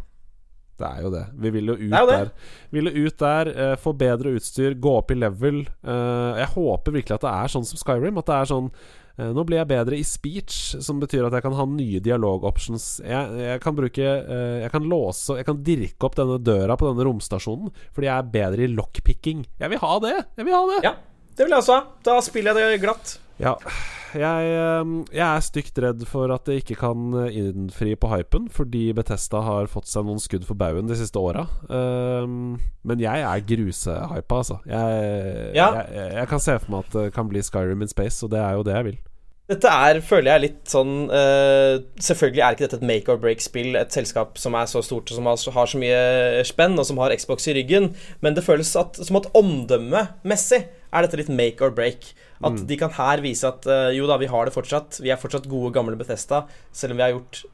det 0.79 0.87
er 0.89 1.03
jo 1.03 1.11
det. 1.13 1.25
Vi 1.43 1.51
vil 1.55 1.73
jo 1.73 1.75
ut 1.81 2.13
der. 2.13 2.31
Vi 2.71 2.79
vil 2.79 2.91
jo 2.91 3.09
ut 3.09 3.19
der, 3.23 3.51
uh, 3.57 3.75
få 3.81 3.93
bedre 3.99 4.37
utstyr, 4.39 4.77
gå 4.79 4.95
opp 5.01 5.13
i 5.13 5.19
level. 5.19 5.65
Uh, 5.83 6.39
jeg 6.39 6.53
håper 6.55 6.95
virkelig 6.95 7.19
at 7.19 7.27
det 7.27 7.35
er 7.35 7.53
sånn 7.55 7.67
som 7.69 7.81
Skyrim. 7.81 8.21
At 8.21 8.31
det 8.31 8.39
er 8.39 8.51
sånn 8.53 8.71
uh, 8.71 9.31
Nå 9.35 9.45
blir 9.49 9.61
jeg 9.61 9.71
bedre 9.73 9.99
i 9.99 10.07
speech, 10.07 10.79
som 10.85 11.03
betyr 11.03 11.27
at 11.27 11.35
jeg 11.35 11.47
kan 11.47 11.59
ha 11.59 11.67
nye 11.73 12.03
dialogoptions. 12.05 12.89
Jeg, 13.03 13.35
jeg 13.43 13.63
kan 13.65 13.79
bruke 13.79 14.07
Jeg 14.63 14.71
kan 14.71 14.87
låse 14.87 15.41
Jeg 15.41 15.49
kan 15.49 15.63
dirke 15.67 16.07
opp 16.07 16.15
denne 16.19 16.39
døra 16.39 16.79
på 16.79 16.87
denne 16.87 17.07
romstasjonen 17.09 17.73
fordi 17.91 18.07
jeg 18.07 18.15
er 18.15 18.33
bedre 18.39 18.67
i 18.67 18.73
lockpicking. 18.73 19.45
Jeg 19.59 19.75
vil 19.75 19.83
ha 19.83 19.95
det! 20.07 20.17
Jeg 20.39 20.47
vil 20.47 20.59
ha 20.61 20.65
det! 20.71 20.83
Ja, 20.87 20.97
det 21.35 21.47
vil 21.47 21.57
jeg 21.57 21.65
også 21.65 21.81
ha. 21.81 21.87
Da 22.07 22.21
spiller 22.23 22.63
jeg 22.63 22.79
det 22.79 22.85
glatt. 22.87 23.19
Ja 23.43 23.59
jeg, 24.17 24.53
ehm, 24.55 24.95
jeg, 25.13 25.25
er 25.25 25.45
stygt 25.45 25.81
redd 25.83 26.05
for 26.09 26.33
at 26.35 26.47
det 26.49 26.61
ikke 26.63 26.79
kan 26.81 27.13
innfri 27.29 27.95
på 27.99 28.11
hypen, 28.13 28.49
fordi 28.53 28.87
Betesta 28.97 29.43
har 29.45 29.69
fått 29.71 29.91
seg 29.91 30.07
noen 30.09 30.23
skudd 30.23 30.47
for 30.49 30.59
baugen 30.59 30.89
de 30.91 30.97
siste 30.99 31.21
åra. 31.21 31.47
Um, 31.69 32.57
men 32.89 33.03
jeg 33.03 33.27
er 33.27 33.45
grusehypa, 33.49 34.41
altså. 34.41 34.59
Jeg, 34.69 35.53
ja. 35.59 35.69
jeg, 35.83 36.09
jeg, 36.17 36.31
kan 36.31 36.43
se 36.43 36.57
for 36.63 36.75
meg 36.75 36.89
at 36.89 36.99
det 36.99 37.13
kan 37.17 37.31
bli 37.31 37.45
Skyrim 37.45 37.85
in 37.85 37.93
space, 37.93 38.25
og 38.25 38.33
det 38.33 38.41
er 38.43 38.57
jo 38.57 38.67
det 38.67 38.77
jeg 38.79 38.89
vil. 38.91 38.99
Dette 39.49 39.71
er, 39.73 40.03
føler 40.05 40.29
jeg, 40.29 40.43
litt 40.43 40.69
sånn 40.69 40.91
uh, 41.09 41.79
Selvfølgelig 42.05 42.43
er 42.45 42.57
ikke 42.57 42.67
dette 42.67 42.77
et 42.83 42.89
make 42.91 43.09
or 43.09 43.21
break-spill, 43.23 43.79
et 43.81 43.95
selskap 43.97 44.37
som 44.37 44.57
er 44.59 44.69
så 44.69 44.83
stort 44.85 45.09
og 45.09 45.17
som 45.17 45.31
har, 45.31 45.39
har, 45.55 45.71
så 45.73 45.81
mye 45.81 46.43
spenn, 46.45 46.77
og 46.77 46.85
som 46.85 47.01
har 47.01 47.15
Xbox 47.17 47.49
i 47.49 47.57
ryggen, 47.57 47.95
men 48.21 48.37
det 48.37 48.45
føles 48.45 48.75
at, 48.77 49.01
som 49.09 49.17
at 49.21 49.31
omdømmemessig 49.39 50.67
er 50.93 51.05
dette 51.05 51.21
litt 51.21 51.31
make 51.33 51.65
or 51.65 51.75
break. 51.75 52.11
At 52.39 52.55
mm. 52.55 52.65
de 52.71 52.79
kan 52.81 52.95
her 52.97 53.23
vise 53.25 53.49
at 53.49 53.67
uh, 53.69 53.91
jo 53.95 54.09
da, 54.11 54.19
vi 54.21 54.31
har 54.31 54.49
det 54.49 54.55
fortsatt. 54.55 55.01
Vi 55.05 55.13
er 55.13 55.21
fortsatt 55.21 55.49
gode, 55.51 55.73
gamle 55.77 55.99
Bethesda, 55.99 56.45
selv 56.73 56.95
om 56.95 57.01
vi 57.01 57.07
har 57.07 57.17
gjort 57.17 57.45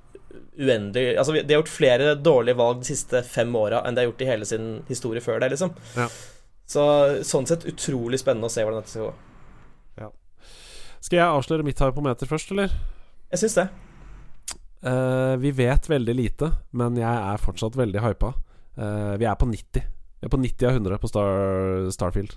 uendelig 0.58 1.16
Altså, 1.18 1.34
de 1.34 1.54
har 1.54 1.60
gjort 1.60 1.70
flere 1.70 2.14
dårlige 2.18 2.58
valg 2.58 2.80
de 2.82 2.88
siste 2.88 3.20
fem 3.26 3.50
åra 3.58 3.82
enn 3.86 3.94
de 3.94 4.02
har 4.02 4.08
gjort 4.08 4.22
i 4.22 4.28
hele 4.28 4.46
sin 4.48 4.68
historie 4.88 5.22
før 5.22 5.40
det, 5.42 5.52
liksom. 5.54 5.74
Ja. 5.98 6.08
Så 6.70 6.84
sånn 7.26 7.48
sett 7.48 7.66
utrolig 7.68 8.20
spennende 8.22 8.48
å 8.48 8.52
se 8.52 8.64
hvordan 8.64 8.82
dette 8.82 8.94
skal 8.94 9.08
gå. 9.08 9.14
Ja. 10.04 10.10
Skal 11.04 11.20
jeg 11.20 11.26
avsløre 11.26 11.66
mitt 11.66 11.82
hypometer 11.82 12.30
først, 12.30 12.54
eller? 12.54 12.72
Jeg 13.34 13.42
syns 13.42 13.58
det. 13.60 13.66
Uh, 14.84 15.34
vi 15.40 15.52
vet 15.56 15.88
veldig 15.90 16.14
lite, 16.16 16.50
men 16.76 16.96
jeg 17.00 17.26
er 17.34 17.42
fortsatt 17.42 17.76
veldig 17.78 18.02
hypa. 18.04 18.34
Uh, 18.78 19.14
vi 19.20 19.28
er 19.28 19.36
på 19.40 19.48
90. 19.50 19.90
Vi 20.20 20.28
er 20.28 20.32
på 20.32 20.40
90 20.40 20.68
av 20.70 20.78
100 20.78 21.02
på 21.02 21.10
Star 21.10 21.90
Starfield. 21.94 22.36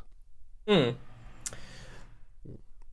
Mm. 0.68 0.96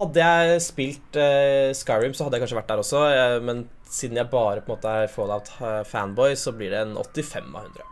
Hadde 0.03 0.27
jeg 0.27 0.63
spilt 0.63 1.19
uh, 1.19 1.71
Skyrim, 1.77 2.15
så 2.15 2.27
hadde 2.27 2.39
jeg 2.39 2.45
kanskje 2.45 2.59
vært 2.59 2.71
der 2.71 2.83
også. 2.83 3.03
Uh, 3.15 3.37
men 3.47 3.65
siden 3.91 4.19
jeg 4.19 4.31
bare 4.33 4.63
på 4.63 4.73
en 4.73 4.77
måte 4.77 4.95
er 5.03 5.13
Fallout-fanboy, 5.13 6.35
så 6.39 6.55
blir 6.57 6.75
det 6.75 6.81
en 6.83 6.97
85 6.99 7.53
av 7.55 7.69
100. 7.69 7.91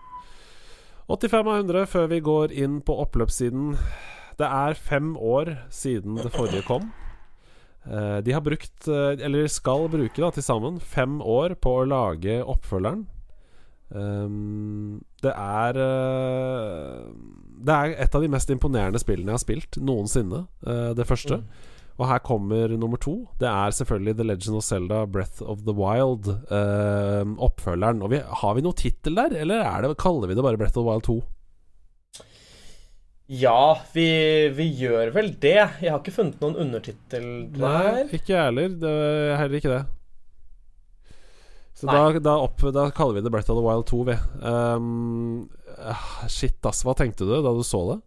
85 1.13 1.53
av 1.53 1.61
100 1.61 1.87
før 1.93 2.11
vi 2.11 2.19
går 2.25 2.57
inn 2.65 2.81
på 2.83 2.97
oppløpssiden. 3.05 3.77
Det 4.41 4.49
er 4.49 4.79
fem 4.79 5.15
år 5.19 5.55
siden 5.71 6.19
det 6.19 6.33
forrige 6.35 6.67
kom. 6.67 6.91
Uh, 7.87 8.19
de 8.23 8.35
har 8.35 8.43
brukt, 8.43 8.89
eller 8.89 9.51
skal 9.51 9.89
bruke 9.91 10.23
da 10.23 10.31
til 10.35 10.47
sammen, 10.47 10.79
fem 10.83 11.21
år 11.23 11.55
på 11.63 11.79
å 11.81 11.89
lage 11.89 12.41
oppfølgeren. 12.43 13.07
Um, 13.93 15.03
det 15.23 15.35
er 15.37 15.77
Det 17.63 17.75
er 17.75 17.95
et 18.05 18.17
av 18.19 18.25
de 18.25 18.31
mest 18.33 18.51
imponerende 18.51 19.01
spillene 19.03 19.31
jeg 19.33 19.39
har 19.39 19.45
spilt 19.45 19.79
noensinne. 19.79 20.47
det 20.99 21.07
første. 21.07 21.43
Mm. 21.43 21.71
Og 22.01 22.09
her 22.09 22.23
kommer 22.25 22.73
nummer 22.81 22.99
to. 23.01 23.15
Det 23.41 23.49
er 23.49 23.75
selvfølgelig 23.77 24.17
The 24.17 24.27
Legend 24.27 24.57
of 24.59 24.65
Zelda 24.65 25.05
Breath 25.07 25.43
of 25.45 25.63
the 25.67 25.75
Wild. 25.77 26.31
Uh, 26.51 27.23
oppfølgeren. 27.39 28.03
Og 28.03 28.11
vi, 28.15 28.23
har 28.43 28.57
vi 28.57 28.65
noen 28.65 28.79
tittel 28.79 29.19
der, 29.19 29.37
eller 29.45 29.87
det, 29.87 29.97
kaller 30.01 30.31
vi 30.31 30.39
det 30.39 30.45
bare 30.45 30.59
Breath 30.61 30.79
of 30.79 30.83
the 30.83 30.89
Wild 30.89 31.07
2? 31.07 31.21
Ja, 33.33 33.79
vi, 33.95 34.07
vi, 34.57 34.69
gjør 34.83 35.13
vel 35.15 35.33
det. 35.41 35.59
Jeg 35.81 35.93
har 35.93 36.01
ikke 36.01 36.15
funnet 36.17 36.41
noen 36.43 36.59
undertittel 36.67 37.27
der. 37.55 37.63
Nei, 37.63 38.07
ikke 38.19 38.35
jeg 38.35 38.49
heller. 38.51 38.79
Det 38.83 38.93
er 38.93 39.37
heller 39.41 39.61
ikke 39.61 39.77
det. 39.77 39.83
Så 41.83 41.89
da, 41.89 42.03
da, 42.21 42.35
opp, 42.45 42.61
da, 42.75 42.91
kaller 42.95 43.17
vi 43.17 43.25
det 43.25 43.33
Breath 43.33 43.53
of 43.53 43.57
the 43.59 43.65
Wild 43.65 43.87
2, 43.89 44.03
vi. 44.11 44.17
Um, 44.43 45.49
shit, 46.31 46.59
ass. 46.69 46.85
Hva 46.87 46.97
tenkte 46.99 47.29
du 47.29 47.35
da 47.35 47.53
du 47.53 47.63
så 47.67 47.83
det? 47.93 48.01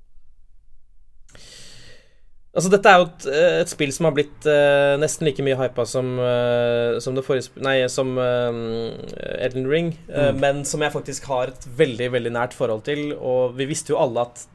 Altså, 2.55 2.69
dette 2.71 2.87
er 2.87 3.01
jo 3.01 3.07
et, 3.09 3.25
eh, 3.27 3.57
et 3.65 3.71
spill 3.71 3.91
som 3.91 4.07
har 4.07 4.13
blitt 4.15 4.45
uh, 4.47 4.95
nesten 5.01 5.27
like 5.27 5.43
mye 5.43 5.57
hypa 5.59 5.83
som, 5.91 6.13
uh, 6.21 6.95
som 7.03 7.17
det 7.17 7.25
forrige 7.27 7.51
Nei, 7.65 7.81
som 7.91 8.13
uh, 8.15 8.95
Elden 9.43 9.67
Ring, 9.67 9.91
mm. 10.07 10.39
men 10.39 10.63
som 10.67 10.83
jeg 10.85 10.93
faktisk 10.93 11.27
har 11.27 11.51
et 11.51 11.67
veldig, 11.81 12.07
veldig 12.15 12.31
nært 12.37 12.55
forhold 12.55 12.85
til. 12.87 13.09
Og 13.17 13.57
vi 13.59 13.67
visste 13.67 13.91
jo 13.91 13.99
alle 13.99 14.23
at 14.23 14.45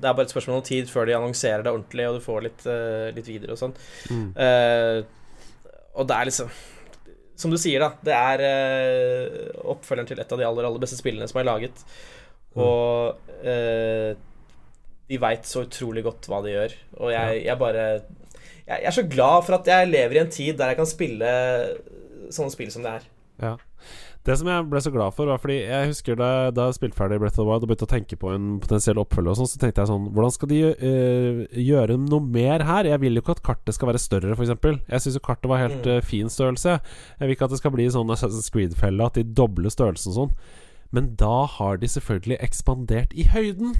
det 0.00 0.08
er 0.08 0.16
bare 0.16 0.24
et 0.24 0.32
spørsmål 0.32 0.62
om 0.62 0.64
tid 0.64 0.88
før 0.88 1.04
de 1.04 1.18
annonserer 1.18 1.66
det 1.66 1.74
ordentlig, 1.74 2.06
og 2.08 2.16
du 2.16 2.24
får 2.24 2.44
litt, 2.46 2.62
litt 3.12 3.26
videre 3.28 3.52
og 3.52 3.58
sånn. 3.60 3.74
Mm. 4.08 4.28
og 5.98 6.06
det 6.08 6.16
er 6.16 6.28
liksom 6.30 6.52
Som 7.36 7.52
du 7.52 7.58
sier, 7.60 7.82
da. 7.82 7.90
Det 8.00 8.14
er 8.14 8.44
oppfølgeren 9.60 10.08
til 10.08 10.22
et 10.22 10.32
av 10.32 10.40
de 10.40 10.46
aller, 10.46 10.68
aller 10.70 10.80
beste 10.80 10.96
spillene 10.96 11.28
som 11.28 11.42
er 11.42 11.48
laget. 11.50 11.84
Og 12.58 13.46
de 15.10 15.18
veit 15.22 15.46
så 15.46 15.64
utrolig 15.66 16.02
godt 16.06 16.26
hva 16.30 16.40
de 16.44 16.54
gjør. 16.54 16.74
Og 17.00 17.12
jeg, 17.14 17.40
jeg 17.46 17.58
bare 17.58 17.86
jeg, 17.86 18.02
jeg, 18.66 18.86
er 18.90 18.94
så 18.94 19.06
glad 19.10 19.46
for 19.46 19.58
at 19.58 19.70
jeg 19.70 19.90
lever 19.90 20.18
i 20.18 20.22
en 20.22 20.30
tid 20.30 20.58
der 20.58 20.72
jeg 20.72 20.78
kan 20.78 20.90
spille 20.90 21.32
sånne 22.30 22.54
spill 22.54 22.70
som 22.72 22.86
det 22.86 22.92
er. 22.98 23.10
Ja. 23.40 23.56
Det 24.20 24.34
som 24.36 24.50
jeg 24.50 24.64
ble 24.68 24.80
så 24.84 24.90
glad 24.92 25.14
for, 25.16 25.30
var 25.32 25.40
fordi 25.40 25.62
jeg 25.62 25.88
husker 25.88 26.18
da, 26.20 26.28
da 26.52 26.66
jeg 26.68 26.76
spilte 26.76 26.98
ferdig 26.98 27.16
Breath 27.22 27.38
of 27.38 27.40
the 27.40 27.46
Wild 27.48 27.64
og 27.64 27.70
begynte 27.70 27.86
å 27.86 27.90
tenke 27.90 28.18
på 28.20 28.34
en 28.34 28.50
potensiell 28.60 29.00
oppfølger, 29.00 29.32
og 29.32 29.38
sånn, 29.38 29.48
så 29.48 29.60
tenkte 29.62 29.80
jeg 29.80 29.88
sånn 29.88 30.10
Hvordan 30.12 30.34
skal 30.34 30.50
de 30.50 30.58
uh, 30.68 31.38
gjøre 31.56 31.96
noe 32.02 32.26
mer 32.36 32.66
her? 32.68 32.90
Jeg 32.90 33.00
vil 33.00 33.16
jo 33.16 33.24
ikke 33.24 33.38
at 33.38 33.42
kartet 33.48 33.78
skal 33.78 33.88
være 33.88 34.02
større, 34.02 34.36
f.eks. 34.36 34.52
Jeg 34.92 35.04
syns 35.06 35.16
jo 35.16 35.24
kartet 35.24 35.48
var 35.50 35.62
helt 35.64 35.88
uh, 35.88 36.02
fin 36.04 36.28
størrelse. 36.32 36.76
Jeg 37.16 37.24
vil 37.24 37.32
ikke 37.34 37.48
at 37.48 37.54
det 37.54 37.62
skal 37.62 37.74
bli 37.74 37.88
sånn 37.96 38.12
Assassin's 38.12 38.52
Creed-felle, 38.52 39.08
at 39.08 39.16
de 39.16 39.24
dobler 39.24 39.72
størrelsen 39.72 40.18
sånn. 40.18 40.36
Men 40.90 41.14
da 41.18 41.44
har 41.46 41.78
de 41.80 41.88
selvfølgelig 41.88 42.40
ekspandert 42.42 43.14
i 43.14 43.28
høyden 43.30 43.76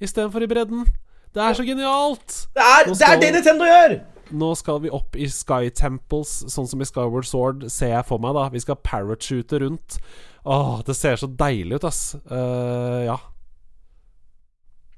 istedenfor 0.00 0.44
i 0.44 0.50
bredden. 0.50 0.86
Det 1.34 1.42
er 1.42 1.56
så 1.56 1.64
genialt! 1.64 2.36
Det 2.56 2.64
er, 2.64 2.82
skal, 2.84 2.94
det, 2.94 3.08
er 3.08 3.20
det 3.20 3.32
Nintendo 3.36 3.68
gjør! 3.68 3.96
Nå 4.36 4.54
skal 4.58 4.80
vi 4.82 4.90
opp 4.90 5.14
i 5.14 5.28
Sky 5.30 5.68
Temples, 5.70 6.32
sånn 6.50 6.66
som 6.66 6.80
i 6.82 6.88
Skyward 6.88 7.28
Sword, 7.28 7.66
ser 7.70 7.92
jeg 7.92 8.06
for 8.08 8.22
meg. 8.22 8.34
da 8.34 8.48
Vi 8.50 8.62
skal 8.64 8.80
parachute 8.82 9.60
rundt. 9.62 9.98
Åh, 10.46 10.80
det 10.86 10.96
ser 10.98 11.20
så 11.20 11.28
deilig 11.30 11.78
ut, 11.78 11.86
ass. 11.86 12.00
Uh, 12.30 13.04
ja. 13.06 13.18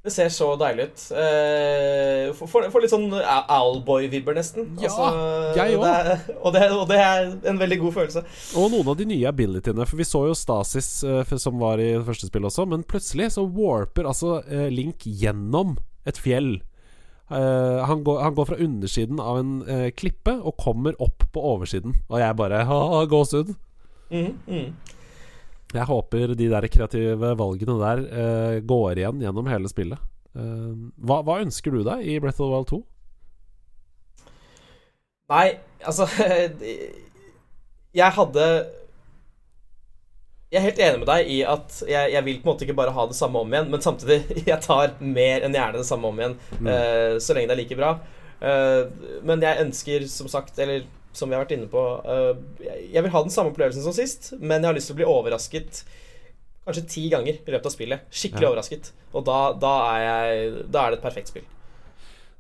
Det 0.09 0.15
ser 0.15 0.31
så 0.33 0.47
deilig 0.57 0.87
ut. 0.89 1.03
Eh, 1.21 2.31
får, 2.33 2.69
litt 2.81 2.93
sånn 2.93 3.11
Owlboy-vibber, 3.13 4.39
nesten. 4.39 4.71
Ja, 4.81 4.89
altså, 4.89 5.59
jeg 5.59 5.77
òg. 5.77 5.85
Og, 6.39 6.57
og, 6.57 6.87
det 6.89 7.01
er 7.03 7.29
en 7.53 7.61
veldig 7.61 7.79
god 7.83 7.97
følelse. 7.99 8.23
Og 8.57 8.71
noen 8.73 8.89
av 8.89 8.97
de 8.97 9.09
nye 9.11 9.29
abilityene. 9.29 9.85
For 9.85 10.01
vi 10.01 10.07
så 10.09 10.23
jo 10.31 10.39
Stasis, 10.39 10.89
uh, 11.05 11.37
som 11.37 11.61
var 11.61 11.83
i 11.83 11.91
det 11.91 12.07
første 12.07 12.31
spillet 12.31 12.49
også, 12.49 12.65
men 12.73 12.87
plutselig 12.89 13.35
så 13.37 13.45
warper 13.45 14.09
altså 14.09 14.39
uh, 14.49 14.67
Link 14.73 15.05
gjennom 15.05 15.77
et 16.09 16.21
fjell. 16.21 16.57
Han 17.29 18.01
går, 18.07 18.23
han, 18.25 18.33
går, 18.33 18.47
fra 18.49 18.57
undersiden 18.65 19.19
av 19.21 19.37
en 19.43 19.59
klippe 19.93 20.33
og 20.33 20.55
kommer 20.57 20.95
opp 21.05 21.27
på 21.35 21.43
oversiden. 21.45 21.93
Og 22.09 22.23
jeg 22.23 22.39
bare 22.41 22.63
ha 22.71 23.03
gåsehud. 23.05 23.53
Mm, 24.09 24.39
mm. 24.49 24.71
Jeg 25.75 25.85
håper 25.85 26.33
de 26.33 26.47
der 26.49 26.67
kreative 26.73 27.35
valgene 27.37 27.75
der 27.83 28.01
uh, 28.09 28.55
går 28.65 29.03
igjen 29.03 29.21
gjennom 29.21 29.51
hele 29.53 29.69
spillet. 29.69 30.01
Uh, 30.33 30.89
hva, 30.97 31.21
hva, 31.27 31.41
ønsker 31.45 31.75
du 31.75 31.83
deg 31.85 32.07
i 32.09 32.17
Breath 32.23 32.41
of 32.41 32.49
the 32.49 32.55
Wild 32.55 32.71
2? 32.73 32.81
Nei, 35.29 35.49
altså 35.85 36.07
Jeg 37.99 38.15
hadde 38.17 38.45
Jeg 40.49 40.61
er 40.61 40.65
helt 40.65 40.81
enig 40.87 41.01
med 41.03 41.09
deg 41.11 41.33
i 41.35 41.39
at 41.45 41.83
jeg, 41.85 42.15
jeg, 42.15 42.25
vil 42.25 42.39
på 42.41 42.47
en 42.47 42.53
måte 42.55 42.65
ikke 42.65 42.79
bare 42.79 42.95
ha 42.97 43.05
det 43.11 43.19
samme 43.19 43.43
om 43.43 43.53
igjen, 43.53 43.69
men 43.73 43.85
samtidig 43.85 44.23
jeg 44.49 44.61
tar 44.65 44.97
mer 45.05 45.45
enn 45.45 45.57
gjerne 45.57 45.83
det 45.83 45.89
samme 45.91 46.09
om 46.09 46.23
igjen, 46.23 46.39
mm. 46.57 46.71
uh, 46.71 47.17
så 47.21 47.37
lenge 47.37 47.51
det 47.51 47.59
er 47.59 47.63
like 47.65 47.83
bra. 47.83 47.99
men 49.27 49.43
jeg 49.43 49.65
ønsker, 49.65 50.05
som 50.07 50.29
sagt, 50.31 50.59
eller 50.63 50.85
som 51.17 51.31
vi 51.31 51.37
har 51.37 51.45
vært 51.45 51.55
inne 51.57 51.67
på 51.71 51.81
uh, 52.05 52.37
Jeg 52.93 53.03
vil 53.03 53.13
ha 53.15 53.23
den 53.25 53.33
samme 53.33 53.51
opplevelsen 53.53 53.85
som 53.85 53.95
sist, 53.97 54.33
men 54.39 54.61
jeg 54.61 54.71
har 54.71 54.77
lyst 54.77 54.91
til 54.91 54.97
å 54.97 55.01
bli 55.01 55.09
overrasket 55.09 55.83
kanskje 56.69 56.89
ti 56.89 57.05
ganger 57.09 57.39
i 57.41 57.53
løpet 57.53 57.67
av 57.67 57.73
spillet. 57.73 58.09
Skikkelig 58.13 58.45
ja. 58.45 58.51
overrasket. 58.51 58.91
Og 59.17 59.25
da, 59.25 59.39
da, 59.57 59.77
er 59.95 60.03
jeg, 60.03 60.51
da, 60.69 60.83
er 60.83 60.93
det 60.93 60.99
et 60.99 61.07
perfekt 61.07 61.33
spill. 61.33 61.47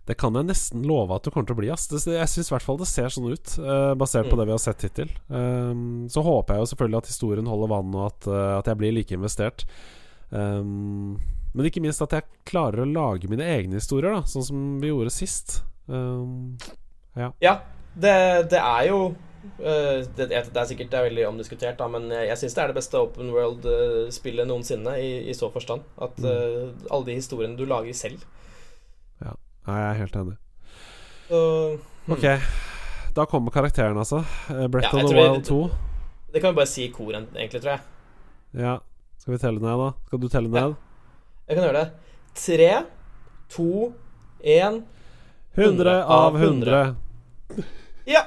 Det 0.09 0.17
kan 0.21 0.37
jeg 0.37 0.49
nesten 0.49 0.85
love 0.89 1.17
at 1.17 1.25
du 1.25 1.31
kommer 1.33 1.49
til 1.49 1.57
å 1.57 1.61
bli. 1.61 1.71
Ass. 1.73 1.89
Jeg 1.93 2.33
syns 2.33 2.51
i 2.51 2.55
hvert 2.55 2.65
fall 2.65 2.81
det 2.81 2.89
ser 2.89 3.13
sånn 3.13 3.29
ut, 3.29 3.55
uh, 3.61 3.93
basert 3.99 4.29
mm. 4.29 4.33
på 4.33 4.41
det 4.41 4.47
vi 4.49 4.55
har 4.55 4.63
sett 4.63 4.85
hittil. 4.85 5.15
Um, 5.29 6.07
så 6.13 6.25
håper 6.25 6.57
jeg 6.57 6.65
jo 6.65 6.71
selvfølgelig 6.73 7.01
at 7.01 7.11
historien 7.13 7.49
holder 7.49 7.73
vann, 7.73 7.97
og 7.97 8.07
at, 8.11 8.29
uh, 8.29 8.53
at 8.59 8.71
jeg 8.71 8.81
blir 8.81 8.95
like 8.97 9.17
investert. 9.17 9.65
Um, 10.29 11.17
men 11.57 11.69
ikke 11.69 11.81
minst 11.85 12.05
at 12.05 12.13
jeg 12.17 12.29
klarer 12.49 12.85
å 12.85 12.89
lage 12.89 13.33
mine 13.33 13.49
egne 13.49 13.81
historier, 13.81 14.13
da 14.13 14.29
sånn 14.29 14.45
som 14.45 14.69
vi 14.83 14.93
gjorde 14.93 15.13
sist. 15.13 15.63
Um, 15.89 16.57
ja. 17.17 17.33
ja 17.45 17.59
det, 18.03 18.15
det 18.53 18.61
er 18.63 18.89
jo 18.89 18.99
uh, 19.11 19.99
det, 20.17 20.29
det, 20.31 20.41
er 20.41 20.69
sikkert 20.71 20.91
det 20.93 20.99
er 20.99 21.07
veldig 21.09 21.27
omdiskutert, 21.29 21.79
da, 21.81 21.89
men 21.91 22.09
jeg 22.15 22.39
syns 22.41 22.57
det 22.57 22.65
er 22.65 22.73
det 22.73 22.79
beste 22.79 23.01
open 23.01 23.33
world-spillet 23.35 24.49
noensinne, 24.49 24.97
i, 25.03 25.13
i, 25.29 25.37
så 25.37 25.51
forstand. 25.55 25.87
At 26.01 26.19
uh, 26.25 26.71
alle 26.91 27.11
de 27.11 27.19
historiene 27.19 27.59
du 27.59 27.67
lager 27.69 27.97
selv. 27.97 28.25
Ja, 29.23 29.35
jeg 29.69 29.85
er 29.85 30.03
helt 30.03 30.19
enig. 30.23 30.39
Hmm. 31.29 31.79
Ok, 32.09 32.25
da 33.15 33.27
kommer 33.29 33.53
karakteren, 33.53 33.99
altså. 33.99 34.23
Eh, 34.49 34.69
Brett 34.69 34.85
ja, 34.93 35.05
of 35.05 35.11
the 35.11 35.17
Wild 35.17 35.45
2. 35.45 35.71
Det 36.33 36.41
kan 36.41 36.55
vi 36.55 36.57
bare 36.57 36.71
si 36.71 36.85
i 36.87 36.93
kor, 36.93 37.13
egentlig, 37.13 37.61
tror 37.61 37.75
jeg. 37.75 37.81
Ja. 38.63 38.79
Skal 39.19 39.35
vi 39.35 39.39
telle 39.43 39.61
ned, 39.61 39.81
da? 39.81 39.89
Skal 40.07 40.21
du 40.23 40.29
telle 40.33 40.49
ned? 40.49 40.77
Ja. 40.77 41.03
Jeg 41.49 41.59
kan 41.59 41.67
gjøre 41.67 41.83
det. 41.83 41.89
Tre, 42.39 42.71
to, 43.53 43.69
én 44.45 44.83
100 45.59 46.05
av 46.05 46.37
100. 46.39 46.95
Ja. 48.09 48.25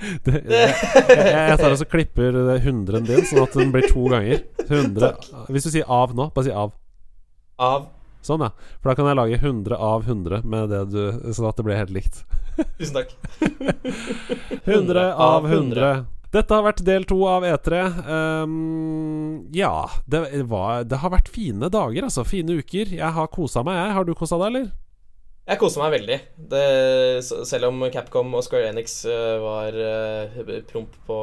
Det, 0.24 0.32
jeg, 0.48 0.68
jeg, 1.12 1.56
tar 1.60 1.74
og 1.74 1.80
klipper 1.92 2.36
hundren 2.64 3.04
din, 3.04 3.24
sånn 3.28 3.42
at 3.42 3.56
den 3.58 3.72
blir 3.74 3.84
to 3.90 4.06
ganger. 4.08 4.44
100 4.64 5.10
Hvis 5.52 5.66
du 5.66 5.72
sier 5.74 5.84
'av' 5.84 6.14
nå, 6.16 6.30
bare 6.32 6.46
si 6.46 6.54
'av'. 6.54 6.72
Av. 7.60 7.88
Sånn, 8.24 8.40
ja. 8.44 8.50
For 8.80 8.90
da 8.90 8.94
kan 8.96 9.08
jeg 9.10 9.18
lage 9.18 9.40
100 9.40 9.76
av 9.76 10.06
100 10.08 10.44
med 10.48 10.72
det 10.72 10.80
du 10.92 11.02
Sånn 11.32 11.48
at 11.48 11.60
det 11.60 11.66
blir 11.66 11.76
helt 11.76 11.92
likt. 11.92 12.22
Tusen 12.78 12.96
takk. 12.96 13.12
100 14.64 15.04
av 15.16 15.48
100. 15.48 15.92
Dette 16.30 16.54
har 16.54 16.62
vært 16.62 16.84
del 16.86 17.06
to 17.10 17.18
av 17.26 17.42
E3. 17.42 17.80
Um, 18.06 19.48
ja, 19.56 19.88
det, 20.06 20.22
var, 20.46 20.84
det 20.86 21.00
har 21.02 21.10
vært 21.12 21.30
fine 21.32 21.70
dager, 21.72 22.06
altså. 22.06 22.24
Fine 22.28 22.60
uker. 22.60 22.92
Jeg 22.94 23.16
har 23.16 23.32
kosa 23.34 23.64
meg, 23.66 23.80
jeg. 23.80 23.96
Har 23.96 24.06
du 24.06 24.14
kosa 24.14 24.38
deg, 24.38 24.52
eller? 24.52 24.68
Jeg 25.50 25.58
koser 25.58 25.82
meg 25.82 25.94
veldig. 25.96 26.16
Det, 26.52 26.64
selv 27.26 27.70
om 27.72 27.82
Capcom 27.90 28.36
og 28.38 28.42
Square 28.46 28.70
Enix 28.70 29.00
uh, 29.08 29.40
var 29.42 29.74
uh, 29.74 30.50
promp, 30.68 30.92
på, 31.08 31.20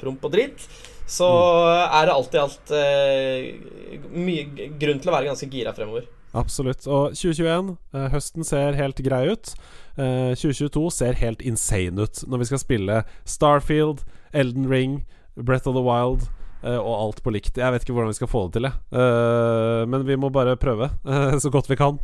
promp 0.00 0.24
og 0.26 0.32
dritt, 0.34 0.64
så 1.06 1.28
mm. 1.30 1.82
er 2.00 2.08
det 2.08 2.14
alltid 2.16 2.40
alt 2.42 2.72
uh, 2.74 4.08
mye 4.18 4.70
grunn 4.80 4.98
til 4.98 5.12
å 5.12 5.14
være 5.14 5.28
ganske 5.30 5.50
gira 5.52 5.74
fremover. 5.76 6.08
Absolutt. 6.36 6.88
Og 6.90 7.14
2021, 7.16 7.70
høsten 8.12 8.44
ser 8.44 8.76
helt 8.76 8.98
grei 9.00 9.22
ut. 9.30 9.54
2022 9.98 10.82
ser 10.94 11.16
helt 11.18 11.40
insane 11.42 12.04
ut 12.04 12.20
når 12.28 12.42
vi 12.42 12.48
skal 12.50 12.60
spille 12.60 12.98
Starfield, 13.26 14.02
Elden 14.36 14.68
Ring, 14.70 14.98
Breath 15.34 15.70
of 15.70 15.74
the 15.78 15.82
Wild. 15.82 16.28
og 16.68 16.92
alt 16.92 17.22
på 17.24 17.32
likt. 17.32 17.56
Jeg 17.56 17.72
vet 17.72 17.86
ikke 17.86 17.96
hvordan 17.96 18.12
vi 18.12 18.18
skal 18.18 18.30
få 18.30 18.44
det 18.46 18.58
til, 18.58 18.68
jeg. 18.68 19.88
men 19.88 20.04
vi 20.06 20.18
må 20.20 20.28
bare 20.34 20.58
prøve 20.60 20.90
så 21.42 21.50
godt 21.54 21.70
vi 21.72 21.80
kan. 21.80 22.02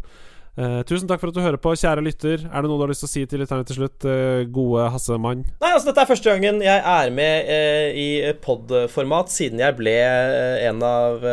Uh, 0.54 0.84
tusen 0.86 1.08
takk 1.10 1.18
for 1.18 1.32
at 1.32 1.34
du 1.34 1.42
hører 1.42 1.58
på, 1.58 1.72
kjære 1.74 2.02
lytter. 2.06 2.44
Er 2.46 2.62
det 2.62 2.68
noe 2.70 2.78
du 2.78 2.84
har 2.84 2.90
lyst 2.92 3.02
til 3.02 3.08
å 3.08 3.10
si 3.10 3.22
til 3.26 3.40
lytterne 3.42 3.66
til 3.66 3.74
slutt, 3.80 4.04
uh, 4.06 4.44
gode 4.54 4.84
Hassemann? 4.94 5.40
Nei, 5.58 5.70
altså 5.72 5.88
Dette 5.88 6.04
er 6.04 6.10
første 6.12 6.30
gangen 6.30 6.60
jeg 6.62 6.84
er 6.92 7.10
med 7.16 7.48
uh, 7.50 7.88
i 7.98 8.06
pod-format 8.44 9.32
siden 9.34 9.62
jeg 9.64 9.74
ble 9.80 9.94
en 10.68 10.84
av 10.86 11.26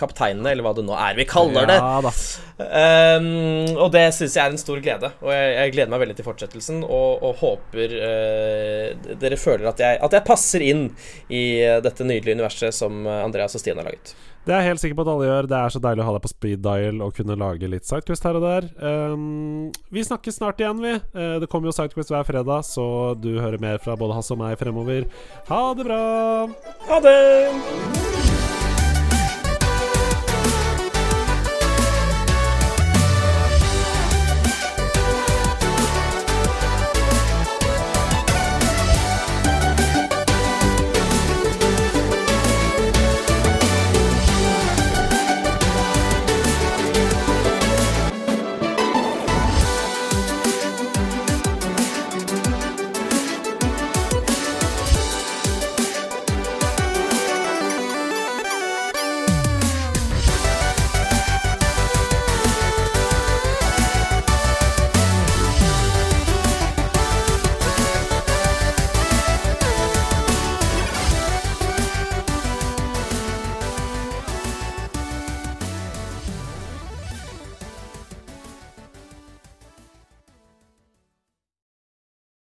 kapteinene, 0.00 0.54
eller 0.54 0.64
hva 0.64 0.72
det 0.78 0.86
nå 0.86 0.96
er 0.96 1.18
vi 1.18 1.28
kaller 1.28 1.68
det. 1.68 1.76
Ja, 1.76 2.00
da. 2.06 2.14
Um, 2.60 3.28
og 3.76 3.92
det 3.92 4.06
syns 4.16 4.38
jeg 4.38 4.42
er 4.46 4.54
en 4.54 4.60
stor 4.60 4.80
glede. 4.80 5.12
Og 5.20 5.28
jeg, 5.34 5.52
jeg 5.58 5.76
gleder 5.76 5.92
meg 5.92 6.04
veldig 6.06 6.16
til 6.16 6.28
fortsettelsen, 6.30 6.80
og, 6.88 7.20
og 7.28 7.44
håper 7.44 7.96
dere 9.20 9.40
føler 9.40 9.68
at 9.68 9.84
jeg, 9.84 10.00
at 10.00 10.16
jeg 10.16 10.28
passer 10.28 10.64
inn 10.64 10.88
i 11.28 11.44
dette 11.84 12.08
nydelige 12.08 12.40
universet 12.40 12.76
som 12.76 13.04
Andreas 13.04 13.56
og 13.56 13.64
Stine 13.64 13.84
har 13.84 13.92
laget. 13.92 14.16
Det 14.46 14.54
er 14.54 14.62
jeg 14.62 14.72
helt 14.72 14.82
sikker 14.82 14.96
på 14.96 15.04
at 15.04 15.10
alle 15.12 15.26
gjør. 15.28 15.48
Det 15.50 15.58
er 15.58 15.74
så 15.74 15.82
deilig 15.84 16.02
å 16.02 16.06
ha 16.08 16.14
deg 16.16 16.24
på 16.24 16.32
speed 16.32 16.62
dial 16.64 17.02
og 17.04 17.12
kunne 17.16 17.36
lage 17.40 17.68
litt 17.70 17.88
Sidequest 17.88 18.24
her 18.24 18.38
og 18.38 18.46
der. 18.46 18.70
Um, 18.80 19.68
vi 19.92 20.04
snakkes 20.06 20.40
snart 20.40 20.62
igjen, 20.62 20.80
vi. 20.80 20.94
Uh, 21.12 21.36
det 21.42 21.50
kommer 21.52 21.70
jo 21.70 21.76
Sidequest 21.76 22.14
hver 22.14 22.24
fredag, 22.28 22.64
så 22.68 22.86
du 23.20 23.34
hører 23.36 23.60
mer 23.62 23.82
fra 23.84 23.98
både 24.00 24.16
Hasse 24.16 24.32
og 24.36 24.40
meg 24.40 24.56
fremover. 24.60 25.10
Ha 25.52 25.62
det 25.76 25.90
bra! 25.90 26.00
Ha 26.88 27.04
det! 27.04 28.19